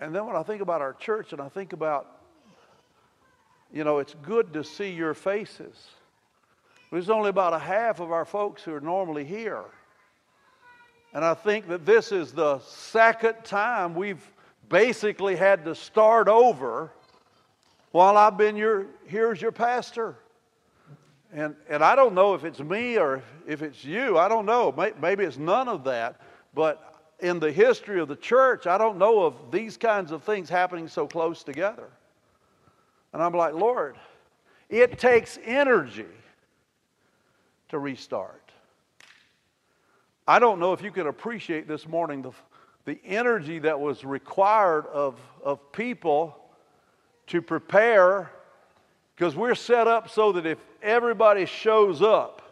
And 0.00 0.12
then 0.12 0.26
when 0.26 0.34
I 0.34 0.42
think 0.42 0.60
about 0.60 0.80
our 0.80 0.94
church 0.94 1.32
and 1.32 1.40
I 1.40 1.48
think 1.48 1.72
about, 1.72 2.20
you 3.72 3.84
know, 3.84 4.00
it's 4.00 4.16
good 4.22 4.52
to 4.54 4.64
see 4.64 4.90
your 4.90 5.14
faces. 5.14 5.86
There's 6.90 7.10
only 7.10 7.30
about 7.30 7.52
a 7.52 7.60
half 7.60 8.00
of 8.00 8.10
our 8.10 8.24
folks 8.24 8.64
who 8.64 8.74
are 8.74 8.80
normally 8.80 9.24
here. 9.24 9.66
And 11.16 11.24
I 11.24 11.32
think 11.32 11.66
that 11.68 11.86
this 11.86 12.12
is 12.12 12.32
the 12.32 12.58
second 12.58 13.36
time 13.42 13.94
we've 13.94 14.30
basically 14.68 15.34
had 15.34 15.64
to 15.64 15.74
start 15.74 16.28
over 16.28 16.92
while 17.92 18.18
I've 18.18 18.36
been 18.36 18.54
your, 18.54 18.84
here's 19.06 19.40
your 19.40 19.50
pastor. 19.50 20.14
And, 21.32 21.56
and 21.70 21.82
I 21.82 21.96
don't 21.96 22.12
know 22.12 22.34
if 22.34 22.44
it's 22.44 22.60
me 22.60 22.98
or 22.98 23.22
if 23.48 23.62
it's 23.62 23.82
you. 23.82 24.18
I 24.18 24.28
don't 24.28 24.44
know. 24.44 24.74
Maybe 25.00 25.24
it's 25.24 25.38
none 25.38 25.68
of 25.68 25.84
that. 25.84 26.20
But 26.52 26.94
in 27.20 27.40
the 27.40 27.50
history 27.50 27.98
of 27.98 28.08
the 28.08 28.16
church, 28.16 28.66
I 28.66 28.76
don't 28.76 28.98
know 28.98 29.22
of 29.22 29.50
these 29.50 29.78
kinds 29.78 30.12
of 30.12 30.22
things 30.22 30.50
happening 30.50 30.86
so 30.86 31.06
close 31.06 31.42
together. 31.42 31.88
And 33.14 33.22
I'm 33.22 33.32
like, 33.32 33.54
Lord, 33.54 33.96
it 34.68 34.98
takes 34.98 35.38
energy 35.46 36.04
to 37.70 37.78
restart. 37.78 38.45
I 40.28 40.40
don't 40.40 40.58
know 40.58 40.72
if 40.72 40.82
you 40.82 40.90
can 40.90 41.06
appreciate 41.06 41.68
this 41.68 41.86
morning 41.86 42.22
the, 42.22 42.32
the 42.84 42.98
energy 43.04 43.60
that 43.60 43.78
was 43.78 44.04
required 44.04 44.86
of, 44.86 45.20
of 45.44 45.70
people 45.70 46.36
to 47.28 47.40
prepare 47.40 48.32
because 49.14 49.36
we're 49.36 49.54
set 49.54 49.86
up 49.86 50.10
so 50.10 50.32
that 50.32 50.44
if 50.44 50.58
everybody 50.82 51.46
shows 51.46 52.02
up, 52.02 52.42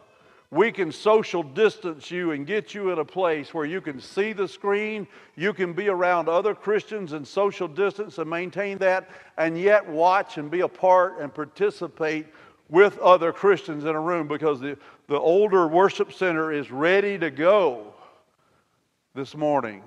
we 0.51 0.71
can 0.71 0.89
social 0.89 1.43
distance 1.43 2.09
you 2.09 2.31
and 2.31 2.47
get 2.47 2.73
you 2.73 2.91
in 2.91 2.99
a 2.99 3.05
place 3.05 3.53
where 3.53 3.65
you 3.65 3.81
can 3.81 3.99
see 3.99 4.31
the 4.31 4.47
screen, 4.47 5.05
you 5.35 5.53
can 5.53 5.73
be 5.73 5.89
around 5.89 6.29
other 6.29 6.55
Christians 6.55 7.11
and 7.11 7.27
social 7.27 7.67
distance 7.67 8.19
and 8.19 8.29
maintain 8.29 8.77
that, 8.77 9.09
and 9.37 9.59
yet 9.59 9.85
watch 9.85 10.37
and 10.37 10.49
be 10.49 10.61
a 10.61 10.67
part 10.67 11.19
and 11.19 11.33
participate 11.33 12.27
with 12.69 12.97
other 12.99 13.31
Christians 13.31 13.83
in 13.83 13.95
a 13.95 13.99
room 13.99 14.27
because 14.27 14.59
the, 14.59 14.77
the 15.07 15.19
older 15.19 15.67
worship 15.67 16.11
center 16.11 16.51
is 16.51 16.71
ready 16.71 17.17
to 17.17 17.29
go 17.29 17.93
this 19.13 19.35
morning. 19.35 19.83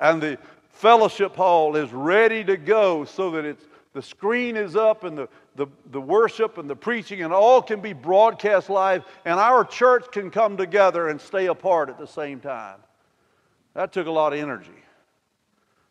And 0.00 0.20
the 0.20 0.38
fellowship 0.70 1.34
hall 1.36 1.76
is 1.76 1.92
ready 1.92 2.44
to 2.44 2.56
go 2.56 3.04
so 3.04 3.30
that 3.32 3.44
it's, 3.44 3.64
the 3.94 4.02
screen 4.02 4.56
is 4.56 4.76
up 4.76 5.04
and 5.04 5.16
the, 5.16 5.28
the, 5.56 5.66
the 5.90 6.00
worship 6.00 6.58
and 6.58 6.68
the 6.68 6.76
preaching 6.76 7.22
and 7.22 7.32
all 7.32 7.62
can 7.62 7.80
be 7.80 7.92
broadcast 7.92 8.70
live, 8.70 9.04
and 9.24 9.40
our 9.40 9.64
church 9.64 10.06
can 10.12 10.30
come 10.30 10.56
together 10.56 11.08
and 11.08 11.20
stay 11.20 11.46
apart 11.46 11.88
at 11.88 11.98
the 11.98 12.06
same 12.06 12.40
time. 12.40 12.78
That 13.74 13.92
took 13.92 14.06
a 14.06 14.10
lot 14.10 14.32
of 14.32 14.38
energy. 14.38 14.70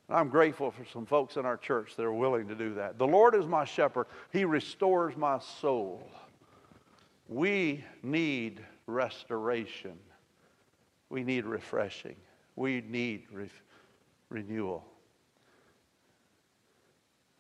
And 0.08 0.18
I'm 0.18 0.30
grateful 0.30 0.72
for 0.72 0.86
some 0.86 1.06
folks 1.06 1.36
in 1.36 1.46
our 1.46 1.58
church 1.58 1.96
that 1.96 2.04
are 2.04 2.14
willing 2.14 2.48
to 2.48 2.56
do 2.56 2.74
that. 2.76 2.98
The 2.98 3.08
Lord 3.08 3.36
is 3.36 3.46
my 3.46 3.66
shepherd, 3.66 4.08
He 4.32 4.46
restores 4.46 5.18
my 5.18 5.40
soul. 5.40 6.10
We 7.28 7.84
need 8.04 8.64
restoration. 8.86 10.00
We 11.10 11.24
need 11.24 11.46
refreshing. 11.46 12.16
We 12.56 12.82
need 12.82 13.24
re- 13.32 13.50
renewal. 14.30 14.86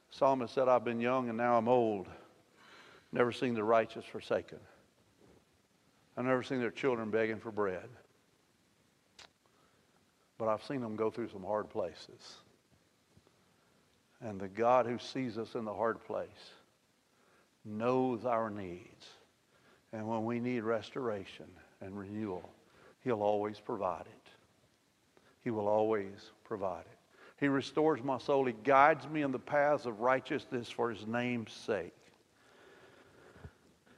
Psalmist 0.09 0.53
said, 0.53 0.67
I've 0.67 0.83
been 0.83 0.99
young 0.99 1.29
and 1.29 1.37
now 1.37 1.57
I'm 1.57 1.67
old. 1.67 2.07
Never 3.11 3.31
seen 3.31 3.53
the 3.53 3.63
righteous 3.63 4.03
forsaken. 4.03 4.59
I've 6.17 6.25
never 6.25 6.43
seen 6.43 6.59
their 6.59 6.71
children 6.71 7.09
begging 7.11 7.39
for 7.39 7.51
bread. 7.51 7.87
But 10.37 10.49
I've 10.49 10.63
seen 10.63 10.81
them 10.81 10.95
go 10.95 11.09
through 11.09 11.29
some 11.29 11.43
hard 11.43 11.69
places. 11.69 12.37
And 14.21 14.39
the 14.39 14.47
God 14.47 14.85
who 14.85 14.97
sees 14.97 15.37
us 15.37 15.55
in 15.55 15.65
the 15.65 15.73
hard 15.73 16.03
place 16.05 16.51
knows 17.63 18.25
our 18.25 18.49
needs 18.49 19.05
and 19.93 20.07
when 20.07 20.25
we 20.25 20.39
need 20.39 20.61
restoration 20.61 21.45
and 21.81 21.97
renewal, 21.97 22.49
He'll 23.03 23.23
always 23.23 23.59
provide 23.59 24.05
it. 24.05 24.29
He 25.43 25.51
will 25.51 25.67
always 25.67 26.31
provide 26.43 26.81
it. 26.81 26.97
He 27.39 27.47
restores 27.47 28.03
my 28.03 28.17
soul. 28.17 28.45
He 28.45 28.55
guides 28.63 29.07
me 29.07 29.21
in 29.21 29.31
the 29.31 29.39
paths 29.39 29.85
of 29.85 30.01
righteousness 30.01 30.69
for 30.69 30.91
His 30.91 31.07
name's 31.07 31.53
sake. 31.53 31.93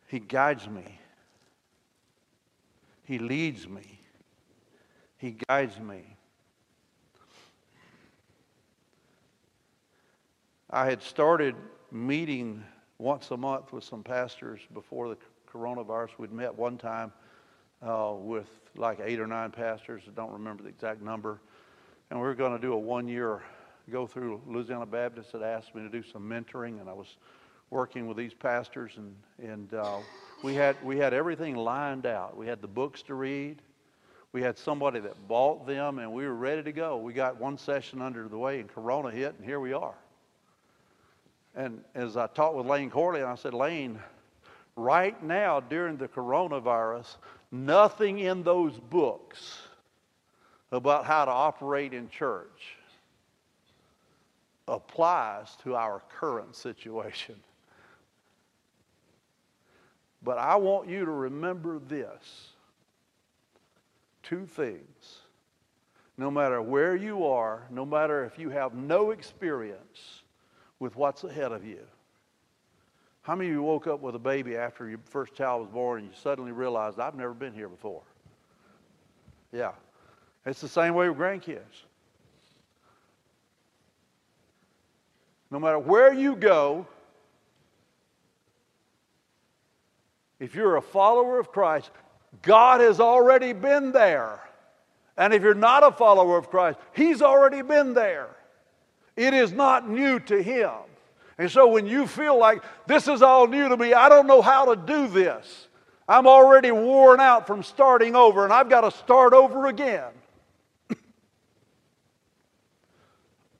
He 0.07 0.19
guides 0.19 0.67
me. 0.67 0.99
He 3.03 3.17
leads 3.17 3.67
me. 3.67 3.99
He 5.17 5.37
guides 5.47 5.79
me. 5.79 6.17
I 10.71 10.85
had 10.85 11.01
started 11.01 11.55
meeting 11.91 12.63
once 12.99 13.31
a 13.31 13.37
month 13.37 13.73
with 13.73 13.83
some 13.83 14.03
pastors 14.03 14.59
before 14.71 15.09
the 15.09 15.17
coronavirus. 15.51 16.09
We'd 16.19 16.31
met 16.31 16.55
one 16.55 16.77
time 16.77 17.11
uh, 17.81 18.13
with 18.15 18.47
like 18.75 18.99
eight 19.03 19.19
or 19.19 19.25
nine 19.25 19.49
pastors. 19.49 20.03
I 20.07 20.11
don't 20.11 20.31
remember 20.31 20.61
the 20.61 20.69
exact 20.69 21.01
number. 21.01 21.41
And 22.11 22.19
we 22.19 22.25
were 22.27 22.35
going 22.35 22.51
to 22.51 22.61
do 22.61 22.73
a 22.73 22.77
one 22.77 23.07
year 23.07 23.41
go 23.89 24.05
through. 24.05 24.41
Louisiana 24.45 24.85
Baptist 24.85 25.31
had 25.31 25.41
asked 25.41 25.73
me 25.73 25.81
to 25.81 25.89
do 25.89 26.03
some 26.03 26.29
mentoring, 26.29 26.79
and 26.79 26.87
I 26.87 26.93
was 26.93 27.17
working 27.71 28.05
with 28.05 28.17
these 28.17 28.35
pastors, 28.35 28.91
and, 28.97 29.15
and 29.39 29.73
uh, 29.73 29.97
we, 30.43 30.53
had, 30.53 30.75
we 30.83 30.97
had 30.99 31.15
everything 31.15 31.55
lined 31.55 32.05
out. 32.05 32.37
We 32.37 32.45
had 32.45 32.61
the 32.61 32.67
books 32.67 33.01
to 33.03 33.15
read. 33.15 33.63
We 34.33 34.43
had 34.43 34.55
somebody 34.55 34.99
that 34.99 35.27
bought 35.27 35.65
them, 35.65 35.97
and 35.97 36.13
we 36.13 36.27
were 36.27 36.35
ready 36.35 36.61
to 36.61 36.71
go. 36.71 36.97
We 36.97 37.13
got 37.13 37.39
one 37.39 37.57
session 37.57 38.03
under 38.03 38.27
the 38.27 38.37
way, 38.37 38.59
and 38.59 38.69
Corona 38.69 39.09
hit, 39.09 39.33
and 39.39 39.43
here 39.43 39.59
we 39.59 39.73
are. 39.73 39.95
And 41.59 41.83
as 41.93 42.15
I 42.15 42.27
talked 42.27 42.55
with 42.55 42.67
Lane 42.67 42.89
Corley, 42.89 43.21
I 43.21 43.35
said, 43.35 43.53
Lane, 43.53 43.99
right 44.77 45.21
now 45.21 45.59
during 45.59 45.97
the 45.97 46.07
coronavirus, 46.07 47.17
nothing 47.51 48.19
in 48.19 48.43
those 48.43 48.79
books 48.79 49.59
about 50.71 51.03
how 51.03 51.25
to 51.25 51.31
operate 51.31 51.93
in 51.93 52.09
church 52.09 52.77
applies 54.69 55.57
to 55.63 55.75
our 55.75 56.01
current 56.17 56.55
situation. 56.55 57.35
But 60.23 60.37
I 60.37 60.55
want 60.55 60.87
you 60.87 61.03
to 61.03 61.11
remember 61.11 61.79
this 61.79 62.53
two 64.23 64.45
things. 64.45 65.17
No 66.17 66.31
matter 66.31 66.61
where 66.61 66.95
you 66.95 67.25
are, 67.25 67.63
no 67.69 67.85
matter 67.85 68.23
if 68.23 68.39
you 68.39 68.49
have 68.49 68.73
no 68.73 69.11
experience 69.11 70.21
with 70.79 70.95
what's 70.95 71.23
ahead 71.23 71.51
of 71.51 71.65
you, 71.65 71.79
how 73.21 73.35
many 73.35 73.49
of 73.49 73.55
you 73.55 73.61
woke 73.61 73.87
up 73.87 74.01
with 74.01 74.15
a 74.15 74.19
baby 74.19 74.55
after 74.55 74.89
your 74.89 74.99
first 75.05 75.35
child 75.35 75.61
was 75.61 75.69
born 75.69 75.99
and 75.99 76.09
you 76.09 76.13
suddenly 76.19 76.51
realized, 76.51 76.99
I've 76.99 77.15
never 77.15 77.33
been 77.33 77.53
here 77.53 77.69
before? 77.69 78.01
Yeah. 79.51 79.71
It's 80.45 80.61
the 80.61 80.69
same 80.69 80.95
way 80.95 81.09
with 81.09 81.17
grandkids. 81.17 81.59
No 85.51 85.59
matter 85.59 85.79
where 85.79 86.13
you 86.13 86.35
go, 86.35 86.87
if 90.39 90.55
you're 90.55 90.77
a 90.77 90.81
follower 90.81 91.39
of 91.39 91.51
Christ, 91.51 91.91
God 92.41 92.81
has 92.81 92.99
already 92.99 93.53
been 93.53 93.91
there. 93.91 94.39
And 95.17 95.33
if 95.33 95.43
you're 95.43 95.53
not 95.53 95.83
a 95.83 95.91
follower 95.91 96.37
of 96.37 96.49
Christ, 96.49 96.79
He's 96.93 97.21
already 97.21 97.61
been 97.61 97.93
there. 97.93 98.29
It 99.19 99.33
is 99.33 99.51
not 99.51 99.89
new 99.89 100.17
to 100.21 100.41
Him. 100.41 100.71
And 101.37 101.51
so 101.51 101.67
when 101.67 101.85
you 101.85 102.07
feel 102.07 102.39
like 102.39 102.63
this 102.87 103.09
is 103.09 103.21
all 103.21 103.47
new 103.47 103.67
to 103.67 103.75
me, 103.75 103.93
I 103.93 104.07
don't 104.07 104.27
know 104.27 104.41
how 104.41 104.73
to 104.73 104.77
do 104.77 105.09
this. 105.09 105.67
I'm 106.07 106.25
already 106.25 106.71
worn 106.71 107.19
out 107.19 107.45
from 107.45 107.61
starting 107.61 108.15
over 108.15 108.45
and 108.45 108.53
I've 108.53 108.69
got 108.69 108.81
to 108.81 108.91
start 108.91 109.33
over 109.33 109.67
again. 109.67 110.13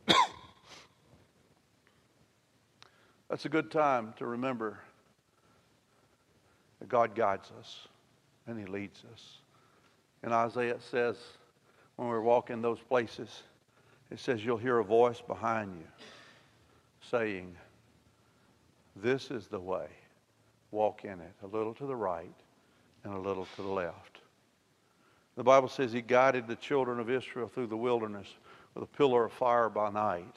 That's 3.29 3.43
a 3.43 3.49
good 3.49 3.69
time 3.69 4.13
to 4.15 4.25
remember 4.25 4.79
that 6.79 6.87
God 6.87 7.15
guides 7.15 7.51
us 7.59 7.89
and 8.47 8.57
He 8.57 8.65
leads 8.65 9.03
us. 9.11 9.39
And 10.23 10.31
Isaiah 10.31 10.79
says, 10.89 11.17
when 11.97 12.07
we're 12.07 12.21
walking 12.21 12.61
those 12.61 12.79
places, 12.79 13.43
it 14.11 14.19
says 14.19 14.43
you'll 14.43 14.57
hear 14.57 14.79
a 14.79 14.83
voice 14.83 15.21
behind 15.21 15.75
you 15.75 15.85
saying, 17.09 17.55
This 18.95 19.31
is 19.31 19.47
the 19.47 19.59
way. 19.59 19.87
Walk 20.71 21.03
in 21.03 21.19
it, 21.19 21.33
a 21.43 21.47
little 21.47 21.73
to 21.75 21.85
the 21.85 21.95
right 21.95 22.33
and 23.03 23.13
a 23.13 23.19
little 23.19 23.47
to 23.55 23.61
the 23.61 23.67
left. 23.67 24.19
The 25.35 25.43
Bible 25.43 25.69
says 25.69 25.91
he 25.91 26.01
guided 26.01 26.47
the 26.47 26.55
children 26.55 26.99
of 26.99 27.09
Israel 27.09 27.47
through 27.47 27.67
the 27.67 27.77
wilderness 27.77 28.27
with 28.73 28.83
a 28.83 28.97
pillar 28.97 29.25
of 29.25 29.31
fire 29.31 29.69
by 29.69 29.89
night 29.89 30.35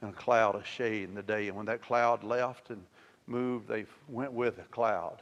and 0.00 0.10
a 0.10 0.16
cloud 0.16 0.54
of 0.54 0.66
shade 0.66 1.08
in 1.08 1.14
the 1.14 1.22
day. 1.22 1.48
And 1.48 1.56
when 1.56 1.66
that 1.66 1.82
cloud 1.82 2.22
left 2.22 2.70
and 2.70 2.82
moved, 3.26 3.68
they 3.68 3.86
went 4.08 4.32
with 4.32 4.56
the 4.56 4.62
cloud. 4.64 5.20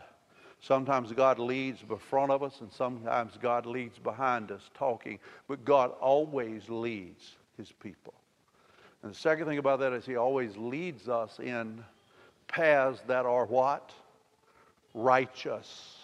Sometimes 0.60 1.10
God 1.12 1.38
leads 1.38 1.82
in 1.88 1.96
front 1.96 2.30
of 2.30 2.42
us, 2.42 2.60
and 2.60 2.72
sometimes 2.72 3.32
God 3.40 3.66
leads 3.66 3.98
behind 3.98 4.52
us 4.52 4.62
talking, 4.74 5.18
but 5.48 5.64
God 5.64 5.92
always 6.00 6.68
leads 6.68 7.36
his 7.62 7.72
people. 7.72 8.14
And 9.02 9.12
the 9.12 9.16
second 9.16 9.46
thing 9.46 9.58
about 9.58 9.80
that 9.80 9.92
is 9.92 10.04
he 10.04 10.16
always 10.16 10.56
leads 10.56 11.08
us 11.08 11.38
in 11.38 11.82
paths 12.48 13.00
that 13.06 13.24
are 13.24 13.46
what? 13.46 13.92
Righteous. 14.94 15.96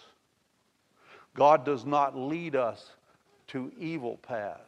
God 1.33 1.65
does 1.65 1.85
not 1.85 2.17
lead 2.17 2.55
us 2.55 2.91
to 3.47 3.71
evil 3.77 4.17
paths. 4.17 4.61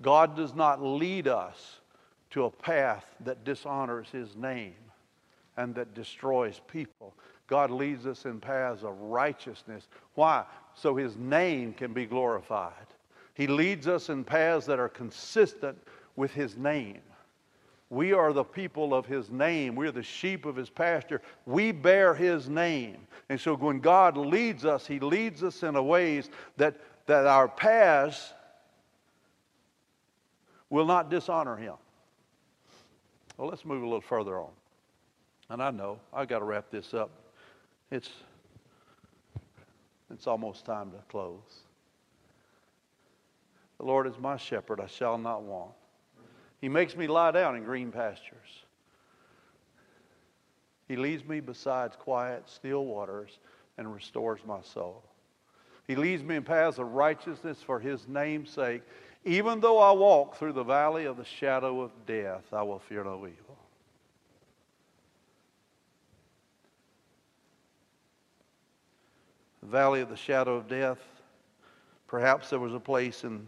God 0.00 0.36
does 0.36 0.54
not 0.54 0.82
lead 0.82 1.28
us 1.28 1.80
to 2.30 2.44
a 2.44 2.50
path 2.50 3.04
that 3.20 3.44
dishonors 3.44 4.08
his 4.10 4.36
name 4.36 4.74
and 5.56 5.74
that 5.74 5.94
destroys 5.94 6.60
people. 6.66 7.14
God 7.46 7.70
leads 7.70 8.06
us 8.06 8.24
in 8.24 8.40
paths 8.40 8.82
of 8.82 8.98
righteousness. 9.00 9.88
Why? 10.14 10.44
So 10.74 10.96
his 10.96 11.16
name 11.16 11.72
can 11.72 11.92
be 11.92 12.06
glorified. 12.06 12.72
He 13.36 13.46
leads 13.46 13.86
us 13.86 14.08
in 14.08 14.24
paths 14.24 14.64
that 14.64 14.78
are 14.78 14.88
consistent 14.88 15.76
with 16.16 16.32
his 16.32 16.56
name. 16.56 17.02
We 17.90 18.14
are 18.14 18.32
the 18.32 18.42
people 18.42 18.94
of 18.94 19.04
his 19.04 19.30
name. 19.30 19.76
We're 19.76 19.92
the 19.92 20.02
sheep 20.02 20.46
of 20.46 20.56
his 20.56 20.70
pasture. 20.70 21.20
We 21.44 21.70
bear 21.70 22.14
his 22.14 22.48
name. 22.48 22.96
And 23.28 23.38
so 23.38 23.54
when 23.54 23.80
God 23.80 24.16
leads 24.16 24.64
us, 24.64 24.86
he 24.86 24.98
leads 25.00 25.42
us 25.42 25.62
in 25.62 25.76
a 25.76 25.82
ways 25.82 26.30
that, 26.56 26.80
that 27.04 27.26
our 27.26 27.46
paths 27.46 28.32
will 30.70 30.86
not 30.86 31.10
dishonor 31.10 31.56
him. 31.56 31.74
Well, 33.36 33.48
let's 33.48 33.66
move 33.66 33.82
a 33.82 33.86
little 33.86 34.00
further 34.00 34.38
on. 34.40 34.50
And 35.50 35.62
I 35.62 35.70
know 35.70 36.00
I've 36.10 36.26
got 36.26 36.38
to 36.38 36.46
wrap 36.46 36.70
this 36.70 36.94
up. 36.94 37.10
It's, 37.90 38.10
it's 40.10 40.26
almost 40.26 40.64
time 40.64 40.90
to 40.92 40.98
close. 41.10 41.65
The 43.78 43.84
Lord 43.84 44.06
is 44.06 44.18
my 44.18 44.36
shepherd, 44.36 44.80
I 44.80 44.86
shall 44.86 45.18
not 45.18 45.42
want. 45.42 45.72
He 46.60 46.68
makes 46.68 46.96
me 46.96 47.06
lie 47.06 47.30
down 47.30 47.56
in 47.56 47.64
green 47.64 47.92
pastures. 47.92 48.64
He 50.88 50.96
leads 50.96 51.24
me 51.24 51.40
beside 51.40 51.98
quiet, 51.98 52.44
still 52.48 52.86
waters 52.86 53.38
and 53.76 53.92
restores 53.92 54.40
my 54.46 54.62
soul. 54.62 55.02
He 55.86 55.94
leads 55.94 56.22
me 56.22 56.36
in 56.36 56.42
paths 56.42 56.78
of 56.78 56.94
righteousness 56.94 57.62
for 57.62 57.78
his 57.78 58.08
name's 58.08 58.50
sake. 58.50 58.82
Even 59.24 59.60
though 59.60 59.78
I 59.78 59.92
walk 59.92 60.36
through 60.36 60.52
the 60.52 60.64
valley 60.64 61.04
of 61.04 61.16
the 61.16 61.24
shadow 61.24 61.80
of 61.80 61.90
death, 62.06 62.44
I 62.52 62.62
will 62.62 62.78
fear 62.78 63.04
no 63.04 63.18
evil. 63.18 63.58
The 69.60 69.68
valley 69.68 70.00
of 70.00 70.08
the 70.08 70.16
shadow 70.16 70.54
of 70.54 70.68
death, 70.68 70.98
perhaps 72.06 72.50
there 72.50 72.60
was 72.60 72.72
a 72.72 72.80
place 72.80 73.24
in 73.24 73.46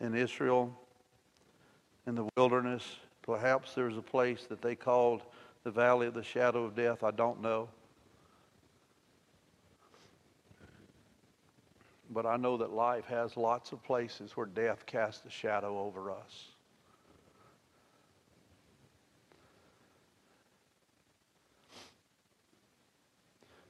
in 0.00 0.14
Israel 0.14 0.76
in 2.08 2.14
the 2.14 2.26
wilderness. 2.36 2.82
Perhaps 3.22 3.74
there's 3.74 3.96
a 3.96 4.02
place 4.02 4.44
that 4.48 4.62
they 4.62 4.74
called 4.74 5.22
the 5.62 5.70
valley 5.70 6.06
of 6.06 6.14
the 6.14 6.22
shadow 6.22 6.64
of 6.64 6.74
death. 6.74 7.04
I 7.04 7.10
don't 7.10 7.42
know. 7.42 7.68
But 12.10 12.24
I 12.24 12.38
know 12.38 12.56
that 12.56 12.72
life 12.72 13.04
has 13.06 13.36
lots 13.36 13.72
of 13.72 13.82
places 13.82 14.34
where 14.34 14.46
death 14.46 14.86
casts 14.86 15.26
a 15.26 15.30
shadow 15.30 15.78
over 15.78 16.10
us. 16.10 16.46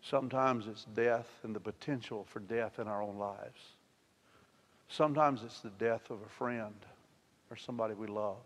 Sometimes 0.01 0.69
it's 0.69 0.85
death 0.85 1.29
and 1.43 1.55
the 1.55 1.61
potential 1.61 2.25
for 2.31 2.39
death 2.39 2.79
in 2.79 2.87
our 2.87 3.03
own 3.03 3.19
lives. 3.19 3.61
Sometimes 4.89 5.43
it's 5.45 5.61
the 5.61 5.71
death 5.71 6.11
of 6.11 6.19
a 6.23 6.29
friend 6.39 6.75
or 7.51 7.57
somebody 7.57 7.95
we 7.95 8.07
love. 8.07 8.37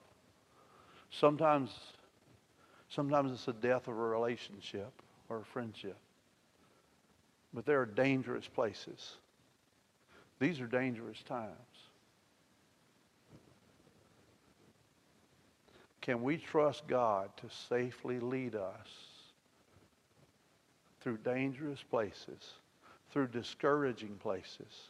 Sometimes, 1.11 1.71
sometimes 2.89 3.33
it's 3.33 3.45
the 3.45 3.53
death 3.53 3.87
of 3.87 3.97
a 3.97 4.03
relationship 4.03 4.91
or 5.29 5.39
a 5.39 5.45
friendship. 5.45 5.97
But 7.55 7.67
there 7.67 7.81
are 7.81 7.87
dangerous 7.87 8.49
places. 8.49 9.17
These 10.41 10.61
are 10.61 10.67
dangerous 10.67 11.23
times. 11.23 11.53
Can 16.01 16.23
we 16.23 16.37
trust 16.37 16.89
God 16.89 17.31
to 17.37 17.49
safely 17.69 18.19
lead 18.19 18.57
us 18.57 18.89
through 21.01 21.19
dangerous 21.19 21.83
places, 21.89 22.55
through 23.13 23.29
discouraging 23.29 24.17
places? 24.21 24.89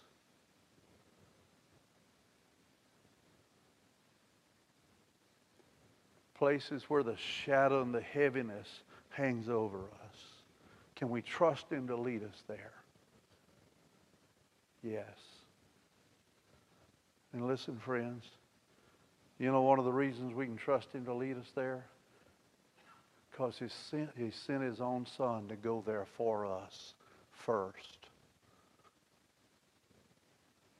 Places 6.42 6.82
where 6.88 7.04
the 7.04 7.16
shadow 7.16 7.82
and 7.82 7.94
the 7.94 8.00
heaviness 8.00 8.66
hangs 9.10 9.48
over 9.48 9.78
us. 9.78 10.18
Can 10.96 11.08
we 11.08 11.22
trust 11.22 11.70
Him 11.70 11.86
to 11.86 11.94
lead 11.94 12.24
us 12.24 12.42
there? 12.48 12.72
Yes. 14.82 15.04
And 17.32 17.46
listen, 17.46 17.78
friends, 17.78 18.24
you 19.38 19.52
know 19.52 19.62
one 19.62 19.78
of 19.78 19.84
the 19.84 19.92
reasons 19.92 20.34
we 20.34 20.46
can 20.46 20.56
trust 20.56 20.90
Him 20.92 21.04
to 21.04 21.14
lead 21.14 21.38
us 21.38 21.46
there? 21.54 21.86
Because 23.30 23.56
he 23.60 23.68
sent, 23.68 24.10
he 24.18 24.32
sent 24.32 24.64
His 24.64 24.80
own 24.80 25.06
Son 25.16 25.46
to 25.46 25.54
go 25.54 25.84
there 25.86 26.06
for 26.16 26.44
us 26.44 26.94
first. 27.30 28.08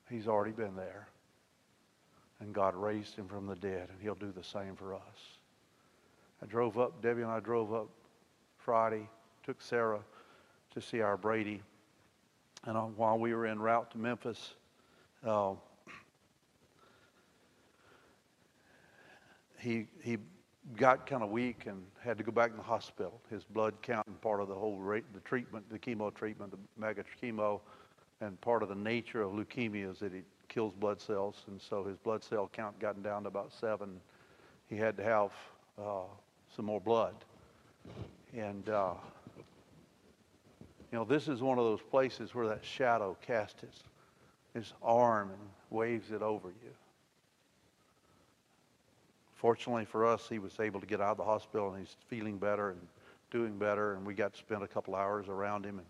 He's 0.09 0.27
already 0.27 0.51
been 0.51 0.75
there. 0.75 1.07
And 2.41 2.53
God 2.53 2.75
raised 2.75 3.15
Him 3.15 3.29
from 3.29 3.47
the 3.47 3.55
dead, 3.55 3.87
and 3.89 4.01
He'll 4.01 4.13
do 4.13 4.33
the 4.33 4.43
same 4.43 4.75
for 4.75 4.93
us. 4.93 5.39
I 6.43 6.45
drove 6.45 6.77
up, 6.77 7.01
Debbie 7.01 7.21
and 7.21 7.31
I 7.31 7.39
drove 7.39 7.73
up 7.73 7.87
Friday, 8.57 9.07
took 9.45 9.61
Sarah 9.61 10.01
to 10.73 10.81
see 10.81 10.99
our 10.99 11.15
Brady. 11.15 11.61
And 12.65 12.75
uh, 12.75 12.81
while 12.81 13.17
we 13.17 13.33
were 13.33 13.45
en 13.45 13.59
route 13.59 13.89
to 13.91 13.97
Memphis, 13.97 14.55
uh, 15.25 15.53
he, 19.57 19.87
he 20.01 20.17
got 20.75 21.07
kind 21.07 21.23
of 21.23 21.29
weak 21.29 21.65
and 21.65 21.81
had 22.01 22.17
to 22.17 22.25
go 22.25 22.31
back 22.33 22.51
in 22.51 22.57
the 22.57 22.63
hospital. 22.63 23.21
His 23.29 23.45
blood 23.45 23.75
count 23.81 24.05
and 24.07 24.19
part 24.19 24.41
of 24.41 24.49
the 24.49 24.55
whole 24.55 24.79
rate, 24.79 25.05
the 25.13 25.21
treatment, 25.21 25.69
the 25.69 25.79
chemo 25.79 26.13
treatment, 26.13 26.51
the 26.51 26.59
mega 26.77 27.05
chemo, 27.21 27.61
and 28.19 28.39
part 28.41 28.63
of 28.63 28.67
the 28.67 28.75
nature 28.75 29.21
of 29.21 29.31
leukemia 29.31 29.89
is 29.93 29.99
that 29.99 30.13
it 30.13 30.25
kills 30.49 30.73
blood 30.73 30.99
cells. 30.99 31.37
And 31.47 31.61
so 31.61 31.85
his 31.85 31.95
blood 31.95 32.21
cell 32.21 32.49
count 32.51 32.77
gotten 32.79 33.01
down 33.01 33.23
to 33.23 33.29
about 33.29 33.53
seven. 33.53 34.01
He 34.67 34.75
had 34.75 34.97
to 34.97 35.03
have 35.03 35.31
uh, 35.81 36.01
some 36.55 36.65
more 36.65 36.81
blood. 36.81 37.15
And, 38.35 38.67
uh, 38.69 38.93
you 40.91 40.97
know, 40.97 41.05
this 41.05 41.27
is 41.27 41.41
one 41.41 41.57
of 41.57 41.65
those 41.65 41.81
places 41.81 42.35
where 42.35 42.47
that 42.47 42.63
shadow 42.63 43.17
casts 43.25 43.63
its, 43.63 43.83
its 44.53 44.73
arm 44.81 45.29
and 45.29 45.39
waves 45.69 46.11
it 46.11 46.21
over 46.21 46.49
you. 46.49 46.71
Fortunately 49.33 49.85
for 49.85 50.05
us, 50.05 50.27
he 50.29 50.39
was 50.39 50.59
able 50.59 50.79
to 50.79 50.85
get 50.85 51.01
out 51.01 51.11
of 51.11 51.17
the 51.17 51.23
hospital 51.23 51.73
and 51.73 51.79
he's 51.79 51.95
feeling 52.07 52.37
better 52.37 52.69
and 52.69 52.79
doing 53.29 53.57
better. 53.57 53.95
And 53.95 54.05
we 54.05 54.13
got 54.13 54.33
to 54.33 54.39
spend 54.39 54.63
a 54.63 54.67
couple 54.67 54.95
hours 54.95 55.27
around 55.27 55.65
him 55.65 55.79
and 55.79 55.87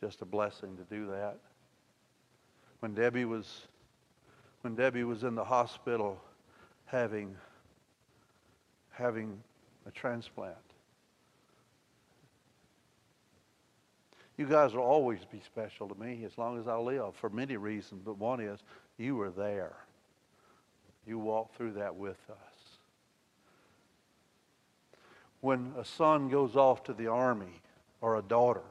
just 0.00 0.22
a 0.22 0.24
blessing 0.24 0.76
to 0.76 0.82
do 0.94 1.06
that. 1.10 1.38
When 2.80 2.94
Debbie 2.94 3.24
was, 3.24 3.62
when 4.60 4.74
Debbie 4.74 5.04
was 5.04 5.24
in 5.24 5.34
the 5.34 5.44
hospital 5.44 6.20
having, 6.84 7.34
having 8.90 9.42
a 9.86 9.90
transplant. 9.90 10.56
You 14.36 14.46
guys 14.46 14.74
will 14.74 14.82
always 14.82 15.20
be 15.30 15.40
special 15.46 15.88
to 15.88 15.94
me 15.94 16.24
as 16.24 16.36
long 16.36 16.58
as 16.58 16.68
I 16.68 16.76
live 16.76 17.14
for 17.16 17.30
many 17.30 17.56
reasons, 17.56 18.02
but 18.04 18.18
one 18.18 18.40
is 18.40 18.60
you 18.98 19.16
were 19.16 19.30
there. 19.30 19.76
You 21.06 21.18
walked 21.18 21.56
through 21.56 21.72
that 21.74 21.96
with 21.96 22.18
us. 22.30 22.56
when 25.40 25.72
a 25.78 25.84
son 25.84 26.28
goes 26.28 26.56
off 26.56 26.82
to 26.82 26.92
the 26.92 27.06
army 27.06 27.62
or 28.00 28.16
a 28.16 28.22
daughter. 28.22 28.64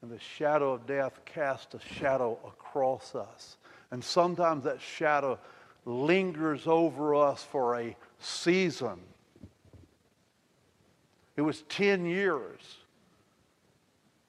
And 0.00 0.10
the 0.12 0.18
shadow 0.20 0.74
of 0.74 0.86
death 0.86 1.18
casts 1.24 1.74
a 1.74 1.94
shadow 1.94 2.38
across 2.46 3.16
us. 3.16 3.56
And 3.90 4.02
sometimes 4.02 4.62
that 4.62 4.80
shadow 4.80 5.40
lingers 5.84 6.68
over 6.68 7.16
us 7.16 7.42
for 7.42 7.80
a 7.80 7.96
season. 8.20 9.00
It 11.36 11.42
was 11.42 11.62
10 11.62 12.06
years 12.06 12.60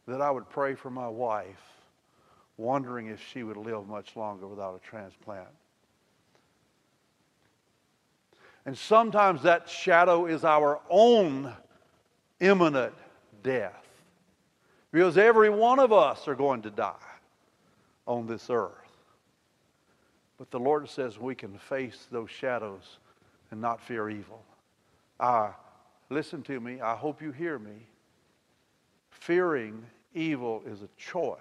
that 0.07 0.21
I 0.21 0.31
would 0.31 0.49
pray 0.49 0.75
for 0.75 0.89
my 0.89 1.07
wife, 1.07 1.61
wondering 2.57 3.07
if 3.07 3.21
she 3.21 3.43
would 3.43 3.57
live 3.57 3.87
much 3.87 4.15
longer 4.15 4.47
without 4.47 4.75
a 4.75 4.79
transplant. 4.79 5.47
And 8.65 8.77
sometimes 8.77 9.43
that 9.43 9.69
shadow 9.69 10.25
is 10.25 10.43
our 10.43 10.79
own 10.89 11.53
imminent 12.39 12.93
death. 13.43 13.85
Because 14.91 15.17
every 15.17 15.49
one 15.49 15.79
of 15.79 15.91
us 15.93 16.27
are 16.27 16.35
going 16.35 16.61
to 16.63 16.69
die 16.69 16.93
on 18.05 18.27
this 18.27 18.49
earth. 18.49 18.71
But 20.37 20.51
the 20.51 20.59
Lord 20.59 20.89
says 20.89 21.17
we 21.17 21.35
can 21.35 21.57
face 21.57 22.07
those 22.11 22.29
shadows 22.29 22.97
and 23.51 23.61
not 23.61 23.81
fear 23.81 24.09
evil. 24.09 24.41
Ah, 25.19 25.55
listen 26.09 26.41
to 26.43 26.59
me. 26.59 26.81
I 26.81 26.95
hope 26.95 27.21
you 27.21 27.31
hear 27.31 27.59
me. 27.59 27.87
Fearing 29.09 29.85
evil 30.13 30.63
is 30.65 30.81
a 30.81 30.89
choice. 30.97 31.37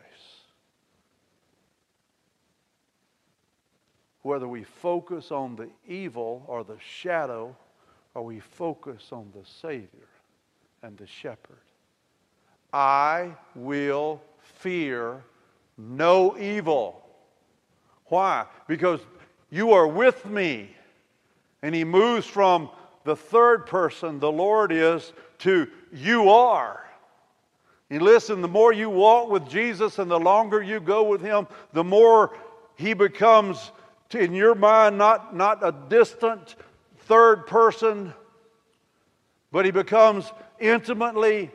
Whether 4.22 4.46
we 4.46 4.64
focus 4.64 5.30
on 5.30 5.56
the 5.56 5.70
evil 5.88 6.44
or 6.46 6.62
the 6.62 6.76
shadow, 6.78 7.56
or 8.14 8.24
we 8.24 8.40
focus 8.40 9.08
on 9.12 9.32
the 9.34 9.46
Savior 9.62 10.08
and 10.82 10.96
the 10.98 11.06
shepherd. 11.06 11.58
I 12.72 13.34
will 13.54 14.20
fear 14.40 15.22
no 15.78 16.36
evil. 16.38 17.02
Why? 18.06 18.46
Because 18.66 19.00
you 19.50 19.72
are 19.72 19.86
with 19.86 20.26
me. 20.26 20.76
And 21.62 21.74
he 21.74 21.84
moves 21.84 22.26
from 22.26 22.70
the 23.04 23.16
third 23.16 23.66
person, 23.66 24.18
the 24.18 24.30
Lord 24.30 24.72
is, 24.72 25.12
to 25.38 25.68
you 25.92 26.30
are. 26.30 26.84
And 27.90 28.02
listen, 28.02 28.40
the 28.40 28.48
more 28.48 28.72
you 28.72 28.88
walk 28.88 29.30
with 29.30 29.48
Jesus 29.48 29.98
and 29.98 30.11
the 30.11 30.20
longer 30.20 30.62
you 30.62 30.80
go 30.80 31.02
with 31.02 31.20
him, 31.20 31.48
the 31.72 31.84
more 31.84 32.36
he 32.76 32.94
becomes, 32.94 33.72
in 34.12 34.32
your 34.32 34.54
mind, 34.54 34.96
not, 34.96 35.34
not 35.34 35.58
a 35.66 35.74
distant 35.88 36.54
third 36.98 37.46
person, 37.46 38.14
but 39.50 39.64
he 39.64 39.70
becomes 39.70 40.32
intimately 40.61 41.50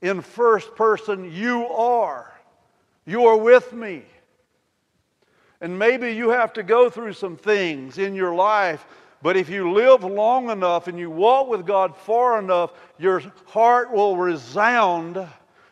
in 0.00 0.22
first 0.22 0.74
person, 0.74 1.30
you 1.32 1.66
are. 1.68 2.32
You 3.04 3.26
are 3.26 3.36
with 3.36 3.72
me. 3.72 4.02
And 5.60 5.78
maybe 5.78 6.12
you 6.12 6.30
have 6.30 6.52
to 6.54 6.62
go 6.62 6.90
through 6.90 7.14
some 7.14 7.36
things 7.36 7.98
in 7.98 8.14
your 8.14 8.34
life, 8.34 8.86
but 9.22 9.36
if 9.36 9.48
you 9.48 9.72
live 9.72 10.04
long 10.04 10.50
enough 10.50 10.88
and 10.88 10.98
you 10.98 11.10
walk 11.10 11.48
with 11.48 11.66
God 11.66 11.96
far 11.96 12.38
enough, 12.38 12.72
your 12.98 13.22
heart 13.46 13.90
will 13.90 14.16
resound 14.16 15.26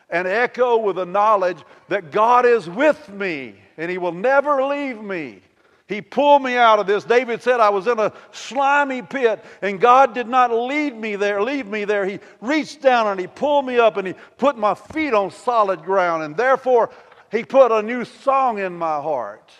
and 0.09 0.27
echo 0.27 0.77
with 0.77 0.97
the 0.97 1.05
knowledge 1.05 1.57
that 1.87 2.11
God 2.11 2.45
is 2.45 2.69
with 2.69 3.09
me 3.09 3.55
and 3.77 3.91
He 3.91 3.97
will 3.97 4.11
never 4.11 4.63
leave 4.63 5.01
me. 5.01 5.41
He 5.87 6.01
pulled 6.01 6.41
me 6.41 6.55
out 6.55 6.79
of 6.79 6.87
this. 6.87 7.03
David 7.03 7.43
said 7.43 7.59
I 7.59 7.69
was 7.69 7.85
in 7.85 7.99
a 7.99 8.11
slimy 8.31 9.03
pit 9.03 9.43
and 9.61 9.79
God 9.79 10.15
did 10.15 10.27
not 10.27 10.51
lead 10.51 10.95
me 10.95 11.15
there, 11.15 11.43
leave 11.43 11.67
me 11.67 11.85
there. 11.85 12.05
He 12.05 12.19
reached 12.41 12.81
down 12.81 13.07
and 13.07 13.19
he 13.19 13.27
pulled 13.27 13.67
me 13.67 13.77
up 13.77 13.97
and 13.97 14.07
he 14.07 14.15
put 14.37 14.57
my 14.57 14.73
feet 14.73 15.13
on 15.13 15.29
solid 15.29 15.83
ground 15.83 16.23
and 16.23 16.35
therefore 16.35 16.89
he 17.31 17.43
put 17.43 17.71
a 17.71 17.83
new 17.83 18.03
song 18.03 18.57
in 18.57 18.75
my 18.75 18.99
heart. 18.99 19.51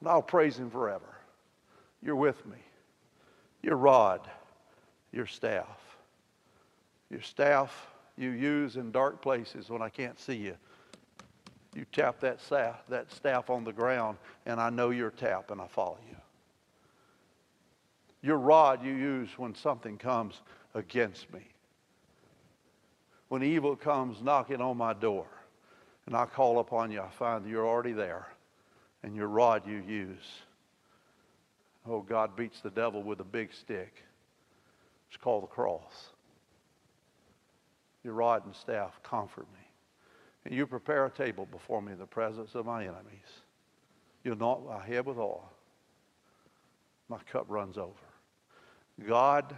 And 0.00 0.08
I'll 0.08 0.22
praise 0.22 0.58
him 0.58 0.68
forever. 0.68 1.11
You're 2.02 2.16
with 2.16 2.44
me. 2.46 2.58
Your 3.62 3.76
rod, 3.76 4.28
your 5.12 5.26
staff. 5.26 5.78
Your 7.10 7.22
staff 7.22 7.88
you 8.16 8.30
use 8.30 8.76
in 8.76 8.90
dark 8.90 9.22
places 9.22 9.68
when 9.68 9.82
I 9.82 9.88
can't 9.88 10.18
see 10.18 10.36
you. 10.36 10.56
You 11.74 11.86
tap 11.92 12.20
that 12.20 12.40
staff, 12.40 12.82
that 12.88 13.10
staff 13.10 13.48
on 13.48 13.64
the 13.64 13.72
ground, 13.72 14.18
and 14.44 14.60
I 14.60 14.68
know 14.68 14.90
your 14.90 15.10
tap, 15.10 15.50
and 15.50 15.60
I 15.60 15.66
follow 15.68 15.98
you. 16.08 16.16
Your 18.20 18.38
rod 18.38 18.84
you 18.84 18.92
use 18.92 19.30
when 19.36 19.54
something 19.54 19.96
comes 19.96 20.42
against 20.74 21.32
me. 21.32 21.40
When 23.28 23.42
evil 23.42 23.74
comes 23.74 24.22
knocking 24.22 24.60
on 24.60 24.76
my 24.76 24.92
door, 24.92 25.26
and 26.06 26.14
I 26.14 26.26
call 26.26 26.58
upon 26.58 26.90
you, 26.90 27.00
I 27.00 27.08
find 27.08 27.46
you're 27.46 27.66
already 27.66 27.92
there, 27.92 28.28
and 29.02 29.16
your 29.16 29.28
rod 29.28 29.66
you 29.66 29.82
use. 29.86 30.42
Oh, 31.88 32.00
God 32.00 32.36
beats 32.36 32.60
the 32.60 32.70
devil 32.70 33.02
with 33.02 33.20
a 33.20 33.24
big 33.24 33.52
stick. 33.52 34.04
It's 35.08 35.16
called 35.16 35.42
the 35.42 35.48
cross. 35.48 36.10
Your 38.04 38.14
rod 38.14 38.46
and 38.46 38.54
staff 38.54 39.00
comfort 39.02 39.46
me. 39.52 39.60
And 40.44 40.54
you 40.54 40.66
prepare 40.66 41.06
a 41.06 41.10
table 41.10 41.46
before 41.46 41.82
me 41.82 41.92
in 41.92 41.98
the 41.98 42.06
presence 42.06 42.54
of 42.54 42.66
my 42.66 42.82
enemies. 42.82 43.42
You 44.24 44.32
anoint 44.32 44.66
my 44.66 44.84
head 44.84 45.06
with 45.06 45.18
oil. 45.18 45.48
My 47.08 47.18
cup 47.30 47.46
runs 47.48 47.78
over. 47.78 47.92
God 49.06 49.56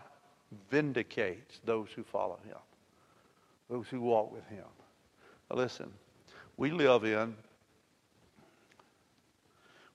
vindicates 0.70 1.60
those 1.64 1.88
who 1.94 2.02
follow 2.02 2.38
him, 2.44 2.56
those 3.68 3.86
who 3.88 4.00
walk 4.00 4.32
with 4.32 4.46
him. 4.48 4.64
Now 5.50 5.56
listen, 5.56 5.92
we 6.56 6.70
live 6.70 7.04
in 7.04 7.34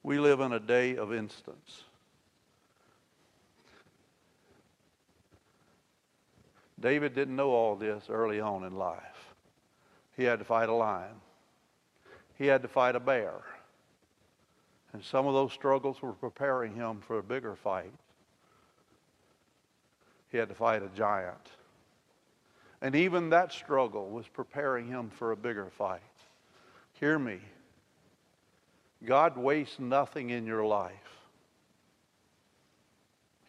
we 0.02 0.18
live 0.18 0.40
in 0.40 0.54
a 0.54 0.60
day 0.60 0.96
of 0.96 1.14
instance. 1.14 1.84
David 6.80 7.14
didn't 7.14 7.36
know 7.36 7.50
all 7.50 7.76
this 7.76 8.06
early 8.10 8.40
on 8.40 8.64
in 8.64 8.76
life. 8.76 9.34
He 10.16 10.24
had 10.24 10.40
to 10.40 10.46
fight 10.46 10.70
a 10.70 10.74
lion. 10.74 11.16
He 12.38 12.46
had 12.46 12.62
to 12.62 12.68
fight 12.68 12.96
a 12.96 13.00
bear. 13.00 13.34
And 14.94 15.04
some 15.04 15.28
of 15.28 15.34
those 15.34 15.54
struggles 15.54 16.02
were 16.02 16.14
preparing 16.14 16.74
him 16.74 17.02
for 17.02 17.20
a 17.20 17.24
bigger 17.24 17.56
fight. 17.56 17.94
He 20.32 20.38
had 20.38 20.50
to 20.50 20.56
fight 20.56 20.84
a 20.84 20.90
giant. 20.96 21.50
And 22.82 22.96
even 22.96 23.30
that 23.30 23.52
struggle 23.52 24.10
was 24.10 24.28
preparing 24.28 24.88
him 24.88 25.10
for 25.10 25.32
a 25.32 25.38
bigger 25.38 25.70
fight. 25.78 26.02
Hear 26.94 27.20
me. 27.20 27.40
God 29.06 29.38
wastes 29.38 29.80
nothing 29.80 30.30
in 30.30 30.46
your 30.46 30.66
life. 30.66 30.94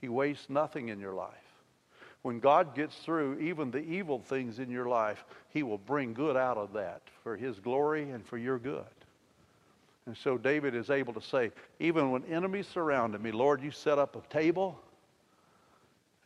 He 0.01 0.09
wastes 0.09 0.49
nothing 0.49 0.89
in 0.89 0.99
your 0.99 1.13
life. 1.13 1.35
When 2.23 2.39
God 2.39 2.75
gets 2.75 2.97
through 2.97 3.39
even 3.39 3.71
the 3.71 3.79
evil 3.79 4.19
things 4.19 4.59
in 4.59 4.71
your 4.71 4.87
life, 4.87 5.25
He 5.49 5.63
will 5.63 5.79
bring 5.79 6.13
good 6.13 6.37
out 6.37 6.59
of 6.59 6.73
that 6.75 7.03
for 7.23 7.37
His 7.37 7.59
glory 7.61 8.11
and 8.11 8.25
for 8.25 8.37
your 8.37 8.59
good. 8.59 8.85
And 10.07 10.17
so 10.17 10.37
David 10.37 10.75
is 10.75 10.91
able 10.91 11.15
to 11.15 11.23
say, 11.23 11.51
even 11.79 12.11
when 12.11 12.25
enemies 12.25 12.67
surrounded 12.67 13.23
me, 13.23 13.31
Lord, 13.33 13.63
you 13.63 13.71
set 13.71 13.99
up 13.99 14.17
a 14.17 14.33
table 14.33 14.79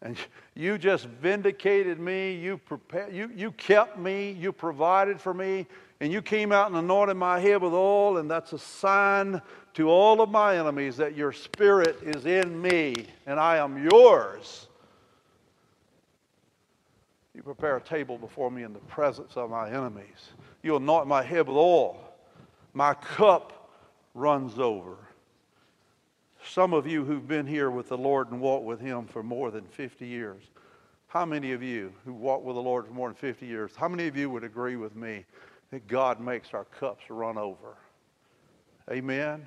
and 0.02 0.16
you 0.54 0.78
just 0.78 1.06
vindicated 1.06 1.98
me. 1.98 2.34
You, 2.34 2.58
prepared, 2.58 3.14
you, 3.14 3.30
you 3.34 3.52
kept 3.52 3.98
me. 3.98 4.32
You 4.32 4.52
provided 4.52 5.20
for 5.20 5.32
me. 5.32 5.66
And 6.00 6.12
you 6.12 6.20
came 6.20 6.52
out 6.52 6.68
and 6.68 6.76
anointed 6.76 7.16
my 7.16 7.40
head 7.40 7.62
with 7.62 7.72
oil. 7.72 8.18
And 8.18 8.30
that's 8.30 8.52
a 8.52 8.58
sign 8.58 9.40
to 9.74 9.88
all 9.88 10.20
of 10.20 10.30
my 10.30 10.58
enemies 10.58 10.96
that 10.98 11.16
your 11.16 11.32
spirit 11.32 11.98
is 12.02 12.26
in 12.26 12.60
me 12.60 12.94
and 13.26 13.40
I 13.40 13.56
am 13.56 13.82
yours. 13.82 14.68
Prepare 17.44 17.76
a 17.76 17.80
table 17.80 18.16
before 18.16 18.50
me 18.50 18.62
in 18.62 18.72
the 18.72 18.78
presence 18.80 19.36
of 19.36 19.50
my 19.50 19.68
enemies. 19.68 20.32
You 20.62 20.76
anoint 20.76 21.06
my 21.06 21.22
head 21.22 21.46
with 21.46 21.56
oil. 21.56 22.00
My 22.72 22.94
cup 22.94 23.70
runs 24.14 24.58
over. 24.58 24.96
Some 26.46 26.72
of 26.72 26.86
you 26.86 27.04
who've 27.04 27.26
been 27.26 27.46
here 27.46 27.70
with 27.70 27.88
the 27.88 27.98
Lord 27.98 28.30
and 28.30 28.40
walked 28.40 28.64
with 28.64 28.80
Him 28.80 29.06
for 29.06 29.22
more 29.22 29.50
than 29.50 29.64
50 29.64 30.06
years, 30.06 30.42
how 31.08 31.24
many 31.24 31.52
of 31.52 31.62
you 31.62 31.92
who 32.04 32.12
walked 32.12 32.44
with 32.44 32.56
the 32.56 32.62
Lord 32.62 32.86
for 32.86 32.92
more 32.92 33.08
than 33.08 33.16
50 33.16 33.46
years, 33.46 33.72
how 33.76 33.88
many 33.88 34.06
of 34.06 34.16
you 34.16 34.28
would 34.30 34.44
agree 34.44 34.76
with 34.76 34.96
me 34.96 35.24
that 35.70 35.86
God 35.86 36.20
makes 36.20 36.52
our 36.54 36.64
cups 36.64 37.04
run 37.08 37.38
over? 37.38 37.76
Amen. 38.90 39.46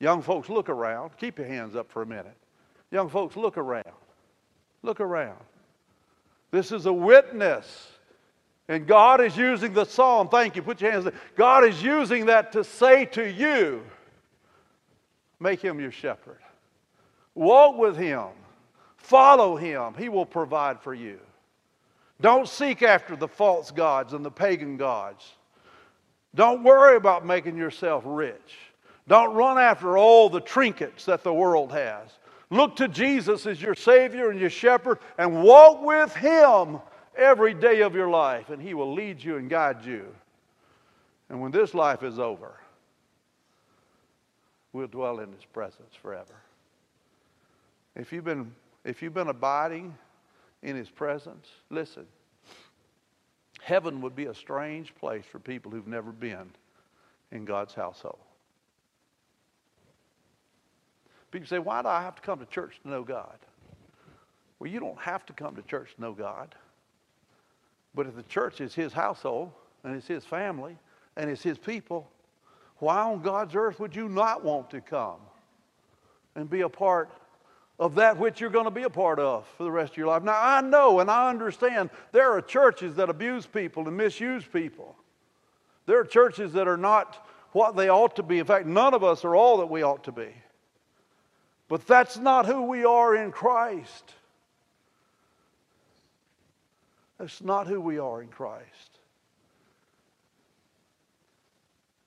Young 0.00 0.22
folks, 0.22 0.48
look 0.48 0.68
around. 0.68 1.10
Keep 1.18 1.38
your 1.38 1.48
hands 1.48 1.74
up 1.74 1.90
for 1.90 2.02
a 2.02 2.06
minute. 2.06 2.36
Young 2.90 3.08
folks, 3.08 3.36
look 3.36 3.58
around. 3.58 3.84
Look 4.82 5.00
around. 5.00 5.38
This 6.50 6.72
is 6.72 6.86
a 6.86 6.92
witness. 6.92 7.88
And 8.68 8.86
God 8.86 9.20
is 9.20 9.36
using 9.36 9.72
the 9.72 9.84
psalm. 9.84 10.28
Thank 10.28 10.56
you. 10.56 10.62
Put 10.62 10.80
your 10.80 10.90
hands. 10.90 11.08
God 11.36 11.64
is 11.64 11.82
using 11.82 12.26
that 12.26 12.52
to 12.52 12.62
say 12.64 13.06
to 13.06 13.30
you, 13.30 13.82
make 15.40 15.60
him 15.60 15.80
your 15.80 15.92
shepherd. 15.92 16.38
Walk 17.34 17.78
with 17.78 17.96
him. 17.96 18.26
Follow 18.98 19.56
him, 19.56 19.94
he 19.96 20.10
will 20.10 20.26
provide 20.26 20.80
for 20.80 20.92
you. 20.92 21.18
Don't 22.20 22.46
seek 22.46 22.82
after 22.82 23.16
the 23.16 23.28
false 23.28 23.70
gods 23.70 24.12
and 24.12 24.22
the 24.22 24.30
pagan 24.30 24.76
gods. 24.76 25.24
Don't 26.34 26.62
worry 26.62 26.96
about 26.96 27.24
making 27.24 27.56
yourself 27.56 28.02
rich. 28.04 28.58
Don't 29.06 29.34
run 29.34 29.56
after 29.56 29.96
all 29.96 30.28
the 30.28 30.40
trinkets 30.40 31.06
that 31.06 31.22
the 31.22 31.32
world 31.32 31.72
has. 31.72 32.10
Look 32.50 32.76
to 32.76 32.88
Jesus 32.88 33.46
as 33.46 33.60
your 33.60 33.74
Savior 33.74 34.30
and 34.30 34.40
your 34.40 34.50
shepherd 34.50 34.98
and 35.18 35.42
walk 35.42 35.82
with 35.82 36.14
Him 36.14 36.78
every 37.16 37.52
day 37.52 37.82
of 37.82 37.94
your 37.94 38.08
life, 38.08 38.48
and 38.48 38.62
He 38.62 38.74
will 38.74 38.94
lead 38.94 39.22
you 39.22 39.36
and 39.36 39.50
guide 39.50 39.84
you. 39.84 40.06
And 41.28 41.40
when 41.40 41.50
this 41.50 41.74
life 41.74 42.02
is 42.02 42.18
over, 42.18 42.54
we'll 44.72 44.86
dwell 44.86 45.20
in 45.20 45.30
His 45.32 45.44
presence 45.44 45.94
forever. 46.00 46.34
If 47.96 48.12
you've 48.12 48.24
been, 48.24 48.54
if 48.84 49.02
you've 49.02 49.14
been 49.14 49.28
abiding 49.28 49.94
in 50.62 50.74
His 50.74 50.88
presence, 50.88 51.48
listen, 51.68 52.06
heaven 53.60 54.00
would 54.00 54.16
be 54.16 54.26
a 54.26 54.34
strange 54.34 54.94
place 54.94 55.24
for 55.30 55.38
people 55.38 55.70
who've 55.70 55.86
never 55.86 56.12
been 56.12 56.50
in 57.30 57.44
God's 57.44 57.74
household. 57.74 58.18
People 61.30 61.46
say, 61.46 61.58
Why 61.58 61.82
do 61.82 61.88
I 61.88 62.02
have 62.02 62.16
to 62.16 62.22
come 62.22 62.38
to 62.38 62.46
church 62.46 62.80
to 62.82 62.88
know 62.88 63.02
God? 63.02 63.36
Well, 64.58 64.70
you 64.70 64.80
don't 64.80 64.98
have 64.98 65.24
to 65.26 65.32
come 65.32 65.54
to 65.56 65.62
church 65.62 65.94
to 65.94 66.00
know 66.00 66.12
God. 66.12 66.54
But 67.94 68.06
if 68.06 68.16
the 68.16 68.22
church 68.24 68.60
is 68.60 68.74
His 68.74 68.92
household 68.92 69.52
and 69.84 69.94
it's 69.96 70.06
His 70.06 70.24
family 70.24 70.76
and 71.16 71.30
it's 71.30 71.42
His 71.42 71.58
people, 71.58 72.10
why 72.78 73.00
on 73.02 73.22
God's 73.22 73.54
earth 73.54 73.80
would 73.80 73.94
you 73.94 74.08
not 74.08 74.44
want 74.44 74.70
to 74.70 74.80
come 74.80 75.18
and 76.34 76.48
be 76.48 76.62
a 76.62 76.68
part 76.68 77.10
of 77.78 77.94
that 77.96 78.18
which 78.18 78.40
you're 78.40 78.50
going 78.50 78.64
to 78.64 78.70
be 78.70 78.82
a 78.82 78.90
part 78.90 79.20
of 79.20 79.46
for 79.56 79.64
the 79.64 79.70
rest 79.70 79.92
of 79.92 79.96
your 79.96 80.06
life? 80.08 80.22
Now, 80.22 80.38
I 80.40 80.60
know 80.60 81.00
and 81.00 81.10
I 81.10 81.28
understand 81.28 81.90
there 82.12 82.32
are 82.32 82.40
churches 82.40 82.94
that 82.96 83.10
abuse 83.10 83.46
people 83.46 83.86
and 83.86 83.96
misuse 83.96 84.44
people. 84.44 84.96
There 85.86 85.98
are 85.98 86.04
churches 86.04 86.52
that 86.52 86.68
are 86.68 86.76
not 86.76 87.26
what 87.52 87.76
they 87.76 87.88
ought 87.88 88.16
to 88.16 88.22
be. 88.22 88.38
In 88.38 88.44
fact, 88.44 88.66
none 88.66 88.94
of 88.94 89.02
us 89.02 89.24
are 89.24 89.34
all 89.34 89.58
that 89.58 89.66
we 89.66 89.82
ought 89.82 90.04
to 90.04 90.12
be. 90.12 90.28
But 91.68 91.86
that's 91.86 92.16
not 92.16 92.46
who 92.46 92.62
we 92.62 92.84
are 92.84 93.14
in 93.14 93.30
Christ. 93.30 94.14
That's 97.18 97.42
not 97.42 97.66
who 97.66 97.80
we 97.80 97.98
are 97.98 98.22
in 98.22 98.28
Christ. 98.28 98.98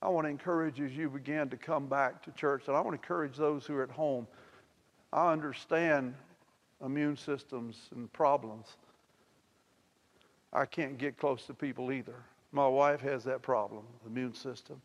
I 0.01 0.09
want 0.09 0.25
to 0.25 0.29
encourage 0.31 0.79
you 0.79 0.85
as 0.85 0.93
you 0.93 1.09
begin 1.09 1.49
to 1.49 1.57
come 1.57 1.85
back 1.85 2.23
to 2.23 2.31
church, 2.31 2.63
and 2.67 2.75
I 2.75 2.81
want 2.81 2.95
to 2.97 3.01
encourage 3.01 3.37
those 3.37 3.65
who 3.65 3.75
are 3.75 3.83
at 3.83 3.91
home. 3.91 4.25
I 5.13 5.31
understand 5.31 6.15
immune 6.83 7.17
systems 7.17 7.89
and 7.93 8.11
problems. 8.11 8.65
I 10.53 10.65
can't 10.65 10.97
get 10.97 11.17
close 11.17 11.45
to 11.45 11.53
people 11.53 11.91
either. 11.91 12.15
My 12.51 12.67
wife 12.67 13.01
has 13.01 13.23
that 13.25 13.41
problem, 13.43 13.83
the 14.03 14.09
immune 14.09 14.33
system. 14.33 14.81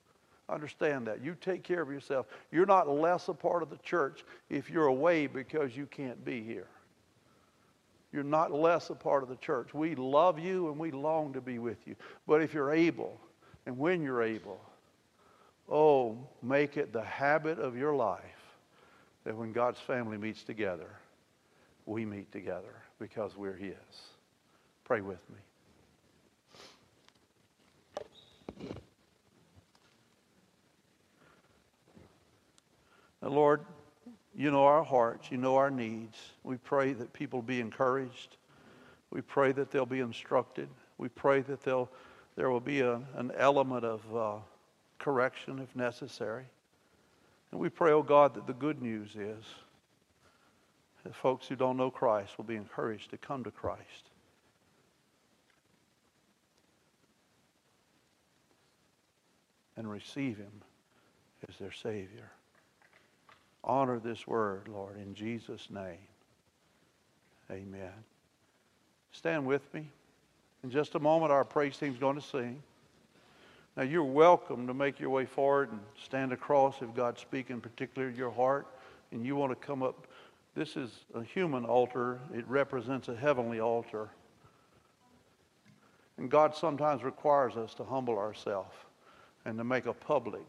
Understand 0.49 1.07
that. 1.09 1.25
You 1.25 1.37
take 1.41 1.63
care 1.65 1.83
of 1.83 1.91
yourself. 1.91 2.27
You're 2.53 2.67
not 2.67 2.89
less 2.89 3.29
a 3.29 3.35
part 3.35 3.63
of 3.63 3.71
the 3.71 3.79
church 3.79 4.25
if 4.49 4.71
you're 4.71 4.87
away 4.87 5.27
because 5.27 5.77
you 5.77 5.87
can't 5.87 6.25
be 6.25 6.43
here. 6.43 6.69
You're 8.13 8.23
not 8.23 8.53
less 8.53 8.91
a 8.91 8.95
part 8.95 9.23
of 9.23 9.29
the 9.29 9.37
church. 9.37 9.75
We 9.75 9.95
love 9.95 10.39
you 10.39 10.69
and 10.69 10.79
we 10.79 10.91
long 10.93 11.33
to 11.33 11.41
be 11.41 11.59
with 11.59 11.87
you. 11.87 11.97
But 12.27 12.41
if 12.41 12.55
you're 12.55 12.73
able, 12.73 13.21
and 13.67 13.77
when 13.77 14.03
you're 14.03 14.23
able, 14.23 14.61
oh, 15.69 16.17
make 16.43 16.77
it 16.77 16.93
the 16.93 17.03
habit 17.03 17.59
of 17.59 17.77
your 17.77 17.95
life 17.95 18.23
that 19.25 19.37
when 19.37 19.53
God's 19.53 19.81
family 19.81 20.17
meets 20.17 20.45
together, 20.45 20.89
we 21.85 22.05
meet 22.05 22.31
together 22.31 22.83
because 23.01 23.37
we're 23.37 23.57
His. 23.57 23.75
Pray 24.85 25.01
with 25.01 25.19
me. 25.29 25.39
Now, 33.23 33.29
Lord, 33.29 33.65
you 34.35 34.51
know 34.51 34.65
our 34.65 34.85
hearts, 34.85 35.31
you 35.31 35.39
know 35.39 35.57
our 35.57 35.71
needs. 35.71 36.19
We 36.45 36.57
pray 36.57 36.93
that 36.93 37.13
people 37.13 37.41
be 37.41 37.61
encouraged. 37.61 38.37
We 39.11 39.23
pray 39.23 39.53
that 39.53 39.71
they'll 39.71 39.87
be 39.87 40.01
instructed. 40.01 40.69
We 40.99 41.09
pray 41.09 41.41
that 41.43 41.63
they'll, 41.63 41.89
there 42.37 42.51
will 42.51 42.61
be 42.61 42.81
a, 42.81 43.01
an 43.15 43.33
element 43.37 43.85
of 43.85 44.17
uh, 44.17 44.35
correction 44.99 45.59
if 45.59 45.75
necessary. 45.75 46.45
And 47.51 47.61
we 47.61 47.69
pray, 47.69 47.93
oh 47.93 48.03
God, 48.03 48.35
that 48.35 48.47
the 48.47 48.53
good 48.53 48.83
news 48.83 49.15
is 49.17 49.45
that 51.05 51.15
folks 51.15 51.47
who 51.47 51.57
don't 51.57 51.77
know 51.77 51.91
Christ 51.91 52.37
will 52.37 52.45
be 52.45 52.57
encouraged 52.57 53.11
to 53.11 53.17
come 53.17 53.45
to 53.45 53.51
Christ. 53.51 54.11
And 59.77 59.91
receive 59.91 60.39
Him 60.39 60.63
as 61.49 61.57
their 61.59 61.73
Savior. 61.73 62.31
Honor 63.67 63.99
this 63.99 64.27
word, 64.27 64.69
Lord, 64.69 64.97
in 64.97 65.15
Jesus' 65.15 65.69
name. 65.71 65.99
Amen. 67.51 67.93
Stand 69.11 69.45
with 69.45 69.63
me. 69.75 69.89
In 70.63 70.71
just 70.71 70.95
a 70.95 71.01
moment, 71.01 71.33
our 71.33 71.45
praise 71.45 71.77
team's 71.77 71.99
going 71.99 72.17
to 72.17 72.23
sing. 72.23 72.63
Now, 73.77 73.83
you're 73.83 74.05
welcome 74.05 74.67
to 74.69 74.75
make 74.75 75.01
your 75.01 75.11
way 75.11 75.27
forward 75.27 75.71
and 75.71 75.81
stand 76.03 76.33
across 76.33 76.81
if 76.81 76.95
God's 76.95 77.21
speaking 77.21 77.61
particularly 77.61 78.13
to 78.13 78.19
your 78.19 78.31
heart 78.31 78.67
and 79.11 79.25
you 79.25 79.37
want 79.37 79.51
to 79.53 79.67
come 79.67 79.83
up. 79.83 80.07
This 80.55 80.77
is 80.77 80.91
a 81.15 81.23
human 81.23 81.65
altar, 81.65 82.19
it 82.33 82.47
represents 82.49 83.09
a 83.09 83.17
heavenly 83.17 83.61
altar. 83.61 84.09
And 86.19 86.31
God 86.31 86.55
sometimes 86.55 87.03
requires 87.03 87.57
us 87.57 87.75
to 87.75 87.85
humble 87.85 88.17
ourselves 88.17 88.75
and 89.45 89.59
to 89.59 89.65
make 89.65 89.87
a 89.87 89.93
public 89.93 90.47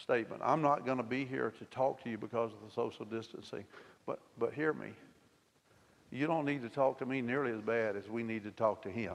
statement. 0.00 0.42
I'm 0.44 0.62
not 0.62 0.84
going 0.84 0.98
to 0.98 1.04
be 1.04 1.24
here 1.24 1.52
to 1.58 1.64
talk 1.66 2.02
to 2.04 2.10
you 2.10 2.18
because 2.18 2.52
of 2.52 2.58
the 2.66 2.74
social 2.74 3.04
distancing, 3.04 3.64
but, 4.06 4.18
but 4.38 4.52
hear 4.52 4.72
me. 4.72 4.88
You 6.10 6.26
don't 6.26 6.44
need 6.44 6.62
to 6.62 6.68
talk 6.68 6.98
to 6.98 7.06
me 7.06 7.20
nearly 7.20 7.52
as 7.52 7.60
bad 7.60 7.96
as 7.96 8.08
we 8.08 8.22
need 8.22 8.44
to 8.44 8.50
talk 8.50 8.82
to 8.82 8.90
him. 8.90 9.14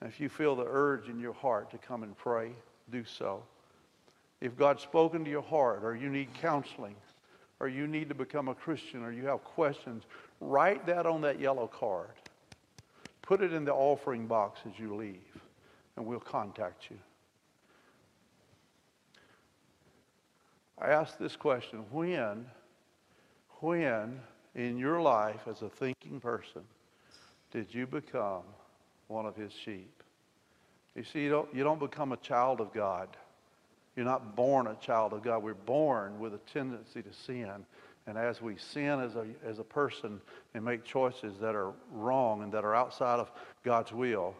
And 0.00 0.10
if 0.10 0.20
you 0.20 0.28
feel 0.28 0.54
the 0.54 0.66
urge 0.66 1.08
in 1.08 1.18
your 1.18 1.32
heart 1.32 1.70
to 1.70 1.78
come 1.78 2.02
and 2.02 2.16
pray, 2.16 2.52
do 2.90 3.04
so. 3.04 3.42
If 4.40 4.56
God's 4.56 4.82
spoken 4.82 5.24
to 5.24 5.30
your 5.30 5.42
heart, 5.42 5.80
or 5.82 5.96
you 5.96 6.08
need 6.08 6.28
counseling, 6.34 6.94
or 7.60 7.68
you 7.68 7.86
need 7.86 8.08
to 8.08 8.14
become 8.14 8.48
a 8.48 8.54
Christian, 8.54 9.02
or 9.02 9.12
you 9.12 9.26
have 9.26 9.42
questions, 9.42 10.04
write 10.40 10.86
that 10.86 11.06
on 11.06 11.22
that 11.22 11.40
yellow 11.40 11.66
card. 11.66 12.10
Put 13.22 13.40
it 13.40 13.52
in 13.52 13.64
the 13.64 13.72
offering 13.72 14.26
box 14.26 14.60
as 14.70 14.78
you 14.78 14.94
leave, 14.94 15.42
and 15.96 16.04
we'll 16.04 16.20
contact 16.20 16.88
you. 16.90 16.98
I 20.80 20.90
ask 20.90 21.18
this 21.18 21.36
question 21.36 21.84
when, 21.90 22.46
when 23.60 24.20
in 24.54 24.78
your 24.78 25.00
life 25.00 25.46
as 25.48 25.62
a 25.62 25.68
thinking 25.68 26.20
person 26.20 26.62
did 27.50 27.72
you 27.72 27.86
become 27.86 28.42
one 29.06 29.26
of 29.26 29.36
his 29.36 29.52
sheep? 29.52 30.02
You 30.96 31.04
see, 31.04 31.20
you 31.20 31.30
don't, 31.30 31.54
you 31.54 31.62
don't 31.62 31.78
become 31.78 32.12
a 32.12 32.16
child 32.16 32.60
of 32.60 32.72
God. 32.72 33.08
You're 33.94 34.04
not 34.04 34.34
born 34.34 34.66
a 34.66 34.74
child 34.74 35.12
of 35.12 35.22
God. 35.22 35.42
We're 35.42 35.54
born 35.54 36.18
with 36.18 36.34
a 36.34 36.40
tendency 36.52 37.00
to 37.02 37.12
sin. 37.12 37.64
And 38.06 38.18
as 38.18 38.42
we 38.42 38.56
sin 38.56 39.00
as 39.00 39.14
a, 39.14 39.24
as 39.46 39.60
a 39.60 39.64
person 39.64 40.20
and 40.54 40.64
make 40.64 40.84
choices 40.84 41.38
that 41.40 41.54
are 41.54 41.72
wrong 41.92 42.42
and 42.42 42.52
that 42.52 42.64
are 42.64 42.74
outside 42.74 43.20
of 43.20 43.30
God's 43.64 43.92
will, 43.92 44.34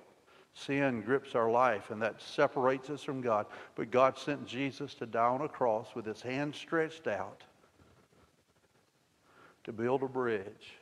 Sin 0.54 1.00
grips 1.00 1.34
our 1.34 1.50
life, 1.50 1.90
and 1.90 2.00
that 2.00 2.22
separates 2.22 2.88
us 2.88 3.02
from 3.02 3.20
God. 3.20 3.46
But 3.74 3.90
God 3.90 4.16
sent 4.16 4.46
Jesus 4.46 4.94
to 4.94 5.06
die 5.06 5.26
on 5.26 5.40
a 5.40 5.48
cross 5.48 5.88
with 5.94 6.06
his 6.06 6.22
hand 6.22 6.54
stretched 6.54 7.08
out 7.08 7.42
to 9.64 9.72
build 9.72 10.02
a 10.02 10.08
bridge. 10.08 10.74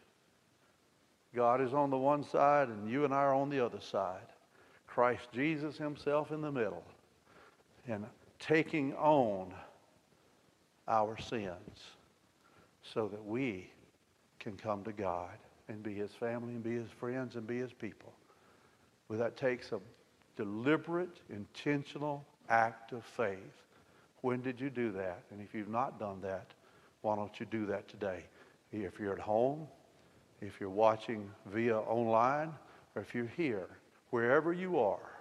God 1.35 1.63
is 1.63 1.73
on 1.73 1.89
the 1.89 1.97
one 1.97 2.23
side, 2.23 2.69
and 2.69 2.91
you 2.91 3.07
and 3.07 3.15
I 3.15 3.19
are 3.19 3.35
on 3.35 3.49
the 3.49 3.65
other 3.65 3.81
side. 3.81 4.21
Christ 4.87 5.29
Jesus 5.33 5.79
himself 5.79 6.33
in 6.33 6.43
the 6.43 6.53
middle, 6.53 6.85
and 7.89 8.05
taking 8.39 8.93
on 8.95 9.55
our 10.87 11.17
sins 11.17 11.81
so 12.83 13.09
that 13.09 13.25
we 13.25 13.71
can 14.39 14.57
come 14.57 14.85
to 14.85 14.93
God 14.93 15.39
and 15.69 15.83
be 15.83 15.95
his 15.95 16.11
family 16.11 16.53
and 16.53 16.63
be 16.63 16.75
his 16.75 16.91
friends 16.91 17.37
and 17.37 17.47
be 17.47 17.57
his 17.57 17.73
people. 17.73 18.13
Well, 19.13 19.21
that 19.21 19.37
takes 19.37 19.73
a 19.73 19.81
deliberate, 20.37 21.21
intentional 21.29 22.25
act 22.49 22.93
of 22.93 23.05
faith. 23.05 23.37
When 24.23 24.41
did 24.41 24.59
you 24.59 24.71
do 24.71 24.91
that? 24.93 25.25
And 25.31 25.43
if 25.43 25.53
you've 25.53 25.69
not 25.69 26.01
done 26.01 26.23
that, 26.23 26.47
why 27.03 27.17
don't 27.17 27.39
you 27.39 27.45
do 27.45 27.67
that 27.67 27.89
today? 27.89 28.25
If 28.73 28.99
you're 28.99 29.13
at 29.13 29.19
home, 29.19 29.69
if 30.41 30.59
you're 30.59 30.71
watching 30.71 31.31
via 31.45 31.77
online, 31.81 32.55
or 32.95 33.03
if 33.03 33.15
you're 33.15 33.31
here, 33.37 33.69
wherever 34.09 34.55
you 34.55 34.79
are, 34.79 35.19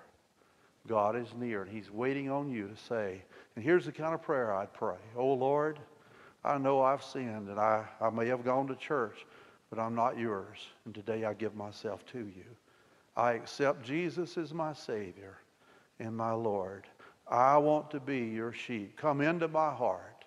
God 0.87 1.17
is 1.17 1.27
near 1.37 1.63
and 1.63 1.69
He's 1.69 1.91
waiting 1.91 2.31
on 2.31 2.49
you 2.49 2.69
to 2.69 2.77
say, 2.77 3.21
and 3.57 3.65
here's 3.65 3.87
the 3.87 3.91
kind 3.91 4.13
of 4.13 4.21
prayer 4.21 4.55
I'd 4.55 4.71
pray 4.71 4.99
Oh 5.17 5.33
Lord, 5.33 5.79
I 6.45 6.57
know 6.57 6.81
I've 6.81 7.03
sinned 7.03 7.49
and 7.49 7.59
I, 7.59 7.83
I 7.99 8.09
may 8.09 8.27
have 8.27 8.45
gone 8.45 8.67
to 8.67 8.75
church, 8.75 9.25
but 9.69 9.79
I'm 9.79 9.95
not 9.95 10.17
yours. 10.17 10.59
And 10.85 10.95
today 10.95 11.25
I 11.25 11.33
give 11.33 11.55
myself 11.57 12.05
to 12.13 12.19
you. 12.19 12.45
I 13.15 13.33
accept 13.33 13.83
Jesus 13.83 14.37
as 14.37 14.53
my 14.53 14.73
Savior 14.73 15.37
and 15.99 16.15
my 16.15 16.31
Lord. 16.31 16.87
I 17.27 17.57
want 17.57 17.91
to 17.91 17.99
be 17.99 18.19
your 18.19 18.53
sheep. 18.53 18.97
Come 18.97 19.21
into 19.21 19.47
my 19.47 19.73
heart. 19.73 20.25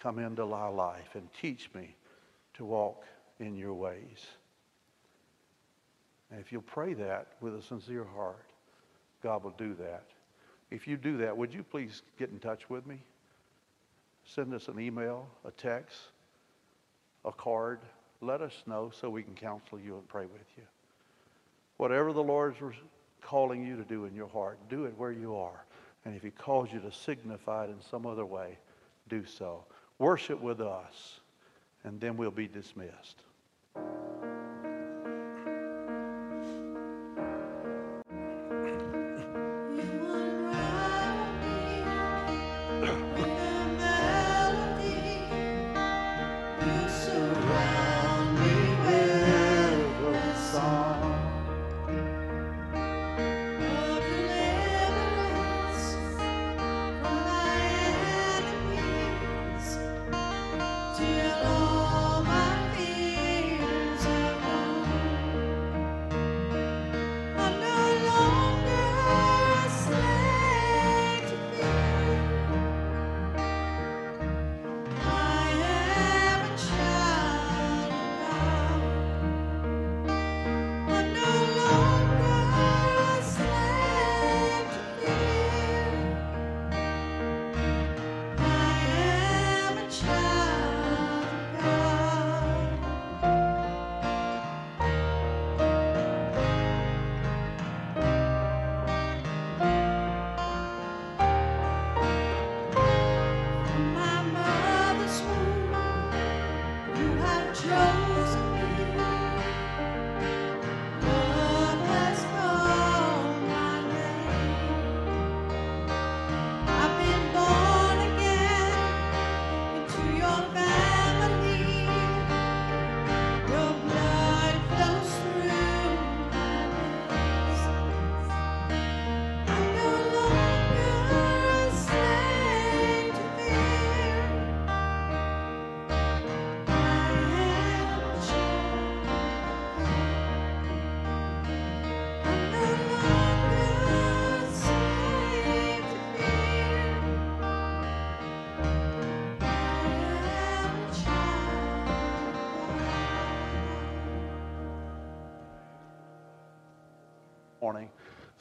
Come 0.00 0.18
into 0.18 0.44
my 0.46 0.68
life 0.68 1.14
and 1.14 1.28
teach 1.40 1.70
me 1.74 1.94
to 2.54 2.64
walk 2.64 3.04
in 3.38 3.56
your 3.56 3.74
ways. 3.74 4.26
And 6.30 6.40
if 6.40 6.50
you'll 6.50 6.62
pray 6.62 6.94
that 6.94 7.28
with 7.40 7.54
a 7.54 7.62
sincere 7.62 8.04
heart, 8.04 8.46
God 9.22 9.44
will 9.44 9.54
do 9.56 9.74
that. 9.74 10.04
If 10.70 10.88
you 10.88 10.96
do 10.96 11.18
that, 11.18 11.36
would 11.36 11.52
you 11.52 11.62
please 11.62 12.02
get 12.18 12.30
in 12.30 12.38
touch 12.38 12.68
with 12.70 12.86
me? 12.86 12.98
Send 14.24 14.54
us 14.54 14.68
an 14.68 14.80
email, 14.80 15.28
a 15.44 15.50
text, 15.50 15.98
a 17.24 17.32
card. 17.32 17.80
Let 18.20 18.40
us 18.40 18.62
know 18.66 18.90
so 18.98 19.10
we 19.10 19.22
can 19.22 19.34
counsel 19.34 19.78
you 19.78 19.96
and 19.96 20.08
pray 20.08 20.24
with 20.24 20.46
you. 20.56 20.62
Whatever 21.82 22.12
the 22.12 22.22
Lord's 22.22 22.58
calling 23.22 23.66
you 23.66 23.76
to 23.76 23.82
do 23.82 24.04
in 24.04 24.14
your 24.14 24.28
heart, 24.28 24.56
do 24.70 24.84
it 24.84 24.94
where 24.96 25.10
you 25.10 25.34
are. 25.34 25.64
And 26.04 26.14
if 26.14 26.22
He 26.22 26.30
calls 26.30 26.72
you 26.72 26.78
to 26.78 26.92
signify 26.92 27.64
it 27.64 27.70
in 27.70 27.82
some 27.90 28.06
other 28.06 28.24
way, 28.24 28.56
do 29.08 29.26
so. 29.26 29.64
Worship 29.98 30.40
with 30.40 30.60
us, 30.60 31.18
and 31.82 32.00
then 32.00 32.16
we'll 32.16 32.30
be 32.30 32.46
dismissed. 32.46 33.22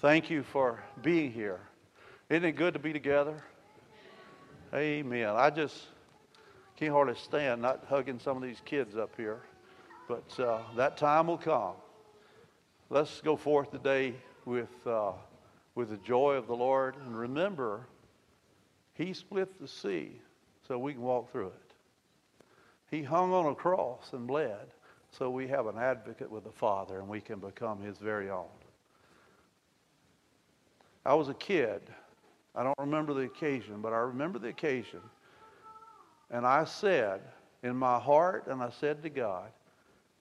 Thank 0.01 0.31
you 0.31 0.41
for 0.41 0.83
being 1.03 1.31
here. 1.31 1.59
Isn't 2.27 2.43
it 2.43 2.53
good 2.53 2.73
to 2.73 2.79
be 2.79 2.91
together? 2.91 3.35
Amen. 4.73 5.35
I 5.35 5.51
just 5.51 5.77
can't 6.75 6.91
hardly 6.91 7.13
stand 7.13 7.61
not 7.61 7.85
hugging 7.87 8.17
some 8.17 8.35
of 8.35 8.41
these 8.41 8.59
kids 8.65 8.95
up 8.95 9.11
here, 9.15 9.41
but 10.07 10.39
uh, 10.39 10.61
that 10.75 10.97
time 10.97 11.27
will 11.27 11.37
come. 11.37 11.73
Let's 12.89 13.21
go 13.21 13.35
forth 13.35 13.69
today 13.69 14.15
with, 14.45 14.71
uh, 14.87 15.11
with 15.75 15.91
the 15.91 15.97
joy 15.97 16.33
of 16.33 16.47
the 16.47 16.55
Lord 16.55 16.95
and 17.05 17.15
remember, 17.15 17.85
He 18.95 19.13
split 19.13 19.61
the 19.61 19.67
sea 19.67 20.19
so 20.67 20.79
we 20.79 20.93
can 20.93 21.03
walk 21.03 21.31
through 21.31 21.49
it. 21.49 21.73
He 22.89 23.03
hung 23.03 23.33
on 23.33 23.45
a 23.45 23.53
cross 23.53 24.13
and 24.13 24.25
bled 24.25 24.73
so 25.11 25.29
we 25.29 25.47
have 25.49 25.67
an 25.67 25.77
advocate 25.77 26.31
with 26.31 26.43
the 26.43 26.51
Father 26.51 26.97
and 26.97 27.07
we 27.07 27.21
can 27.21 27.37
become 27.37 27.83
His 27.83 27.99
very 27.99 28.31
own. 28.31 28.47
I 31.05 31.13
was 31.13 31.29
a 31.29 31.33
kid. 31.33 31.81
I 32.55 32.63
don't 32.63 32.77
remember 32.77 33.13
the 33.13 33.21
occasion, 33.21 33.81
but 33.81 33.93
I 33.93 33.97
remember 33.97 34.39
the 34.39 34.49
occasion. 34.49 34.99
And 36.29 36.45
I 36.45 36.65
said 36.65 37.21
in 37.63 37.75
my 37.75 37.99
heart, 37.99 38.47
and 38.47 38.61
I 38.61 38.69
said 38.69 39.01
to 39.03 39.09
God, 39.09 39.49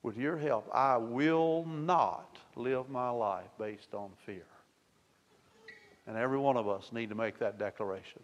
with 0.03 0.17
your 0.17 0.37
help, 0.37 0.69
I 0.73 0.97
will 0.97 1.67
not 1.67 2.39
live 2.57 2.89
my 2.89 3.11
life 3.11 3.49
based 3.59 3.95
on 3.95 4.11
fear. 4.25 4.47
And 6.07 6.17
every 6.17 6.39
one 6.39 6.57
of 6.57 6.69
us 6.69 6.91
need 6.93 7.11
to 7.11 7.15
make 7.15 7.39
that 7.39 7.59
declaration. 7.59 8.23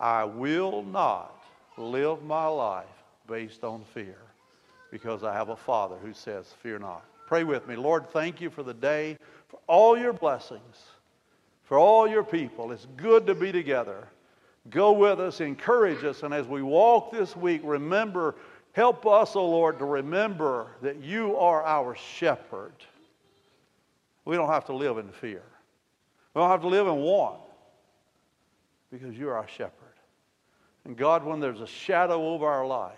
I 0.00 0.24
will 0.24 0.82
not 0.82 1.44
live 1.76 2.22
my 2.22 2.46
life 2.46 2.86
based 3.28 3.62
on 3.62 3.84
fear 3.92 4.16
because 4.90 5.22
I 5.22 5.32
have 5.34 5.50
a 5.50 5.56
Father 5.56 5.96
who 5.96 6.12
says, 6.12 6.54
Fear 6.62 6.80
not. 6.80 7.04
Pray 7.26 7.44
with 7.44 7.68
me. 7.68 7.76
Lord, 7.76 8.08
thank 8.10 8.40
you 8.40 8.50
for 8.50 8.62
the 8.62 8.74
day, 8.74 9.18
for 9.48 9.60
all 9.66 9.96
your 9.98 10.12
blessings 10.12 10.82
for 11.64 11.78
all 11.78 12.06
your 12.06 12.22
people. 12.22 12.72
It's 12.72 12.86
good 12.96 13.26
to 13.26 13.34
be 13.34 13.52
together. 13.52 14.08
Go 14.70 14.92
with 14.92 15.20
us, 15.20 15.40
encourage 15.40 16.04
us, 16.04 16.22
and 16.22 16.32
as 16.32 16.46
we 16.46 16.62
walk 16.62 17.12
this 17.12 17.36
week, 17.36 17.60
remember, 17.64 18.34
help 18.72 19.06
us, 19.06 19.36
O 19.36 19.40
oh 19.40 19.50
Lord, 19.50 19.78
to 19.78 19.84
remember 19.84 20.68
that 20.80 21.02
you 21.02 21.36
are 21.36 21.62
our 21.64 21.94
shepherd. 21.96 22.74
We 24.24 24.36
don't 24.36 24.48
have 24.48 24.64
to 24.66 24.74
live 24.74 24.96
in 24.96 25.10
fear. 25.10 25.42
We 26.32 26.40
don't 26.40 26.50
have 26.50 26.62
to 26.62 26.68
live 26.68 26.86
in 26.86 26.96
want 26.96 27.40
because 28.90 29.16
you're 29.16 29.34
our 29.34 29.48
shepherd. 29.48 29.72
And 30.84 30.96
God, 30.96 31.24
when 31.24 31.40
there's 31.40 31.60
a 31.60 31.66
shadow 31.66 32.28
over 32.28 32.46
our 32.46 32.66
life, 32.66 32.92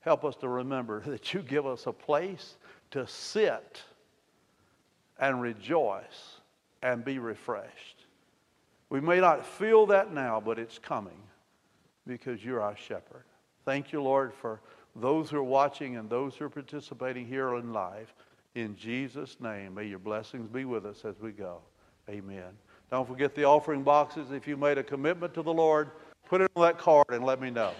help 0.00 0.24
us 0.24 0.36
to 0.36 0.48
remember 0.48 1.00
that 1.06 1.32
you 1.32 1.40
give 1.40 1.66
us 1.66 1.86
a 1.86 1.92
place 1.92 2.56
to 2.90 3.06
sit 3.06 3.82
and 5.18 5.40
rejoice 5.40 6.33
and 6.84 7.02
be 7.04 7.18
refreshed. 7.18 8.04
We 8.90 9.00
may 9.00 9.18
not 9.18 9.44
feel 9.44 9.86
that 9.86 10.12
now, 10.12 10.40
but 10.40 10.58
it's 10.58 10.78
coming 10.78 11.18
because 12.06 12.44
you're 12.44 12.60
our 12.60 12.76
shepherd. 12.76 13.24
Thank 13.64 13.90
you, 13.90 14.02
Lord, 14.02 14.34
for 14.34 14.60
those 14.94 15.30
who 15.30 15.38
are 15.38 15.42
watching 15.42 15.96
and 15.96 16.08
those 16.08 16.36
who 16.36 16.44
are 16.44 16.50
participating 16.50 17.26
here 17.26 17.56
in 17.56 17.72
live. 17.72 18.12
In 18.54 18.76
Jesus' 18.76 19.38
name, 19.40 19.74
may 19.74 19.86
your 19.86 19.98
blessings 19.98 20.46
be 20.48 20.66
with 20.66 20.84
us 20.84 21.04
as 21.06 21.18
we 21.20 21.32
go. 21.32 21.62
Amen. 22.08 22.52
Don't 22.90 23.08
forget 23.08 23.34
the 23.34 23.44
offering 23.44 23.82
boxes. 23.82 24.30
If 24.30 24.46
you 24.46 24.58
made 24.58 24.76
a 24.76 24.84
commitment 24.84 25.32
to 25.34 25.42
the 25.42 25.52
Lord, 25.52 25.90
put 26.28 26.42
it 26.42 26.50
on 26.54 26.62
that 26.62 26.78
card 26.78 27.06
and 27.08 27.24
let 27.24 27.40
me 27.40 27.50
know. 27.50 27.72